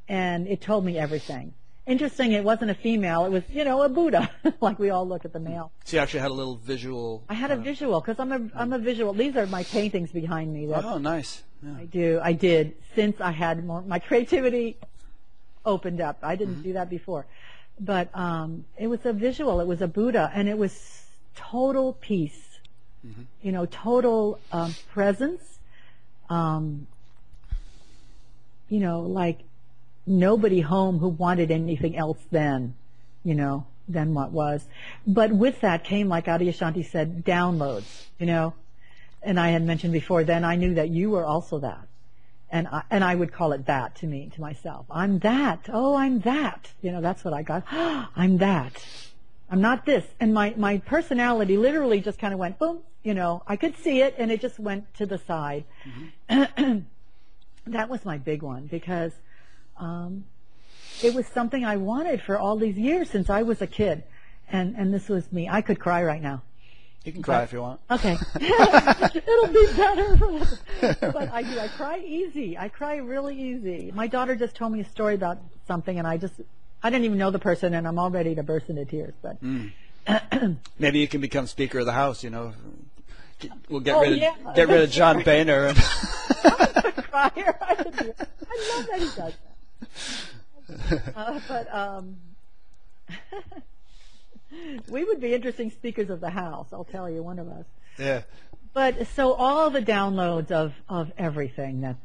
[0.09, 1.55] and it told me everything.
[1.91, 2.33] Interesting.
[2.33, 3.25] It wasn't a female.
[3.25, 4.31] It was, you know, a Buddha,
[4.61, 5.73] like we all look at the male.
[5.85, 7.25] So you actually had a little visual.
[7.29, 9.13] I had a visual because I'm a I'm a visual.
[9.13, 10.67] These are my paintings behind me.
[10.67, 11.43] That Oh, nice.
[11.63, 11.77] Yeah.
[11.79, 12.21] I do.
[12.23, 14.77] I did since I had more my creativity
[15.67, 16.19] opened up.
[16.23, 17.27] I didn't do that before,
[17.79, 19.61] but um, it was a visual.
[19.61, 21.05] It was a Buddha, and it was
[21.37, 22.47] total peace.
[23.43, 25.59] You know, total um, presence.
[26.29, 26.87] Um,
[28.69, 29.41] you know, like
[30.11, 32.75] nobody home who wanted anything else then,
[33.25, 34.65] you know, than what was.
[35.07, 38.55] But with that came, like Adyashanti said, downloads, you know.
[39.23, 41.87] And I had mentioned before, then I knew that you were also that.
[42.51, 44.87] And I, and I would call it that to me, to myself.
[44.91, 45.69] I'm that.
[45.73, 46.73] Oh, I'm that.
[46.83, 47.65] You know, that's what I got.
[47.71, 48.85] I'm that.
[49.51, 50.05] I'm not this.
[50.19, 54.01] And my, my personality literally just kind of went boom, you know, I could see
[54.01, 55.65] it and it just went to the side.
[56.29, 56.79] Mm-hmm.
[57.67, 59.13] that was my big one because
[59.81, 60.25] um,
[61.03, 64.05] it was something I wanted for all these years since I was a kid.
[64.53, 65.49] And, and this was me.
[65.49, 66.43] I could cry right now.
[67.05, 67.81] You can cry if you want.
[67.91, 68.17] Okay.
[68.41, 70.17] It'll be better.
[71.13, 71.59] but I do.
[71.59, 72.59] I cry easy.
[72.59, 73.91] I cry really easy.
[73.95, 76.35] My daughter just told me a story about something and I just,
[76.83, 79.15] I didn't even know the person and I'm all ready to burst into tears.
[79.23, 79.39] But
[80.79, 82.23] Maybe you can become Speaker of the House.
[82.23, 82.53] You know,
[83.39, 84.35] Get- we'll get Oh, rid of yeah.
[84.55, 85.69] get rid of John Boehner.
[85.69, 87.59] And crier.
[87.63, 88.17] I, could do it.
[88.21, 89.35] I love that he does that.
[91.17, 92.17] Uh, but um,
[94.89, 96.69] we would be interesting speakers of the house.
[96.73, 97.65] I'll tell you, one of us.
[97.99, 98.23] yeah,
[98.73, 101.97] But so all the downloads of of everything that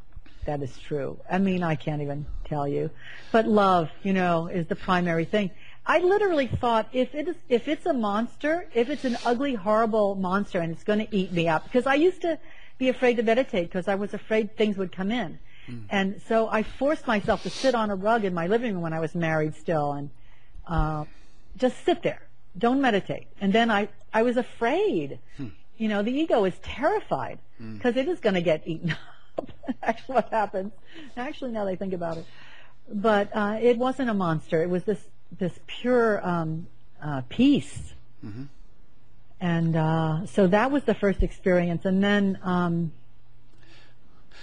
[0.46, 1.20] that is true.
[1.30, 2.92] I mean, I can't even tell you.
[3.32, 5.52] But love, you know, is the primary thing.
[5.88, 10.16] I literally thought if it is if it's a monster, if it's an ugly, horrible
[10.16, 12.40] monster and it's going to eat me up, because I used to
[12.78, 15.40] be afraid to meditate because I was afraid things would come in.
[15.90, 18.94] And so I forced myself to sit on a rug in my living room when
[18.94, 20.10] I was married still and
[20.68, 21.06] uh,
[21.58, 22.22] just sit there.
[22.58, 23.28] Don't meditate.
[23.42, 25.20] And then I, I was afraid.
[25.78, 27.40] You know, the ego is terrified
[27.74, 28.96] because it is going to get eaten
[29.38, 29.52] up.
[29.84, 30.72] Actually, what happens.
[31.18, 32.26] Actually, now that I think about it.
[32.92, 34.62] But uh, it wasn't a monster.
[34.62, 35.00] It was this,
[35.38, 36.68] this pure um,
[37.02, 37.94] uh, peace.
[39.42, 41.86] And uh, so that was the first experience.
[41.86, 42.92] And then um,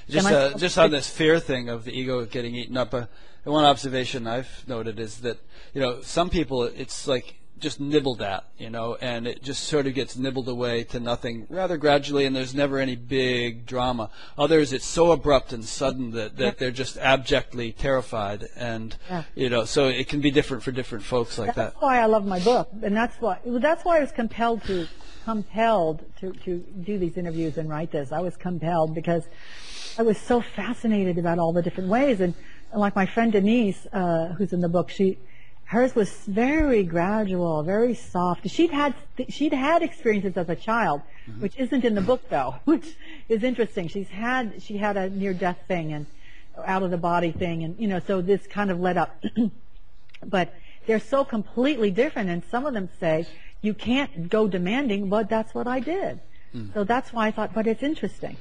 [0.08, 2.94] just uh, just on this fear thing of the ego getting eaten up.
[2.94, 3.06] Uh,
[3.44, 5.38] one observation I've noted is that
[5.74, 9.86] you know some people it's like just nibbled at, you know, and it just sort
[9.86, 14.10] of gets nibbled away to nothing rather gradually, and there's never any big drama.
[14.36, 19.22] Others, it's so abrupt and sudden that, that they're just abjectly terrified, and Yeah.
[19.34, 21.72] you know, so it can be different for different folks like that.
[21.74, 24.88] That's why I love my book, and that's why that's why I was compelled to
[25.24, 28.10] compelled to to do these interviews and write this.
[28.10, 29.24] I was compelled because
[29.98, 32.34] I was so fascinated about all the different ways, and,
[32.70, 35.18] and like my friend Denise, uh, who's in the book, she
[35.64, 38.48] hers was very gradual, very soft.
[38.48, 38.94] She'd had
[39.28, 41.02] she'd had experiences as a child,
[41.38, 42.96] which isn't in the book though, which
[43.28, 43.88] is interesting.
[43.88, 46.06] She's had she had a near death thing and
[46.66, 49.22] out of the body thing, and you know, so this kind of led up.
[50.24, 50.54] but
[50.86, 53.26] they're so completely different and some of them say
[53.60, 56.20] you can't go demanding but that's what i did
[56.74, 58.36] so that's why i thought but it's interesting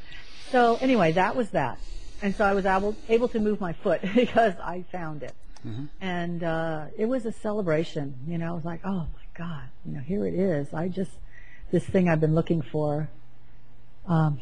[0.52, 1.78] so anyway that was that.
[2.22, 5.34] And so i was able, able to move my foot because i found it.
[6.02, 9.94] And uh, it was a celebration you know i was like oh my god you
[9.94, 10.74] know here it is.
[10.74, 11.12] I just
[11.72, 13.10] this thing i've been looking for
[14.08, 14.40] um,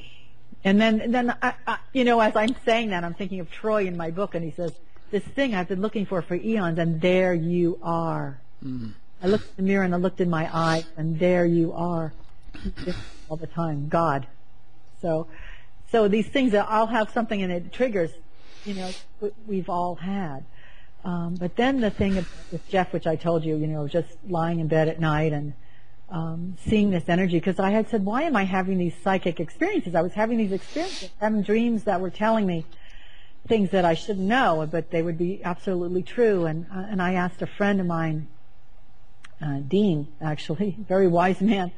[0.64, 3.50] and then, and then I, I, you know, as I'm saying that, I'm thinking of
[3.52, 4.72] Troy in my book, and he says,
[5.12, 8.42] "This thing I've been looking for for eons, and there you are."
[9.22, 12.14] I looked in the mirror and I looked in my eye, and there you are,
[13.30, 14.28] all the time, God.
[15.02, 15.28] So,
[15.92, 18.12] so these things that I'll have something and it triggers,
[18.66, 18.92] you know,
[19.48, 20.46] we've all had.
[21.04, 24.60] Um, but then the thing with Jeff, which I told you, you know, just lying
[24.60, 25.54] in bed at night and
[26.10, 29.96] um, seeing this energy because I had said, why am I having these psychic experiences?
[29.96, 32.66] I was having these experiences, having dreams that were telling me
[33.48, 36.46] things that I shouldn't know, but they would be absolutely true.
[36.46, 38.28] And uh, and I asked a friend of mine,
[39.42, 41.72] uh, Dean, actually, very wise man,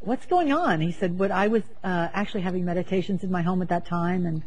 [0.00, 0.80] what's going on?
[0.80, 4.26] He said, "What I was uh, actually having meditations in my home at that time,
[4.26, 4.42] and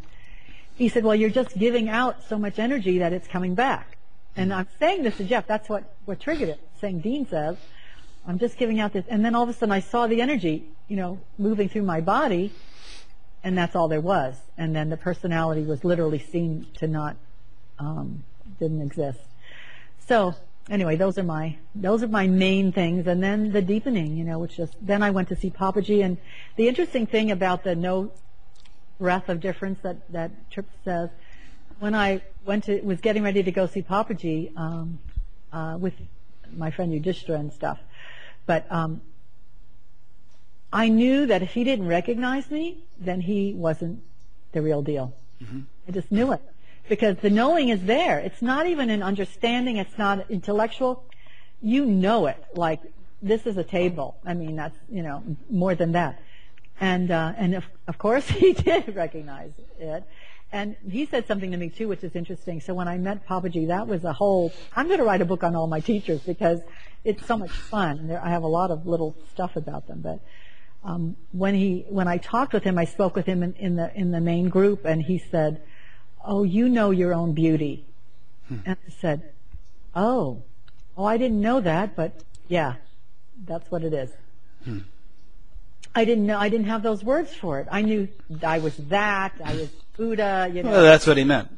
[0.76, 3.98] he said, well, you're just giving out so much energy that it's coming back."
[4.36, 5.48] And I'm saying this to Jeff.
[5.48, 6.60] That's what what triggered it.
[6.80, 7.58] Saying Dean says.
[8.28, 10.66] I'm just giving out this, and then all of a sudden I saw the energy,
[10.88, 12.54] you know, moving through my body,
[13.44, 14.36] and that's all there was.
[14.58, 17.16] And then the personality was literally seen to not,
[17.80, 18.24] um,
[18.60, 19.20] didn't exist.
[20.08, 20.36] So
[20.72, 24.40] anyway, those are my those are my main things, and then the deepening, you know,
[24.40, 26.18] which just then I went to see Papaji, and
[26.56, 28.12] the interesting thing about the no
[28.98, 31.10] breath of difference that that Tripp says,
[31.80, 34.58] when I went to was getting ready to go see Papaji.
[34.58, 34.98] Um,
[35.52, 35.94] uh, with
[36.56, 37.80] my friend Yudhishthira and stuff.
[38.46, 39.02] But um,
[40.72, 44.02] I knew that if he didn't recognize me, then he wasn't
[44.52, 45.14] the real deal.
[45.88, 46.42] I just knew it
[46.92, 48.20] because the knowing is there.
[48.20, 49.78] It's not even an understanding.
[49.78, 51.06] It's not intellectual.
[51.62, 52.44] You know it.
[52.54, 52.82] Like
[53.22, 54.18] this is a table.
[54.26, 56.20] I mean, that's you know more than that.
[56.82, 60.04] And uh, and of, of course he did recognize it.
[60.52, 62.60] And he said something to me too, which is interesting.
[62.60, 64.52] So when I met Papaji, that was a whole.
[64.76, 66.60] I'm going to write a book on all my teachers because
[67.06, 68.10] it's so much fun.
[68.10, 70.02] There, I have a lot of little stuff about them.
[70.02, 70.20] But
[70.84, 73.98] um, when he when I talked with him, I spoke with him in, in the
[73.98, 75.62] in the main group, and he said,
[76.26, 77.86] "Oh, you know your own beauty."
[78.50, 79.32] And I said,
[79.96, 80.44] "Oh,
[80.98, 82.12] oh, I didn't know that, but
[82.48, 82.76] yeah,
[83.46, 84.12] that's what it is."
[85.94, 86.38] I didn't know.
[86.38, 87.68] I didn't have those words for it.
[87.72, 88.08] I knew
[88.44, 89.34] I was that.
[89.44, 90.50] I was Buddha.
[90.54, 90.72] You know.
[90.72, 91.50] Well, that's what he meant.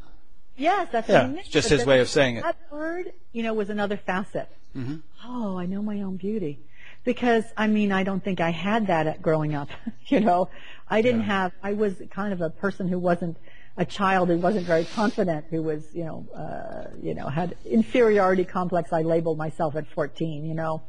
[0.57, 1.49] yes, that's Yeah, what he meant.
[1.49, 2.41] just his way of saying it.
[2.43, 4.49] That word, you know, was another facet.
[4.73, 6.59] hmm Oh, I know my own beauty.
[7.05, 9.69] Because, I mean, I don't think I had that at growing up.
[10.07, 10.49] you know,
[10.89, 11.27] I didn't Yeah.
[11.27, 13.37] have, I was kind of a person who wasn't
[13.75, 18.45] a child who wasn't very confident, who was, you know, uh, you know, had inferiority
[18.45, 18.93] complex.
[18.93, 20.83] I labeled myself at 14, you know.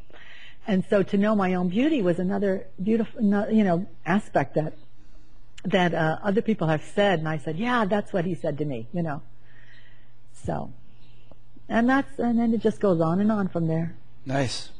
[0.67, 4.75] And so to know my own beauty was another beautiful, you know, aspect that,
[5.65, 7.21] that, uh, other people have said.
[7.21, 9.23] And I said, yeah, that's what he said to me, you know.
[10.45, 10.73] So,
[11.69, 13.95] and that's, and then it just goes on and on from there.
[14.27, 14.71] Nice.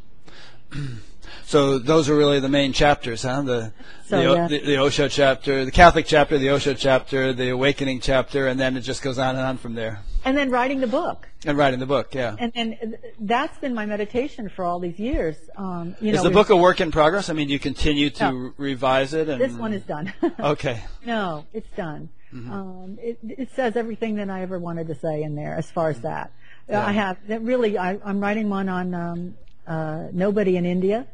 [1.47, 3.43] So those are really the main chapters, huh?
[3.43, 3.73] The
[4.07, 4.49] So, the, yeah.
[4.49, 8.77] the, the Osho chapter, the Catholic chapter, the Osho chapter, the Awakening chapter, and then
[8.77, 10.01] it just goes on and on from there.
[10.25, 11.29] And then writing the book.
[11.45, 12.35] And writing the book, yeah.
[12.39, 15.37] And, and that's been my meditation for all these years.
[15.57, 17.29] Um, you Is know, the book a work in progress?
[17.29, 18.53] I mean, do you continue to No.
[18.57, 19.29] revise it?
[19.29, 20.13] And this one is done.
[20.41, 20.83] okay.
[21.05, 22.09] no, it's done.
[22.33, 22.53] Mm-hmm.
[22.53, 25.91] Um, it, it says everything that I ever wanted to say in there as far
[25.91, 26.33] as that.
[26.69, 26.85] Yeah.
[26.85, 27.79] I have that really.
[27.79, 29.35] I, I'm writing one on um,
[29.67, 31.07] uh, nobody in India,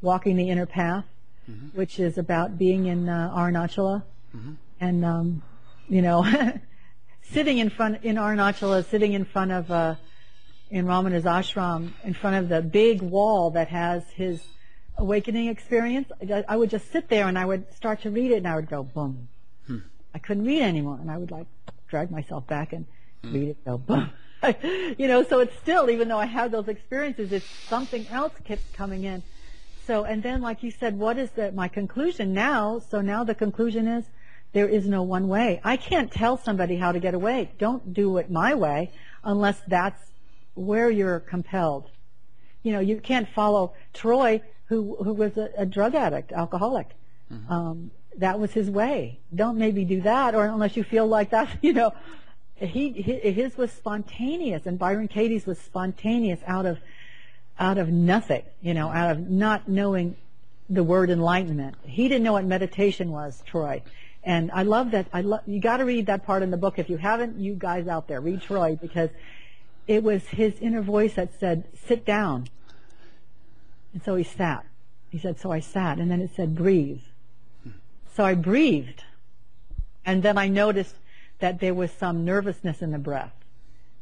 [0.00, 1.04] walking the inner path,
[1.50, 1.76] Mm-hmm.
[1.76, 4.04] which is about being in uh, Arunachala,
[4.36, 4.52] Mm-hmm.
[4.80, 5.42] and um,
[5.88, 6.24] you know,
[7.22, 9.96] sitting in front in Arunachala, sitting in front of uh,
[10.70, 14.40] in Ramana's ashram, in front of the big wall that has his
[14.96, 16.08] awakening experience.
[16.22, 18.54] I, I would just sit there and I would start to read it, and I
[18.56, 19.28] would go boom.
[20.14, 21.46] I couldn't read anymore, and I would like
[21.88, 22.86] drag myself back and
[23.24, 24.10] read it, go boom.
[24.98, 28.72] you know, so it's still, even though I had those experiences, it's something else kept
[28.72, 29.22] coming in.
[29.86, 32.78] So, and then, like you said, what is the, my conclusion now?
[32.78, 34.04] So now the conclusion is
[34.52, 35.60] there is no one way.
[35.64, 37.50] I can't tell somebody how to get away.
[37.58, 38.92] Don't do it my way
[39.24, 40.00] unless that's
[40.54, 41.90] where you're compelled.
[42.62, 46.88] You know, you can't follow Troy, who who was a, a drug addict, alcoholic.
[47.50, 49.18] Um, that was his way.
[49.34, 51.92] Don't maybe do that, or unless you feel like that, you know.
[52.54, 56.78] He, his was spontaneous, and Byron Katie's was spontaneous out of
[57.58, 60.16] out of nothing, you know, out of not knowing
[60.70, 61.76] the word enlightenment.
[61.84, 63.82] He didn't know what meditation was, Troy.
[64.24, 65.06] And I love that.
[65.12, 66.78] I love, you got to read that part in the book.
[66.78, 69.10] If you haven't, you guys out there, read Troy because
[69.86, 72.48] it was his inner voice that said, sit down.
[73.92, 74.64] And so he sat.
[75.10, 75.98] He said, so I sat.
[75.98, 77.02] And then it said, breathe.
[78.14, 79.04] So I breathed.
[80.06, 80.94] And then I noticed
[81.42, 83.34] that there was some nervousness in the breath.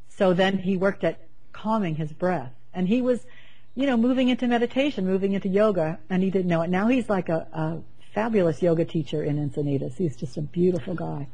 [0.09, 2.53] So then he worked at calming his breath.
[2.75, 3.25] And he was,
[3.75, 6.69] you know, moving into meditation, moving into yoga, and he didn't know it.
[6.69, 7.79] Now he's like a, a
[8.15, 9.97] fabulous yoga teacher in Encinitas.
[9.97, 11.29] He's just a beautiful guy.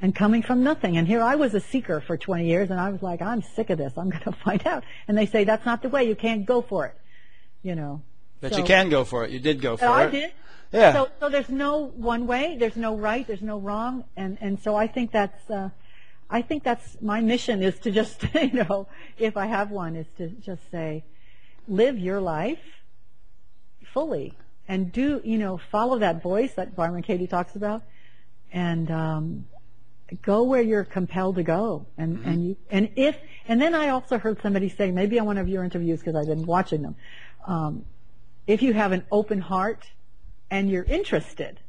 [0.00, 0.96] And coming from nothing.
[0.96, 3.68] And here I was a seeker for 20 years, and I was like, I'm sick
[3.68, 3.92] of this.
[3.98, 4.84] I'm going to find out.
[5.06, 6.04] And they say, that's not the way.
[6.04, 6.94] You can't go for it.
[7.62, 8.02] You know.
[8.44, 9.30] But So- you can go for it.
[9.30, 10.10] You did go for Oh, I it.
[10.10, 10.32] did.
[10.70, 10.92] Yeah.
[10.92, 12.58] So, so there's no one way.
[12.58, 13.26] There's no right.
[13.26, 14.04] There's no wrong.
[14.18, 15.70] And and so I think that's uh,
[16.28, 20.06] I think that's my mission is to just you know if I have one is
[20.18, 21.04] to just say
[21.68, 22.60] live your life
[23.94, 24.34] fully
[24.68, 27.82] and do you know follow that voice that Byron Katie talks about
[28.52, 29.46] and um,
[30.20, 33.16] go where you're compelled to go and and you and if
[33.48, 36.26] and then I also heard somebody say maybe on one of your interviews because I've
[36.26, 36.96] been watching them
[37.46, 37.84] um,
[38.46, 39.84] if you have an open heart
[40.50, 41.60] and you're interested,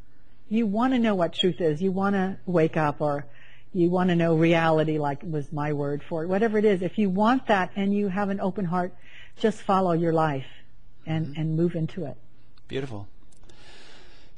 [0.50, 1.82] you want to know what truth is.
[1.82, 3.26] You want to wake up or
[3.74, 6.82] you want to know reality, like was my word for it, whatever it is.
[6.82, 8.94] If you want that and you have an open heart,
[9.38, 10.46] just follow your life
[11.06, 12.18] and, and move into it.
[12.68, 13.08] Beautiful.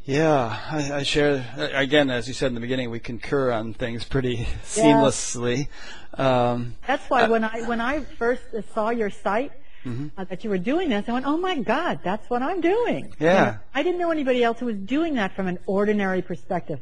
[0.05, 4.05] Yeah, I, I share again, as you said in the beginning, we concur on things
[4.05, 5.67] pretty seamlessly.
[6.13, 8.43] Um, That's why when I when I first
[8.73, 9.51] saw your site
[10.17, 13.13] uh, that you were doing this, I went, "Oh my God, that's what I'm doing."
[13.19, 13.43] Yeah.
[13.43, 16.79] Know, I didn't know anybody else who was doing that from an ordinary perspective.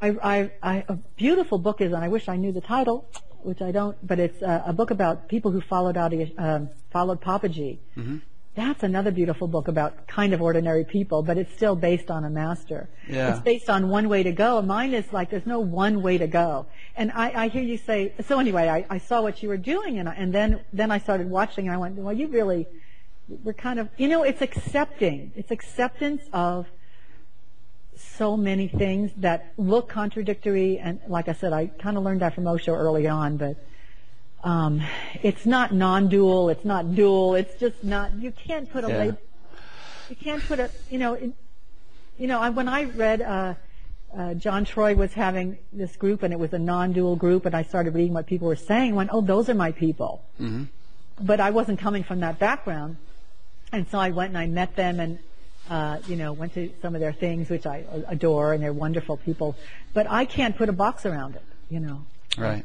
[0.00, 3.08] I, I, I, a beautiful book is, and I wish I knew the title.
[3.44, 7.20] which I don't, but it's uh, a book about people who followed out, um, followed
[7.20, 7.78] Papaji.
[7.96, 8.18] Mm-hmm.
[8.54, 12.30] That's another beautiful book about kind of ordinary people, but it's still based on a
[12.30, 12.88] master.
[13.08, 13.30] Yeah.
[13.30, 14.62] It's based on one way to go.
[14.62, 16.66] Mine is like there's no one way to go.
[16.96, 19.98] And I, I hear you say, so anyway, I, I saw what you were doing
[19.98, 22.68] and, I, and then, then I started watching and I went, well, you really,
[23.42, 25.32] we're kind of, you know, it's accepting.
[25.34, 26.68] It's acceptance of
[27.96, 30.78] so many things that look contradictory.
[30.78, 33.56] And like I said, I kind of learned that from Osho early on, but
[34.44, 34.82] um,
[35.22, 36.50] it's not non-dual.
[36.50, 37.34] It's not dual.
[37.34, 38.12] It's just not.
[38.14, 38.98] You can't put a Yeah.
[38.98, 39.18] label.
[40.10, 40.70] You can't put a.
[40.90, 41.14] You know.
[41.14, 41.32] It,
[42.18, 42.40] you know.
[42.40, 43.22] I, when I read.
[43.22, 43.54] Uh,
[44.16, 47.64] uh, John Troy was having this group, and it was a non-dual group, and I
[47.64, 48.90] started reading what people were saying.
[48.90, 50.22] and Went, oh, those are my people.
[50.40, 50.64] Mm-hmm.
[51.20, 52.96] But I wasn't coming from that background,
[53.72, 55.18] and so I went and I met them, and
[55.68, 59.16] uh, you know, went to some of their things, which I adore, and they're wonderful
[59.16, 59.56] people.
[59.94, 62.04] But I can't put a box around it, you know
[62.38, 62.64] Right.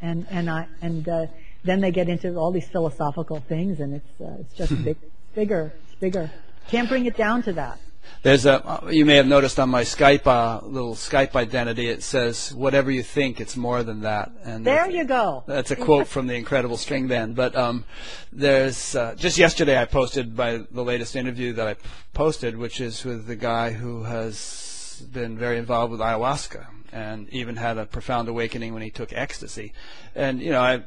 [0.00, 1.26] And and I and uh,
[1.64, 4.96] then they get into all these philosophical things, and it's uh, it's just big,
[5.34, 6.30] bigger, bigger.
[6.68, 7.78] Can't bring it down to that.
[8.22, 8.82] There's a.
[8.90, 11.88] You may have noticed on my Skype uh, little Skype identity.
[11.88, 15.44] It says, "Whatever you think, it's more than that." And There you go.
[15.46, 17.34] That's a quote from the Incredible String Band.
[17.34, 17.84] But um,
[18.32, 21.76] there's uh, just yesterday I posted by the latest interview that I
[22.14, 27.56] posted, which is with the guy who has been very involved with ayahuasca and even
[27.56, 29.72] had a profound awakening when he took ecstasy.
[30.14, 30.82] And you know, I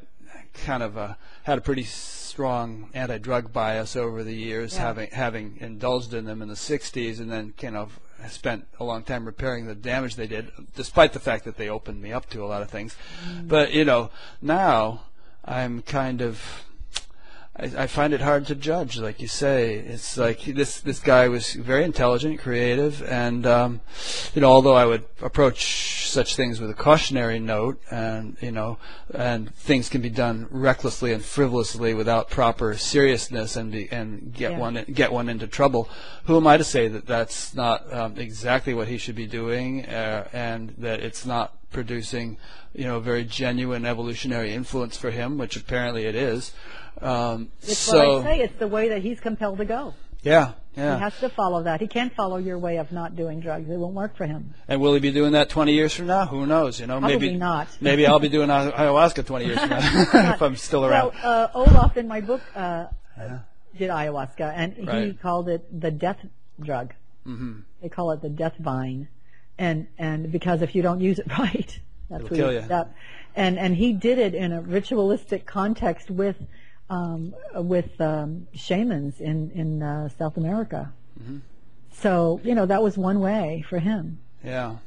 [0.66, 1.14] kind of uh,
[1.44, 4.82] had a pretty strong anti-drug bias over the years, Yeah.
[4.82, 8.00] having having indulged in them in the '60s, and then kind of
[8.30, 12.02] spent a long time repairing the damage they did, despite the fact that they opened
[12.02, 12.96] me up to a lot of things.
[13.44, 14.12] But you know,
[14.42, 15.04] now
[15.46, 16.66] I'm kind of
[17.56, 19.76] I, I find it hard to judge, like you say.
[19.76, 23.82] It's like this this guy was very intelligent, creative, and um,
[24.34, 28.78] you know, although I would approach such things with a cautionary note, and you know,
[29.14, 34.52] and things can be done recklessly and frivolously without proper seriousness, and be, and get
[34.52, 34.58] Yeah.
[34.60, 35.90] one get one into trouble.
[36.26, 39.86] Who am I to say that that's not um, exactly what he should be doing,
[39.86, 42.38] uh, and that it's not producing,
[42.74, 46.52] you know, a very genuine evolutionary influence for him, which apparently it is.
[47.02, 48.40] Um, It's so what I say.
[48.44, 49.94] It's the way that he's compelled to go.
[50.22, 50.96] yeah, yeah.
[50.96, 51.80] He has to follow that.
[51.82, 53.70] He can't follow your way of not doing drugs.
[53.70, 54.54] It won't work for him.
[54.68, 56.26] and will he be doing that 20 years from now?
[56.26, 56.80] Who knows?
[56.80, 57.68] You know, Probably maybe not.
[57.82, 59.80] maybe I'll be doing ayahuasca 20 years from now
[60.34, 61.14] if I'm still around.
[61.24, 62.88] Well, uh, Olaf in my book uh,
[63.78, 65.22] did ayahuasca, and he Right.
[65.22, 66.20] called it the death
[66.60, 66.94] drug.
[67.24, 69.08] hmm They call it the death vine,
[69.58, 72.86] and and because if you don't use it right, that's It'll where kill you.
[73.36, 76.36] And and he did it in a ritualistic context with
[76.90, 80.92] um, with um, shamans in in uh, South America.
[81.22, 81.38] Mm-hmm.
[81.92, 84.20] So you know that was one way for him.
[84.44, 84.78] Yeah.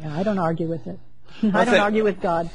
[0.00, 0.98] Yeah, I don't argue with it.
[1.54, 2.50] I don't argue with God.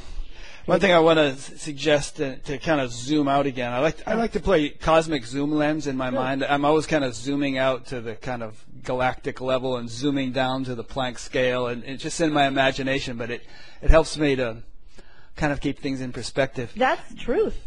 [0.66, 3.74] One thing I want to suggest to, to kind of zoom out again.
[3.74, 6.44] I like I like to play cosmic zoom lens in my mind.
[6.44, 10.64] I'm always kind of zooming out to the kind of galactic level and zooming down
[10.66, 13.18] to the Planck scale, and it's just in my imagination.
[13.18, 13.44] But it
[13.82, 14.58] it helps me to
[15.36, 16.72] kind of keep things in perspective.
[16.76, 17.58] That's truth.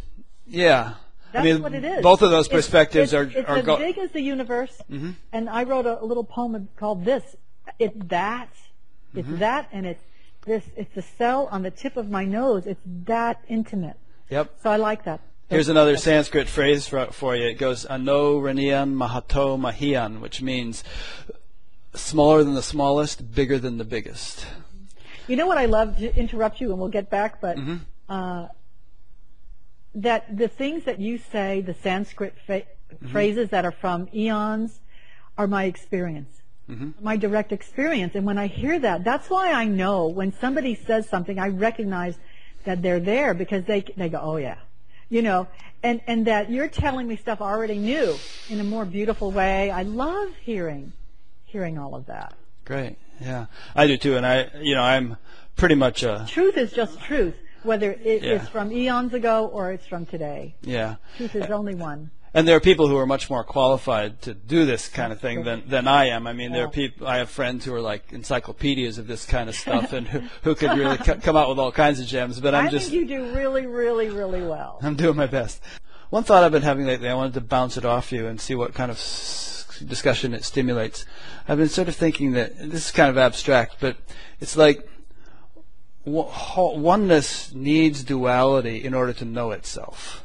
[0.47, 0.95] Yeah.
[1.35, 2.01] That's I mean, what it is.
[2.03, 4.75] both of those perspectives it's, are it's are as go- big as the universe.
[4.91, 5.11] Mm-hmm.
[5.33, 7.25] And I wrote a, a little poem called "This."
[7.79, 8.51] It's that.
[9.15, 9.39] It's Mm-hmm.
[9.39, 10.05] that, and it's
[10.47, 10.65] this.
[10.77, 12.67] It's the cell on the tip of my nose.
[12.67, 13.99] It's that intimate.
[14.31, 14.47] Yep.
[14.63, 15.21] So I like that.
[15.51, 17.47] Here's another Sanskrit phrase for, for you.
[17.49, 20.83] It goes anor aniyan mahato mahiyan, which means
[21.95, 24.47] smaller than the smallest, bigger than the biggest.
[25.29, 27.77] You know what I love to interrupt you, and we'll get back, but Mm-hmm.
[28.09, 28.47] uh,
[29.95, 32.63] that the things that you say, the Sanskrit fa-
[32.95, 33.13] Mm-hmm.
[33.13, 34.79] phrases that are from eons,
[35.37, 36.91] are my experience, Mm-hmm.
[37.05, 38.15] my direct experience.
[38.15, 42.17] And when I hear that, that's why I know when somebody says something, I recognize
[42.65, 44.59] that they're there because they they go, oh yeah,
[45.09, 45.49] you know,
[45.83, 48.17] and and that you're telling me stuff I already knew
[48.49, 49.71] in a more beautiful way.
[49.71, 50.93] I love hearing
[51.45, 52.33] hearing all of that.
[52.65, 52.97] Great.
[53.21, 53.47] Yeah.
[53.75, 54.17] I do too.
[54.17, 55.17] And I, you know, I'm
[55.57, 57.35] pretty much a, truth is just truth,
[57.65, 58.43] whether it Yeah.
[58.43, 60.55] is from eons ago or it's from today.
[60.63, 60.97] yeah.
[61.17, 62.11] Truth is only one.
[62.37, 65.45] And there are people who are much more qualified to do this kind of thing
[65.45, 66.27] than, than I am.
[66.27, 69.49] I mean, there are people, I have friends who are like encyclopedias of this kind
[69.49, 72.41] of stuff and who, who could really c- come out with all kinds of gems,
[72.41, 74.81] but I'm I just, think you do really, really, really well.
[74.83, 75.63] I'm doing my best.
[76.11, 78.57] One thought I've been having lately, I wanted to bounce it off you and see
[78.57, 81.07] what kind of s- discussion it stimulates.
[81.47, 83.97] I've been sort of thinking that this is kind of abstract, but
[84.41, 84.89] it's like
[86.05, 90.25] oneness needs duality in order to know itself.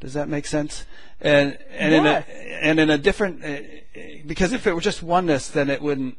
[0.00, 0.84] Does that make sense?
[1.20, 2.00] And and Yes.
[2.00, 3.58] in a and in a different uh,
[4.26, 6.16] because if it were just oneness, then it wouldn't.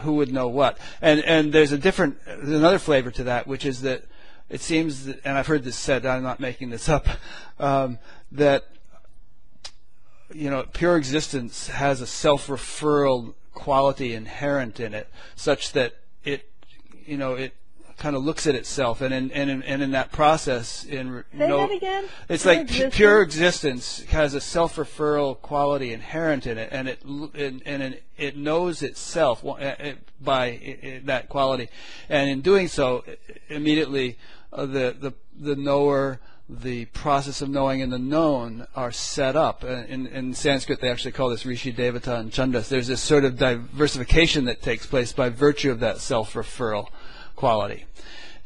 [0.00, 0.78] Who would know what?
[1.00, 4.04] And and there's a different there's another flavor to that, which is that
[4.50, 7.08] it seems, that, and I've heard this said, I'm not making this up,
[7.58, 7.98] um,
[8.32, 8.64] that
[10.32, 16.50] you know, pure existence has a self-referral quality inherent in it, such that it,
[17.06, 17.54] you know, it
[17.96, 21.48] kind of looks at itself, and in and in, and in that process, in Say
[21.48, 22.04] no, that again.
[22.28, 22.94] It's pure like existence?
[22.94, 28.82] pure existence has a self-referral quality inherent in it, and it and, and it knows
[28.82, 31.68] itself eh, eh, by eh, that quality,
[32.08, 33.04] and in doing so,
[33.48, 34.18] immediately
[34.52, 39.64] uh, the the the knower the process of knowing and the known are set up.
[39.64, 42.68] Uh, in, in Sanskrit, they actually call this Rishi, Devata, and Chandas.
[42.68, 46.88] There's this sort of diversification that takes place by virtue of that self-referral
[47.36, 47.86] quality.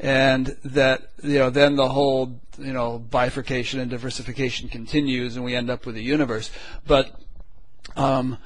[0.00, 5.56] And that, you know, then the whole, you know, bifurcation and diversification continues and we
[5.56, 6.50] end up with a universe.
[6.86, 7.20] But,
[7.96, 8.38] um,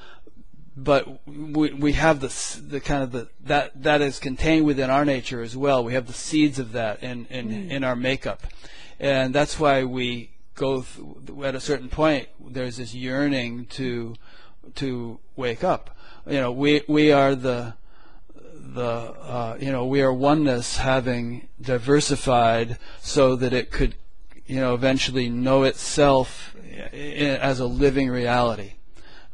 [0.75, 5.05] but we we have the the kind of the that that is contained within our
[5.05, 5.83] nature as well.
[5.83, 7.69] We have the seeds of that in in, mm.
[7.69, 8.41] in our makeup,
[8.99, 12.27] and that's why we go th- at a certain point.
[12.39, 14.15] There's this yearning to
[14.75, 15.95] to wake up.
[16.25, 17.75] You know, we we are the
[18.63, 23.95] the uh, you know we are oneness having diversified so that it could
[24.45, 26.55] you know eventually know itself
[26.93, 28.73] as a living reality,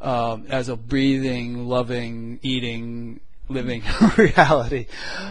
[0.01, 3.83] um, as a breathing, loving, eating, living
[4.17, 4.87] reality,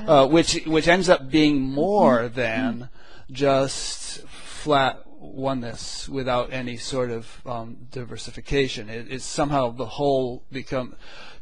[0.06, 2.88] uh, which which ends up being more than
[3.30, 8.88] just flat oneness without any sort of um, diversification.
[8.88, 10.94] It, it's somehow the whole become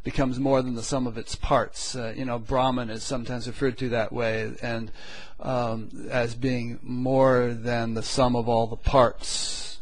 [0.06, 1.96] becomes more than the sum of its parts.
[1.96, 4.92] Uh, you know, Brahman is sometimes referred to that way, and
[5.40, 9.80] um, as being more than the sum of all the parts.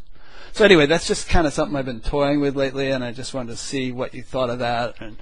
[0.53, 3.35] So anyway, that's just kind of something I've been toying with lately, and I just
[3.35, 5.19] wanted to see what you thought of that and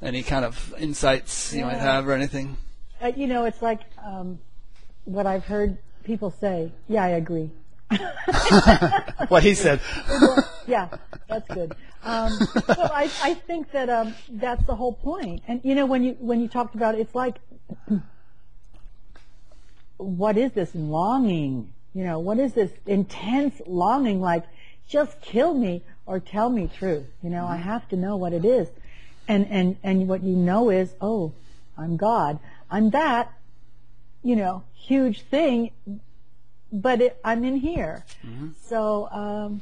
[0.00, 1.66] any kind of insights you yeah.
[1.66, 2.56] might have or anything.
[3.02, 4.38] Uh, you know, it's like um,
[5.04, 6.72] what I've heard people say.
[6.88, 7.50] Yeah, I agree.
[9.28, 9.80] what he said.
[10.66, 10.88] yeah,
[11.28, 11.74] that's good.
[12.02, 15.42] Um, so I, I think that um, that's the whole point.
[15.46, 17.36] And you know, when you when you talked about it, it's like,
[19.96, 21.72] what is this longing?
[21.94, 24.20] You know, what is this intense longing?
[24.20, 24.44] Like,
[24.88, 27.06] just kill me or tell me truth.
[27.22, 28.68] You know, I have to know what it is.
[29.28, 31.32] And and and what you know is, oh,
[31.76, 32.38] I'm God.
[32.70, 33.32] I'm that.
[34.22, 35.70] You know, huge thing
[36.72, 38.04] but it, I'm in here.
[38.24, 38.50] Mm-hmm.
[38.60, 39.60] So, um,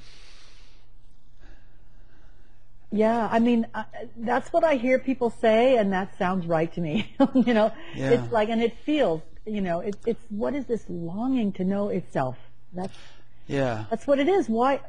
[2.95, 3.85] yeah, I mean, uh,
[4.17, 7.13] that's what I hear people say, and that sounds right to me.
[7.35, 8.11] you know, yeah.
[8.11, 11.89] it's like, and it feels, you know, it, it's what is this longing to know
[11.89, 12.37] itself?
[12.73, 12.97] That's
[13.47, 14.49] yeah, that's what it is.
[14.49, 14.81] Why,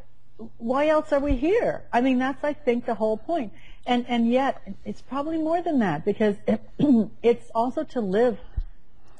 [0.57, 1.83] why else are we here?
[1.91, 3.53] I mean, that's I think the whole point.
[3.87, 6.35] And and yet, it's probably more than that because
[7.23, 8.37] it's also to live,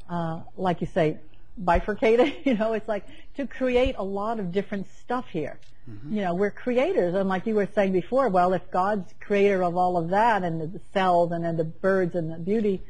[0.10, 1.18] uh, like you say,
[1.58, 2.36] bifurcated.
[2.44, 3.06] you know, it's like
[3.38, 5.60] to create a lot of different stuff here.
[5.90, 6.16] Mm-hmm.
[6.16, 9.78] You know, we're creators, and like you were saying before, well, if God's creator of
[9.78, 12.82] all of that, and the cells, and then the birds, and the beauty,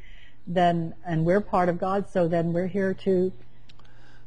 [0.47, 3.33] then and we're part of God, so then we're here to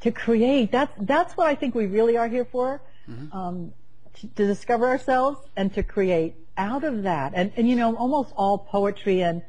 [0.03, 0.71] to create.
[0.71, 2.83] That's that's what I think we really are here for.
[3.09, 3.37] Mm-hmm.
[3.37, 3.73] Um,
[4.21, 7.33] to, to discover ourselves and to create out of that.
[7.35, 9.43] And, and you know, almost all poetry and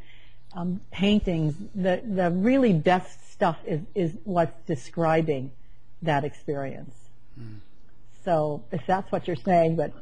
[0.53, 5.49] um, paintings, the the really best stuff is, is what's describing
[6.01, 6.93] that experience.
[7.39, 7.59] Mm.
[8.25, 9.93] So if that's what you're saying, but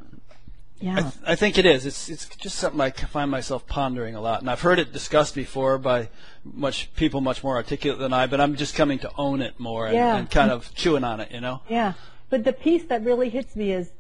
[0.80, 0.95] yeah.
[0.95, 1.85] I, th- I, think it is.
[1.85, 5.35] It's it's just something I find myself pondering a lot, and I've heard it discussed
[5.35, 6.09] before by
[6.43, 8.26] much people much more articulate than I.
[8.26, 10.18] But I'm just coming to own it more and, yeah.
[10.18, 11.61] and kind of chewing on it, you know.
[11.69, 11.93] Yeah,
[12.31, 13.91] but the piece that really hits me is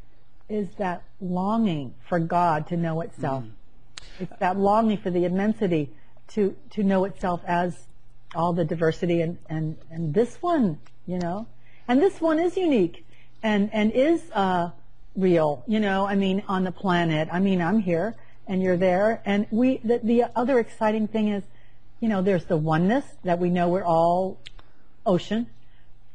[0.49, 3.43] is that longing for God to know itself.
[3.43, 3.51] Mm.
[4.19, 5.91] It's that longing for the immensity
[6.29, 7.87] to to know itself as
[8.37, 11.47] all the diversity and, and, and this one, you know,
[11.87, 13.05] and this one is unique
[13.43, 14.69] and, and is, uh,
[15.15, 17.27] real, you know, I mean, on the planet.
[17.31, 18.15] I mean, I'm here
[18.47, 19.21] and you're there.
[19.25, 21.43] And we, the, the other exciting thing is,
[21.99, 24.37] you know, there's the oneness that we know we're all
[25.05, 25.47] ocean,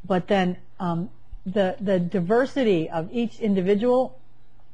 [0.06, 1.10] but then, um,
[1.44, 4.20] the, the diversity of each individual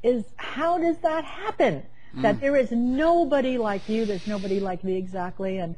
[0.03, 1.83] is how does that happen?
[2.15, 2.23] Mm.
[2.23, 5.75] That there is nobody like you, there's nobody like me exactly, and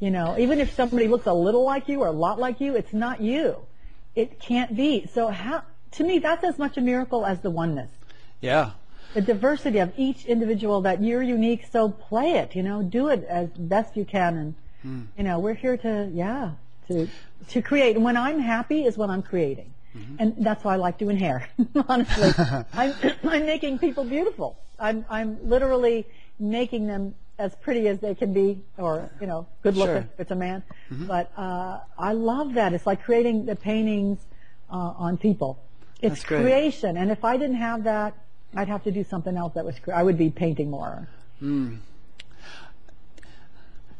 [0.00, 2.76] you know, even if somebody looks a little like you or a lot like you,
[2.76, 3.56] it's not you.
[4.14, 5.06] It can't be.
[5.12, 5.62] So how,
[5.92, 7.90] to me, that's as much a miracle as the oneness.
[8.40, 8.72] Yeah.
[9.14, 13.24] The diversity of each individual that you're unique, so play it, you know, do it
[13.24, 14.36] as best you can.
[14.36, 15.02] And, hmm.
[15.16, 16.52] you know, we're here to, yeah,
[16.88, 17.08] to,
[17.48, 17.96] to create.
[17.96, 19.72] And when I'm happy is when I'm creating.
[19.96, 20.16] Mm-hmm.
[20.18, 21.48] And that's why I like doing hair,
[21.88, 22.32] honestly.
[22.74, 22.94] I'm,
[23.24, 24.58] I'm making people beautiful.
[24.78, 26.06] I'm, I'm literally
[26.38, 30.00] making them as pretty as they can be, or you know, good looking Sure.
[30.02, 30.12] Mm-hmm.
[30.14, 30.62] if it's a man.
[30.90, 32.72] But uh, I love that.
[32.72, 34.18] It's like creating the paintings
[34.70, 35.58] uh, on people.
[36.00, 38.14] It's creation, and if I didn't have that,
[38.54, 39.78] I'd have to do something else that was.
[39.78, 41.08] Cre- I would be painting more.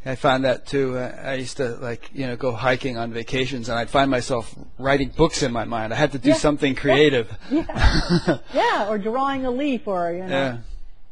[0.04, 0.96] I found that too.
[0.96, 4.54] Uh, I used to like you know go hiking on vacations, and I'd find myself
[4.78, 5.92] writing books in my mind.
[5.92, 6.34] I had to do Yeah.
[6.36, 7.28] something creative.
[7.50, 10.28] Yeah, or drawing a leaf, or you know.
[10.28, 10.58] Yeah.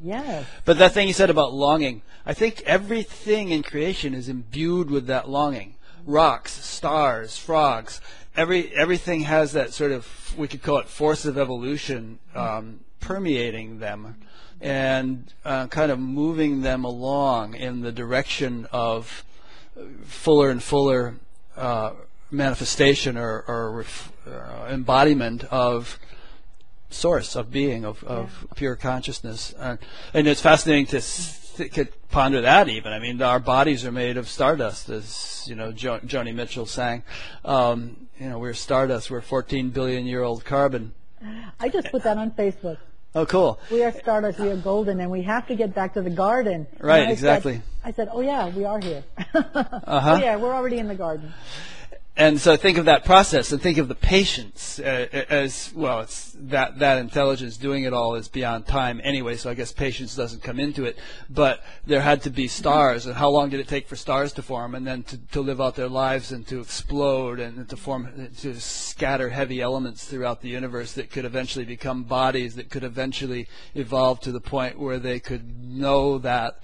[0.05, 0.45] Yes.
[0.67, 5.07] But that thing you said about longing, I think everything in creation is imbued with
[5.07, 5.77] that longing.
[6.05, 8.03] Rocks, stars, frogs,
[8.37, 13.79] every everything has that sort of we could call it force of evolution um, permeating
[13.79, 14.17] them,
[14.61, 19.25] and uh, kind of moving them along in the direction of
[20.05, 21.15] fuller and fuller
[21.57, 21.93] uh,
[22.31, 25.99] manifestation or, or ref, uh, embodiment of
[26.95, 29.77] source of being of, of pure consciousness uh,
[30.15, 34.17] and it's fascinating to th- could ponder that even i mean our bodies are made
[34.17, 37.03] of stardust as you know jo- joni mitchell sang
[37.45, 40.93] um, you know we're stardust we're 14 billion year old carbon
[41.59, 42.77] I just put that on Facebook.
[43.15, 46.03] oh cool We are stardust, we are golden, and we have to get back to
[46.03, 46.67] the garden.
[46.79, 47.63] Right, I said- exactly.
[47.83, 49.03] I said, oh yeah, we are here.
[49.35, 50.17] Uh-huh.
[50.19, 51.33] Oh yeah, we're already in the garden.
[52.17, 56.35] And so think of that process and think of the patience uh, as well it's
[56.39, 60.43] that that intelligence doing it all is beyond time anyway so i guess patience doesn't
[60.43, 60.99] come into it.
[61.29, 64.43] But there had to be stars and how long did it take for stars to
[64.43, 64.75] form?
[64.75, 68.61] And then to, to live out their lives and to explode and to form to
[68.61, 74.21] scatter heavy elements throughout the universe that could eventually become bodies that could eventually evolve
[74.21, 76.63] to the point where they could know that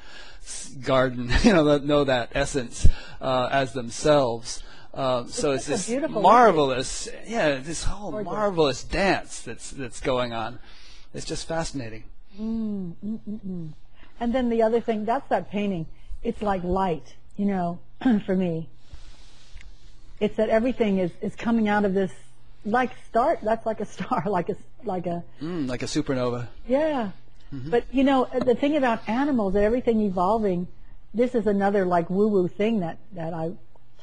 [0.83, 2.87] garden you know that- know that essence
[3.21, 4.63] uh, as themselves
[4.95, 8.33] uh, so it's, a this marvelous, yeah, this whole Gorgeous.
[8.33, 10.59] marvelous dance that's that's going on.
[11.15, 12.05] It's just fascinating.
[12.41, 13.73] Mm, mm, mm,
[14.21, 15.87] and then the other thing, that's that painting.
[16.23, 17.79] It's like light, you know,
[18.27, 18.69] for me.
[20.21, 22.13] It's that everything is, is coming out of this,
[22.65, 26.49] like start, that's like a star, like a, like a, Mm, like a supernova.
[26.69, 27.11] yeah.
[27.53, 27.71] Mm-hmm.
[27.71, 30.69] But you know, uh, the thing about animals, that everything evolving,
[31.13, 33.51] this is another like woo-woo thing that, that I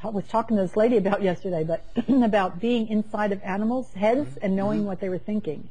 [0.01, 4.37] ta- was talking to this lady about yesterday, but about being inside of animals' heads
[4.41, 5.69] and knowing what they were thinking.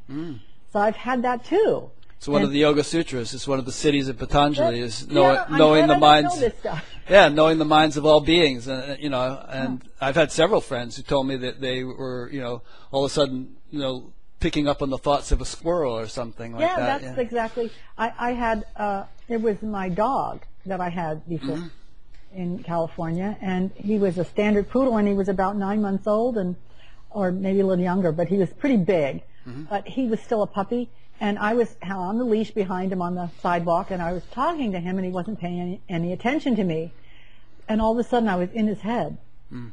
[0.72, 1.90] So I've had that too.
[2.18, 3.34] It's one And- of the Yoga Sutras.
[3.34, 4.80] It's one of the siddhis of Patanjali.
[4.80, 6.40] Is Yeah, know, I'm knowing the minds.
[6.64, 6.78] know.
[7.08, 9.40] Yeah, knowing the minds of all beings, uh, you know.
[9.48, 13.10] And I've had several friends who told me that they were, you know, all of
[13.12, 16.62] a sudden, you know, picking up on the thoughts of a squirrel or something like
[16.62, 16.78] that.
[16.78, 17.70] yeah, that's exactly.
[17.96, 21.66] I, I had uh, it was my dog that I had before Mm-hmm.
[22.36, 26.36] In California, and he was a standard poodle, and he was about nine months old,
[26.36, 26.56] and
[27.10, 29.22] or maybe a little younger, but he was pretty big.
[29.46, 29.64] Mm-hmm.
[29.64, 30.90] But he was still a puppy,
[31.20, 34.72] and I was on the leash behind him on the sidewalk, and I was talking
[34.72, 36.92] to him, and he wasn't paying any, any attention to me,
[37.68, 39.18] and all of a sudden I was in his head,
[39.52, 39.70] Mm.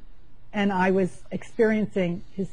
[0.53, 2.47] and I was experiencing his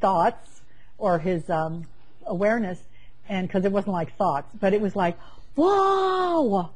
[0.00, 0.62] thoughts
[0.98, 1.86] or his um,
[2.26, 2.82] awareness,
[3.28, 5.16] and because it wasn't like thoughts, but it was like,
[5.54, 6.70] whoa,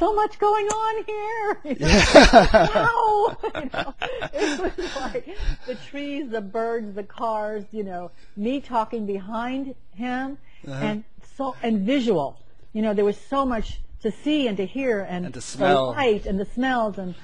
[0.00, 1.60] so much going on here.
[1.64, 2.66] You know?
[2.74, 3.36] wow.
[3.54, 3.94] You know,
[4.32, 5.36] it was like
[5.66, 10.84] the trees, the birds, the cars, you know, me talking behind him, uh-huh.
[10.84, 11.04] and
[11.36, 12.38] so and visual.
[12.72, 15.92] You know, there was so much to see and to hear, and, And to smell.
[15.92, 17.14] the light and the smells and.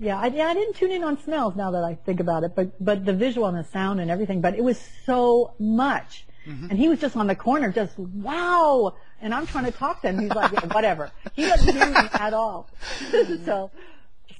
[0.00, 2.54] Yeah, I, yeah, I didn't tune in on smells now that I think about it,
[2.54, 4.40] but but the visual and the sound and everything.
[4.40, 6.70] But it was so much, Mm-hmm.
[6.70, 8.94] and he was just on the corner, just wow.
[9.20, 10.18] And I'm trying to talk to him.
[10.18, 11.10] He's like, yeah, whatever.
[11.34, 12.70] He doesn't hear me at all.
[13.44, 13.70] so,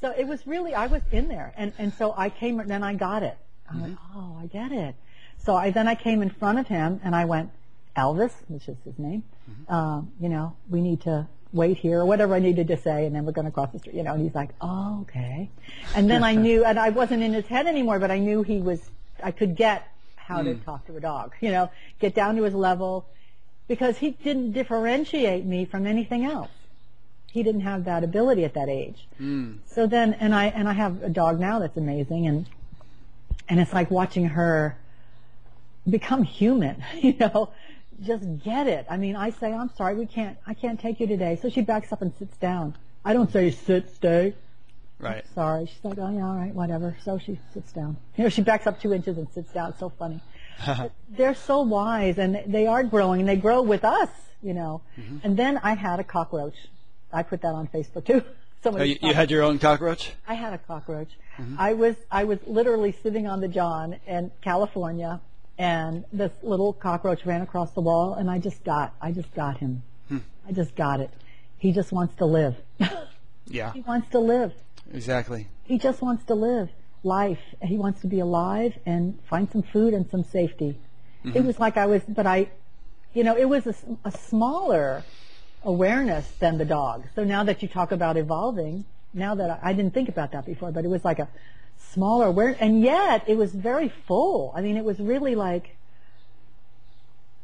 [0.01, 2.83] so it was really I was in there, and and so I came, and then
[2.83, 3.37] I got it.
[3.71, 4.19] I went, mm-hmm.
[4.19, 4.95] oh, I get it.
[5.45, 7.51] So I then I came in front of him, and I went,
[7.95, 9.23] Elvis, which is his name.
[9.51, 9.75] Mm-hmm.
[9.75, 13.15] Um, you know, we need to wait here or whatever I needed to say, and
[13.15, 13.97] then we're going to cross the street.
[13.97, 15.51] You know, and he's like, oh, okay.
[15.95, 18.61] And then I knew, and I wasn't in his head anymore, but I knew he
[18.61, 18.81] was.
[19.23, 19.87] I could get
[20.29, 20.63] how to hmm.
[20.63, 21.33] talk to a dog.
[21.41, 23.07] You know, get down to his level,
[23.67, 26.51] because he didn't differentiate me from anything else.
[27.31, 29.07] He didn't have that ability at that age.
[29.17, 29.53] Hmm.
[29.67, 32.47] So then, and I and I have a dog now that's amazing, and
[33.49, 34.77] and it's like watching her
[35.89, 36.85] become human.
[37.03, 37.51] You know,
[38.05, 38.87] just get it.
[38.91, 41.39] I mean, I say, I'm sorry, we can't, I can't take you today.
[41.41, 42.77] So she backs up and sits down.
[43.05, 44.35] I don't say sit, stay.
[45.01, 45.25] Right.
[45.35, 45.67] Sorry.
[45.67, 46.97] She's like, oh yeah, all right, whatever.
[47.05, 47.97] So she sits down.
[48.17, 49.71] You know, she backs up two inches and sits down.
[49.71, 50.21] It's so funny.
[51.11, 54.11] They're so wise and they are growing and they grow with us,
[54.43, 54.83] you know.
[54.99, 55.19] Mm-hmm.
[55.23, 56.57] And then I had a cockroach.
[57.13, 58.23] I put that on Facebook too.
[58.59, 60.11] Oh, Somebody you, you had your own cockroach?
[60.27, 61.11] I had a cockroach.
[61.39, 61.55] Mm-hmm.
[61.61, 65.21] I was I was literally sitting on the John in California,
[65.57, 69.59] and this little cockroach ran across the wall, and I just got I just got
[69.59, 69.85] him.
[70.09, 70.19] Hmm.
[70.49, 71.11] I just got it.
[71.57, 72.57] He just wants to live.
[73.51, 73.73] Yeah.
[73.73, 74.53] He wants to live.
[74.93, 75.49] Exactly.
[75.65, 76.71] He just wants to live
[77.03, 77.41] life.
[77.63, 80.79] He wants to be alive and find some food and some safety.
[81.25, 81.47] It mm-hmm.
[81.47, 82.51] was like I was, but I,
[83.13, 83.67] you know, it was
[84.05, 85.05] a smaller
[85.65, 87.05] awareness than the dog.
[87.15, 90.47] So now that you talk about evolving, now that I, I didn't think about that
[90.47, 91.29] before, but it was like a
[91.93, 94.53] smaller awareness, and yet it was very full.
[94.55, 95.77] I mean, it was really like,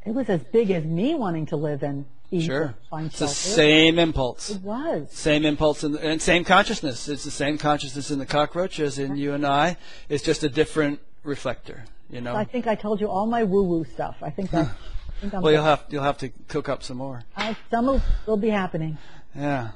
[0.05, 2.75] it was as big as me wanting to live and Sure.
[2.93, 4.49] It's the same impulse.
[4.49, 5.11] It was.
[5.11, 7.07] Same impulse and, and same consciousness.
[7.07, 9.77] It's the same consciousness in the cockroach as in you and I.
[10.09, 11.85] It's just a different reflector.
[12.09, 12.35] You know.
[12.35, 14.17] I think I told you all my woo-woo stuff.
[14.21, 14.67] I think that.
[14.67, 17.23] I think I'm well, you'll have you'll have to cook up some more.
[17.37, 18.97] I, some will, will be happening.
[19.33, 19.71] Yeah.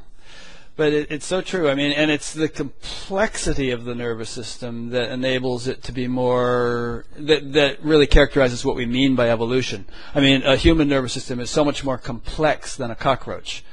[0.79, 1.69] But it, it's so true.
[1.69, 6.07] I mean, and it's the complexity of the nervous system that enables it to be
[6.07, 9.83] more that that really characterizes what we mean by evolution.
[10.15, 13.65] I mean, a human nervous system is so much more complex than a cockroach.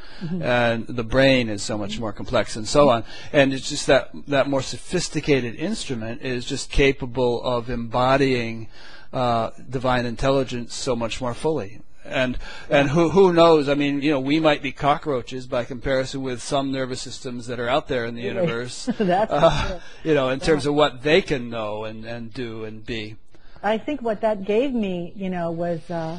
[0.43, 3.05] And the brain is so much more complex, and so on.
[3.33, 8.67] And it's just that that more sophisticated instrument is just capable of embodying
[9.13, 12.39] uh, divine intelligence so much more fully and
[12.71, 13.69] and who who knows?
[13.69, 17.59] I mean, you know, we might be cockroaches by comparison with some nervous systems that
[17.61, 18.87] are out there in the universe.
[18.99, 22.85] That's uh, you know, in terms of what they can know and and do and
[22.85, 23.17] be.
[23.63, 26.19] I think what that gave me, you know, was, uh,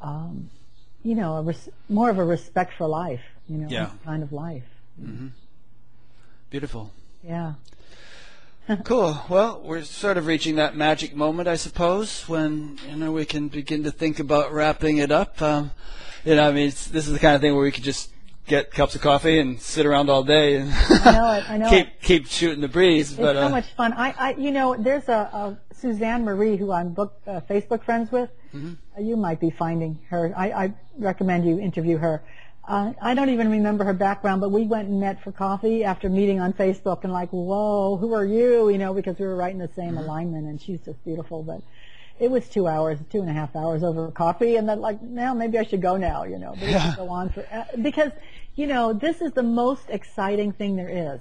[0.00, 0.50] um,
[1.02, 3.22] you know, a res- more of a respect for life.
[3.48, 3.90] You know, Yeah.
[4.04, 4.64] kind of life.
[5.02, 5.28] Mm-hmm.
[6.50, 6.92] Beautiful.
[7.22, 7.54] Yeah.
[8.84, 9.22] Cool.
[9.28, 13.46] Well, we're sort of reaching that magic moment, I suppose, when you know we can
[13.48, 15.40] begin to think about wrapping it up.
[15.40, 15.70] Um,
[16.24, 18.10] you know, I mean, it's, this is the kind of thing where we could just
[18.46, 21.50] get cups of coffee and sit around all day and I know it.
[21.50, 22.02] I know keep it.
[22.02, 23.10] keep shooting the breeze.
[23.10, 23.92] It's but so uh, much fun.
[23.92, 28.10] I, I, you know, there's a, a Suzanne Marie who I'm book, uh, Facebook friends
[28.10, 28.30] with.
[28.54, 29.04] Mm-hmm.
[29.04, 30.32] You might be finding her.
[30.36, 32.24] I, I recommend you interview her.
[32.66, 36.08] Uh, I don't even remember her background, but we went and met for coffee after
[36.08, 38.68] meeting on Facebook, and like, whoa, who are you?
[38.70, 39.98] You know, because we were right in the same Mm-hmm.
[39.98, 41.42] alignment, and she's just beautiful.
[41.44, 41.62] But
[42.18, 45.34] it was two hours, two and a half hours over coffee, and then like, now
[45.34, 46.24] maybe I should go now.
[46.24, 48.10] You know, but could go on for uh, because
[48.56, 51.20] you know this is the most exciting thing there is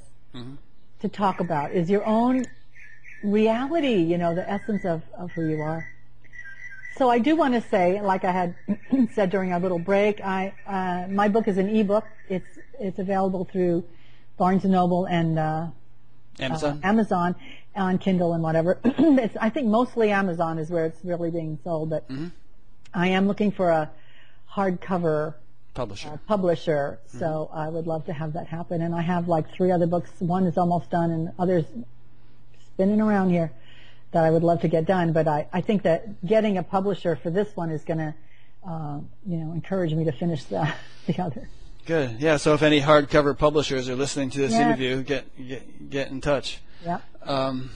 [1.01, 2.47] to talk about is your own
[3.21, 5.87] reality, you know, the essence of, of who you are.
[6.97, 8.55] So I do want to say, like I had
[9.13, 12.05] said during our little break, I uh, my book is an ebook.
[12.29, 12.47] It's
[12.79, 13.83] it's available through
[14.37, 15.67] Barnes and Noble and uh,
[16.39, 16.79] Amazon.
[16.83, 17.35] Amazon
[17.75, 18.79] on Kindle and whatever.
[18.85, 22.09] it's, I think mostly Amazon is where it's really being sold, but
[22.93, 23.91] I am looking for a
[24.53, 25.35] hardcover
[25.73, 26.07] Publisher.
[26.07, 28.81] uh, publisher, so I would love to have that happen.
[28.81, 30.09] And I have like three other books.
[30.19, 31.65] One is almost done, and others
[32.73, 33.51] spinning around here
[34.11, 35.13] that I would love to get done.
[35.13, 38.13] But I, I think that getting a publisher for this one is going to,
[38.67, 40.71] uh, you know, encourage me to finish the
[41.07, 41.49] the other.
[41.85, 42.19] Good.
[42.19, 42.37] Yeah.
[42.37, 44.67] So if any hardcover publishers are listening to this Yeah.
[44.67, 46.59] interview, get get get in touch.
[46.83, 46.99] Yeah.
[47.23, 47.71] Um,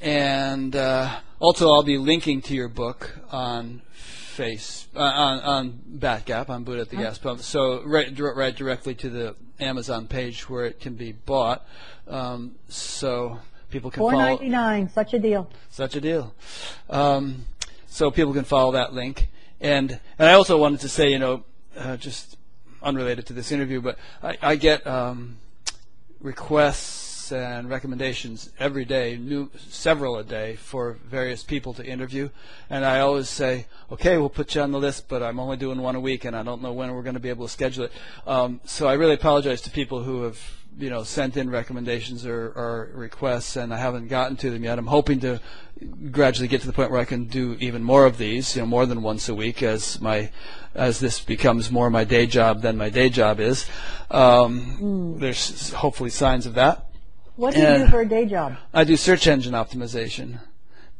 [0.00, 6.48] and uh, also, I'll be linking to your book on Face uh, on on Batgap
[6.48, 7.40] on Buddha at the Gas Pump.
[7.42, 11.64] So right right directly to the Amazon page where it can be bought.
[12.08, 13.38] Um, so
[13.72, 15.48] people can Four follow ninety nine, such a deal.
[15.70, 16.34] such a deal.
[16.88, 17.46] Um,
[17.88, 19.28] so people can follow that link.
[19.60, 21.44] And and I also wanted to say, you know,
[21.76, 22.36] uh, just
[22.82, 25.36] unrelated to this interview, but I, I get um,
[26.20, 32.28] requests and recommendations every day, new several a day for various people to interview,
[32.68, 35.80] and I always say, okay, we'll put you on the list, but I'm only doing
[35.80, 37.84] one a week, and I don't know when we're going to be able to schedule
[37.84, 37.92] it.
[38.26, 40.38] Um, so I really apologize to people who have
[40.78, 44.78] you know sent in recommendations or, or requests, and I haven't gotten to them yet.
[44.78, 45.40] I'm hoping to
[46.10, 48.66] gradually get to the point where I can do even more of these, you know,
[48.66, 50.30] more than once a week as my
[50.74, 53.66] as this becomes more my day job than my day job is.
[54.10, 56.86] Um, There's hopefully signs of that.
[57.36, 58.56] What do you do for a day job?
[58.72, 60.40] I do search engine optimization,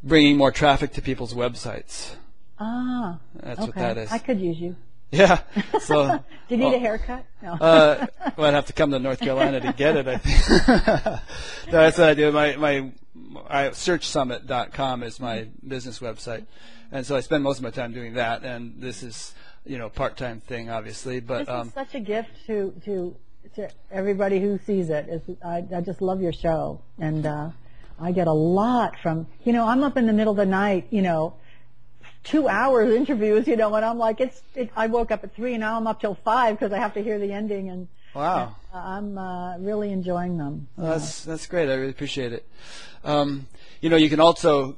[0.03, 2.15] bringing more traffic to people's websites.
[2.59, 3.65] Ah, That's okay.
[3.67, 4.11] what that is.
[4.11, 4.75] I could use you.
[5.17, 5.41] Yeah.
[5.79, 6.23] So.
[6.49, 7.23] Do you need oh, a haircut?
[7.43, 7.53] No.
[7.53, 10.07] Uh, well, I'd have to come to North Carolina to get it.
[10.07, 10.65] I think
[11.71, 12.31] that's what I do.
[12.31, 12.91] My my
[13.47, 16.45] I, searchsummit.com is my business website,
[16.91, 18.43] and so I spend most of my time doing that.
[18.43, 19.33] And this is
[19.65, 23.15] you know part time thing, obviously, but This um, is such a gift to to
[23.55, 25.05] to everybody who sees it.
[25.07, 27.49] It's, I, I just love your show, and uh,
[27.99, 29.67] I get a lot from you know.
[29.67, 31.35] I'm up in the middle of the night, you know,
[32.23, 34.41] two hours interviews, you know, and I'm like, it's.
[34.55, 36.93] It, I woke up at three, and now I'm up till five because I have
[36.95, 38.55] to hear the ending, and wow.
[38.73, 40.67] I'm uh, really enjoying them.
[40.77, 41.69] That's that's great.
[41.69, 42.47] I really appreciate it.
[43.03, 43.47] Um,
[43.81, 44.77] you know, you can also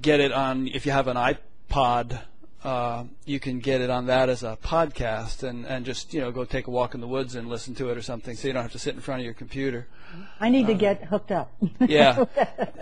[0.00, 2.18] get it on if you have an iPod
[2.66, 6.32] uh, you can get it on that as a podcast and, and just you know
[6.32, 8.52] go take a walk in the woods and listen to it or something, so you
[8.54, 9.86] don't have to sit in front of your computer.
[10.40, 11.52] I need to get hooked up.
[11.80, 12.24] Yeah,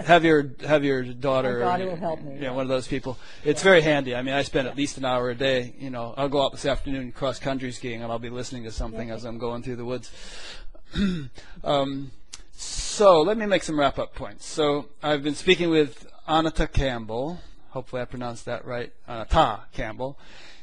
[0.03, 1.59] have your have your daughter.
[1.59, 2.51] My daughter or, will help me, Yeah, yeah.
[2.53, 3.19] one of those people.
[3.45, 4.15] It's very handy.
[4.17, 5.75] I mean, I spend at least an hour a day.
[5.79, 8.73] You know, I'll go out this afternoon cross country skiing, and I'll be listening to
[8.73, 10.11] something as I'm going through the woods.
[11.65, 12.11] um,
[12.53, 14.47] so let me make some wrap up points.
[14.47, 17.41] So I've been speaking with Anatta Campbell.
[17.75, 18.93] Hopefully I pronounced that right.
[19.09, 20.17] Anatta Campbell.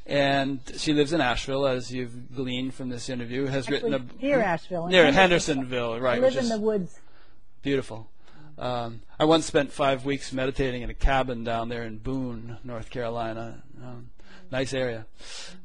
[0.05, 3.47] And she lives in Asheville, as you've gleaned from this interview.
[3.47, 4.88] Has written Actually, a near Asheville.
[4.88, 5.57] near Henderson.
[5.57, 6.21] Hendersonville, I right?
[6.21, 6.99] live which in the woods.
[7.61, 8.09] beautiful.
[8.57, 12.89] Um, I once spent five weeks meditating in a cabin down there in Boone, North
[12.89, 13.61] Carolina.
[13.83, 14.10] Um,
[14.51, 15.05] nice area.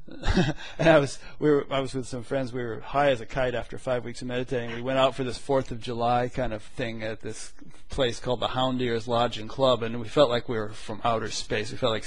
[0.78, 2.52] and I was we were I was with some friends.
[2.52, 4.76] We were high as a kite after five weeks of meditating.
[4.76, 7.52] We went out for this Fourth of July kind of thing at this
[7.88, 11.28] place called the Houndiers Lodge and Club, and we felt like we were from outer
[11.30, 11.72] space.
[11.72, 12.06] We felt like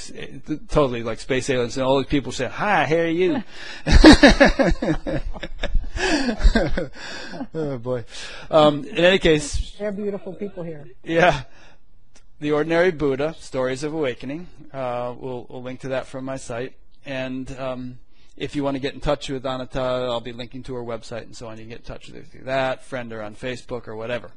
[0.69, 3.43] totally like space aliens, and all these people said, "Hi, how are you?"
[7.53, 8.06] oh boy.
[8.49, 10.88] Um, in any case, They're beautiful people here.
[11.03, 11.43] yeah.
[12.41, 14.48] The Ordinary Buddha, Stories of Awakening.
[14.72, 16.74] Uh, we'll, we'll link to that from my site.
[17.06, 17.99] And um,
[18.38, 21.24] if you want to get in touch with Anatta, I'll be linking to her website
[21.24, 21.57] and so on.
[21.57, 24.32] You can get in touch with her through that, friend her on Facebook or whatever.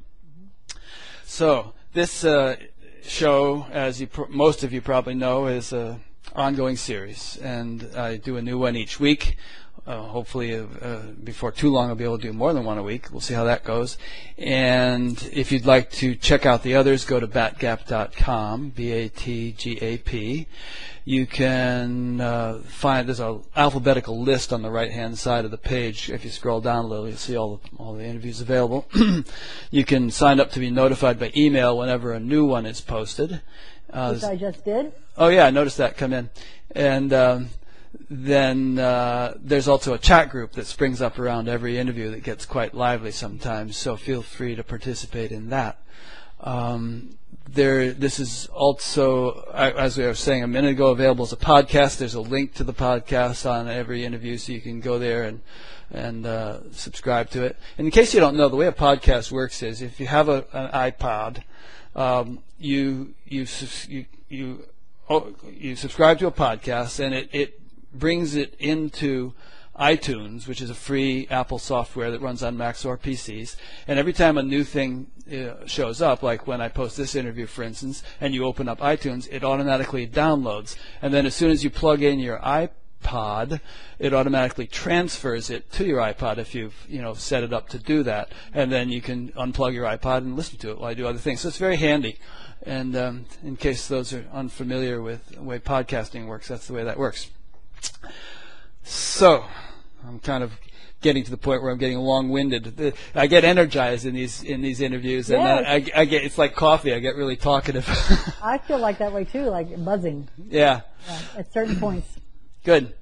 [1.25, 2.57] So this uh,
[3.05, 6.01] show, as you pr- most of you probably know, is an
[6.35, 9.37] ongoing series, and I do a new one each week.
[9.85, 12.79] Uh, hopefully, uh, uh, before too long, I'll be able to do more than one
[12.79, 13.11] a week.
[13.11, 13.99] We'll see how that goes.
[14.39, 20.47] And if you'd like to check out the others, go to batgap.com, B-A-T-G-A-P.
[21.05, 25.59] You can uh, find there's an alphabetical list on the right hand side of the
[25.59, 26.11] page.
[26.11, 28.87] If you scroll down a little, you'll see all the, all the interviews available.
[29.73, 33.43] you can sign up to be notified by email whenever a new one is posted.
[33.93, 34.93] Uh, Which I just did.
[35.19, 36.31] Oh yeah, I noticed that come in,
[36.71, 37.49] and um,
[38.09, 42.47] then uh, there's also a chat group that springs up around every interview that gets
[42.47, 43.77] quite lively sometimes.
[43.77, 45.79] So feel free to participate in that.
[46.41, 47.17] Um,
[47.49, 51.99] there, this is also, as we were saying a minute ago, available as a podcast.
[51.99, 55.41] There's a link to the podcast on every interview, so you can go there and
[55.91, 57.57] and uh, subscribe to it.
[57.77, 60.31] And in case you don't know, the way a podcast works is if you have
[60.31, 61.43] a, an iPod,
[61.95, 63.47] um, you you
[63.89, 64.65] you you
[65.11, 67.62] oh, you subscribe to a podcast, and it it
[67.95, 69.35] brings it into
[69.79, 73.57] iTunes, which is a free Apple software that runs on Macs or PCs.
[73.89, 77.47] And every time a new thing uh, shows up, like when I post this interview,
[77.47, 80.77] for instance, and you open up iTunes, it automatically downloads.
[81.01, 83.61] And then as soon as you plug in your iPod,
[83.99, 87.79] it automatically transfers it to your iPod if you've you know set it up to
[87.79, 90.97] do that, and then you can unplug your iPod and listen to it while you
[90.97, 91.41] do other things.
[91.41, 92.19] So it's very handy.
[92.65, 96.85] And um, in case those are unfamiliar with the way podcasting works, that's the way
[96.85, 97.31] that works.
[98.85, 99.45] So,
[100.07, 100.53] I'm kind of
[101.03, 102.95] getting to the point where I'm getting long-winded.
[103.15, 106.95] I get energized in these in these interviews, and I, I get it's like coffee.
[106.95, 107.87] I get really talkative.
[108.43, 112.09] I feel like that way too, like buzzing yeah, uh, at certain points.
[112.65, 112.95] good.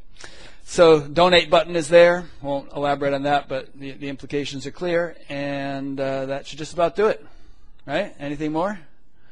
[0.65, 2.27] So, donate button is there.
[2.43, 6.73] Won't elaborate on that, but the, the implications are clear, and uh, that should just
[6.73, 7.25] about do it.
[7.87, 8.15] Right?
[8.21, 8.79] Anything more?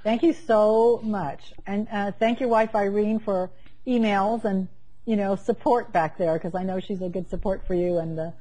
[0.03, 3.51] Thank you so much, and uh, thank your wife Irene for
[3.87, 4.66] emails and
[5.09, 8.18] you know support back there because I know she's a good support for you and
[8.18, 8.35] the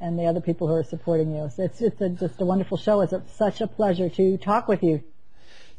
[0.00, 1.48] and the other people who are supporting you.
[1.54, 3.02] So it's it's a, just a wonderful show.
[3.02, 5.04] It's a, such a pleasure to talk with you.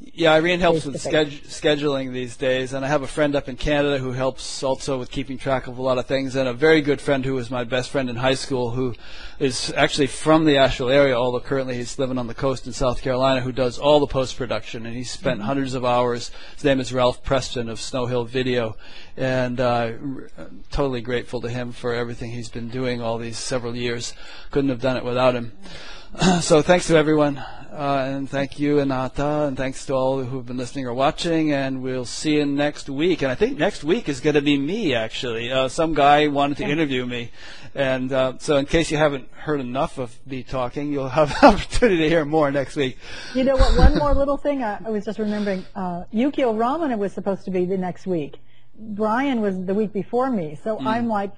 [0.01, 1.41] Yeah, Irene helps with Face-to-face.
[1.41, 4.97] sched- scheduling these days, and I have a friend up in Canada who helps also
[4.97, 7.51] with keeping track of a lot of things, and a very good friend who was
[7.51, 8.95] my best friend in high school, who
[9.39, 13.01] is actually from the Asheville area, although currently he's living on the coast in South
[13.01, 16.31] Carolina, who does all the post production, and he spent hundreds of hours.
[16.55, 18.77] His name is Ralph Preston of Snow Hill Video,
[19.17, 20.29] and uh, r-
[20.71, 24.13] totally grateful to him for everything he's been doing all these several years.
[24.51, 25.51] Couldn't have done it without him.
[26.41, 30.57] so thanks to everyone, uh, and thank you, Anatta, and thanks to all who've been
[30.57, 33.21] listening or watching, and we'll see you next week.
[33.21, 35.51] And I think next week is going to be me, actually.
[35.51, 37.31] Uh, some guy wanted to interview me,
[37.75, 41.55] and uh, so in case you haven't heard enough of me talking, you'll have an
[41.55, 42.97] opportunity to hear more next week.
[43.35, 43.77] You know what?
[43.77, 45.65] One more little thing I, I was just remembering.
[45.75, 48.37] Uh, Yukio Ramana was supposed to be the next week.
[48.77, 51.33] Brian was the week before me, so I'm like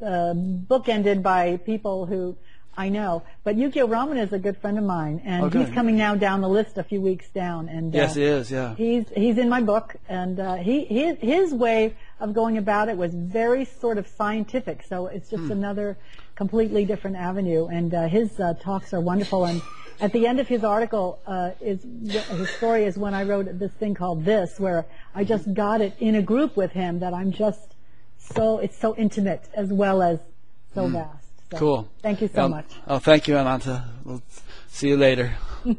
[0.00, 2.36] uh, bookended by people who
[2.76, 3.22] I know.
[3.44, 5.66] But Yukio Ramana is a good friend of mine, and Oh, good.
[5.66, 7.68] he's coming now down the list a few weeks down.
[7.68, 8.50] And Yes, uh, he is.
[8.50, 8.74] Yeah.
[8.74, 12.96] He's he's in my book, and uh, he his his way of going about it
[12.96, 14.82] was very sort of scientific.
[14.88, 15.36] So it's Hmm.
[15.36, 15.96] just another
[16.34, 17.66] completely different avenue.
[17.66, 19.44] And uh, his uh, talks are wonderful.
[19.44, 19.62] And
[20.00, 23.72] at the end of his article uh, is his story is when I wrote this
[23.72, 24.84] thing called this, where
[25.14, 27.74] I just got it in a group with him that I'm just
[28.18, 30.18] so it's so intimate as well as
[30.74, 31.23] so vast.
[31.58, 31.88] Cool.
[32.02, 32.66] Thank you so Um, much.
[32.86, 33.84] Oh, thank you, Ananta.
[34.04, 34.22] We'll
[34.68, 35.34] see you later.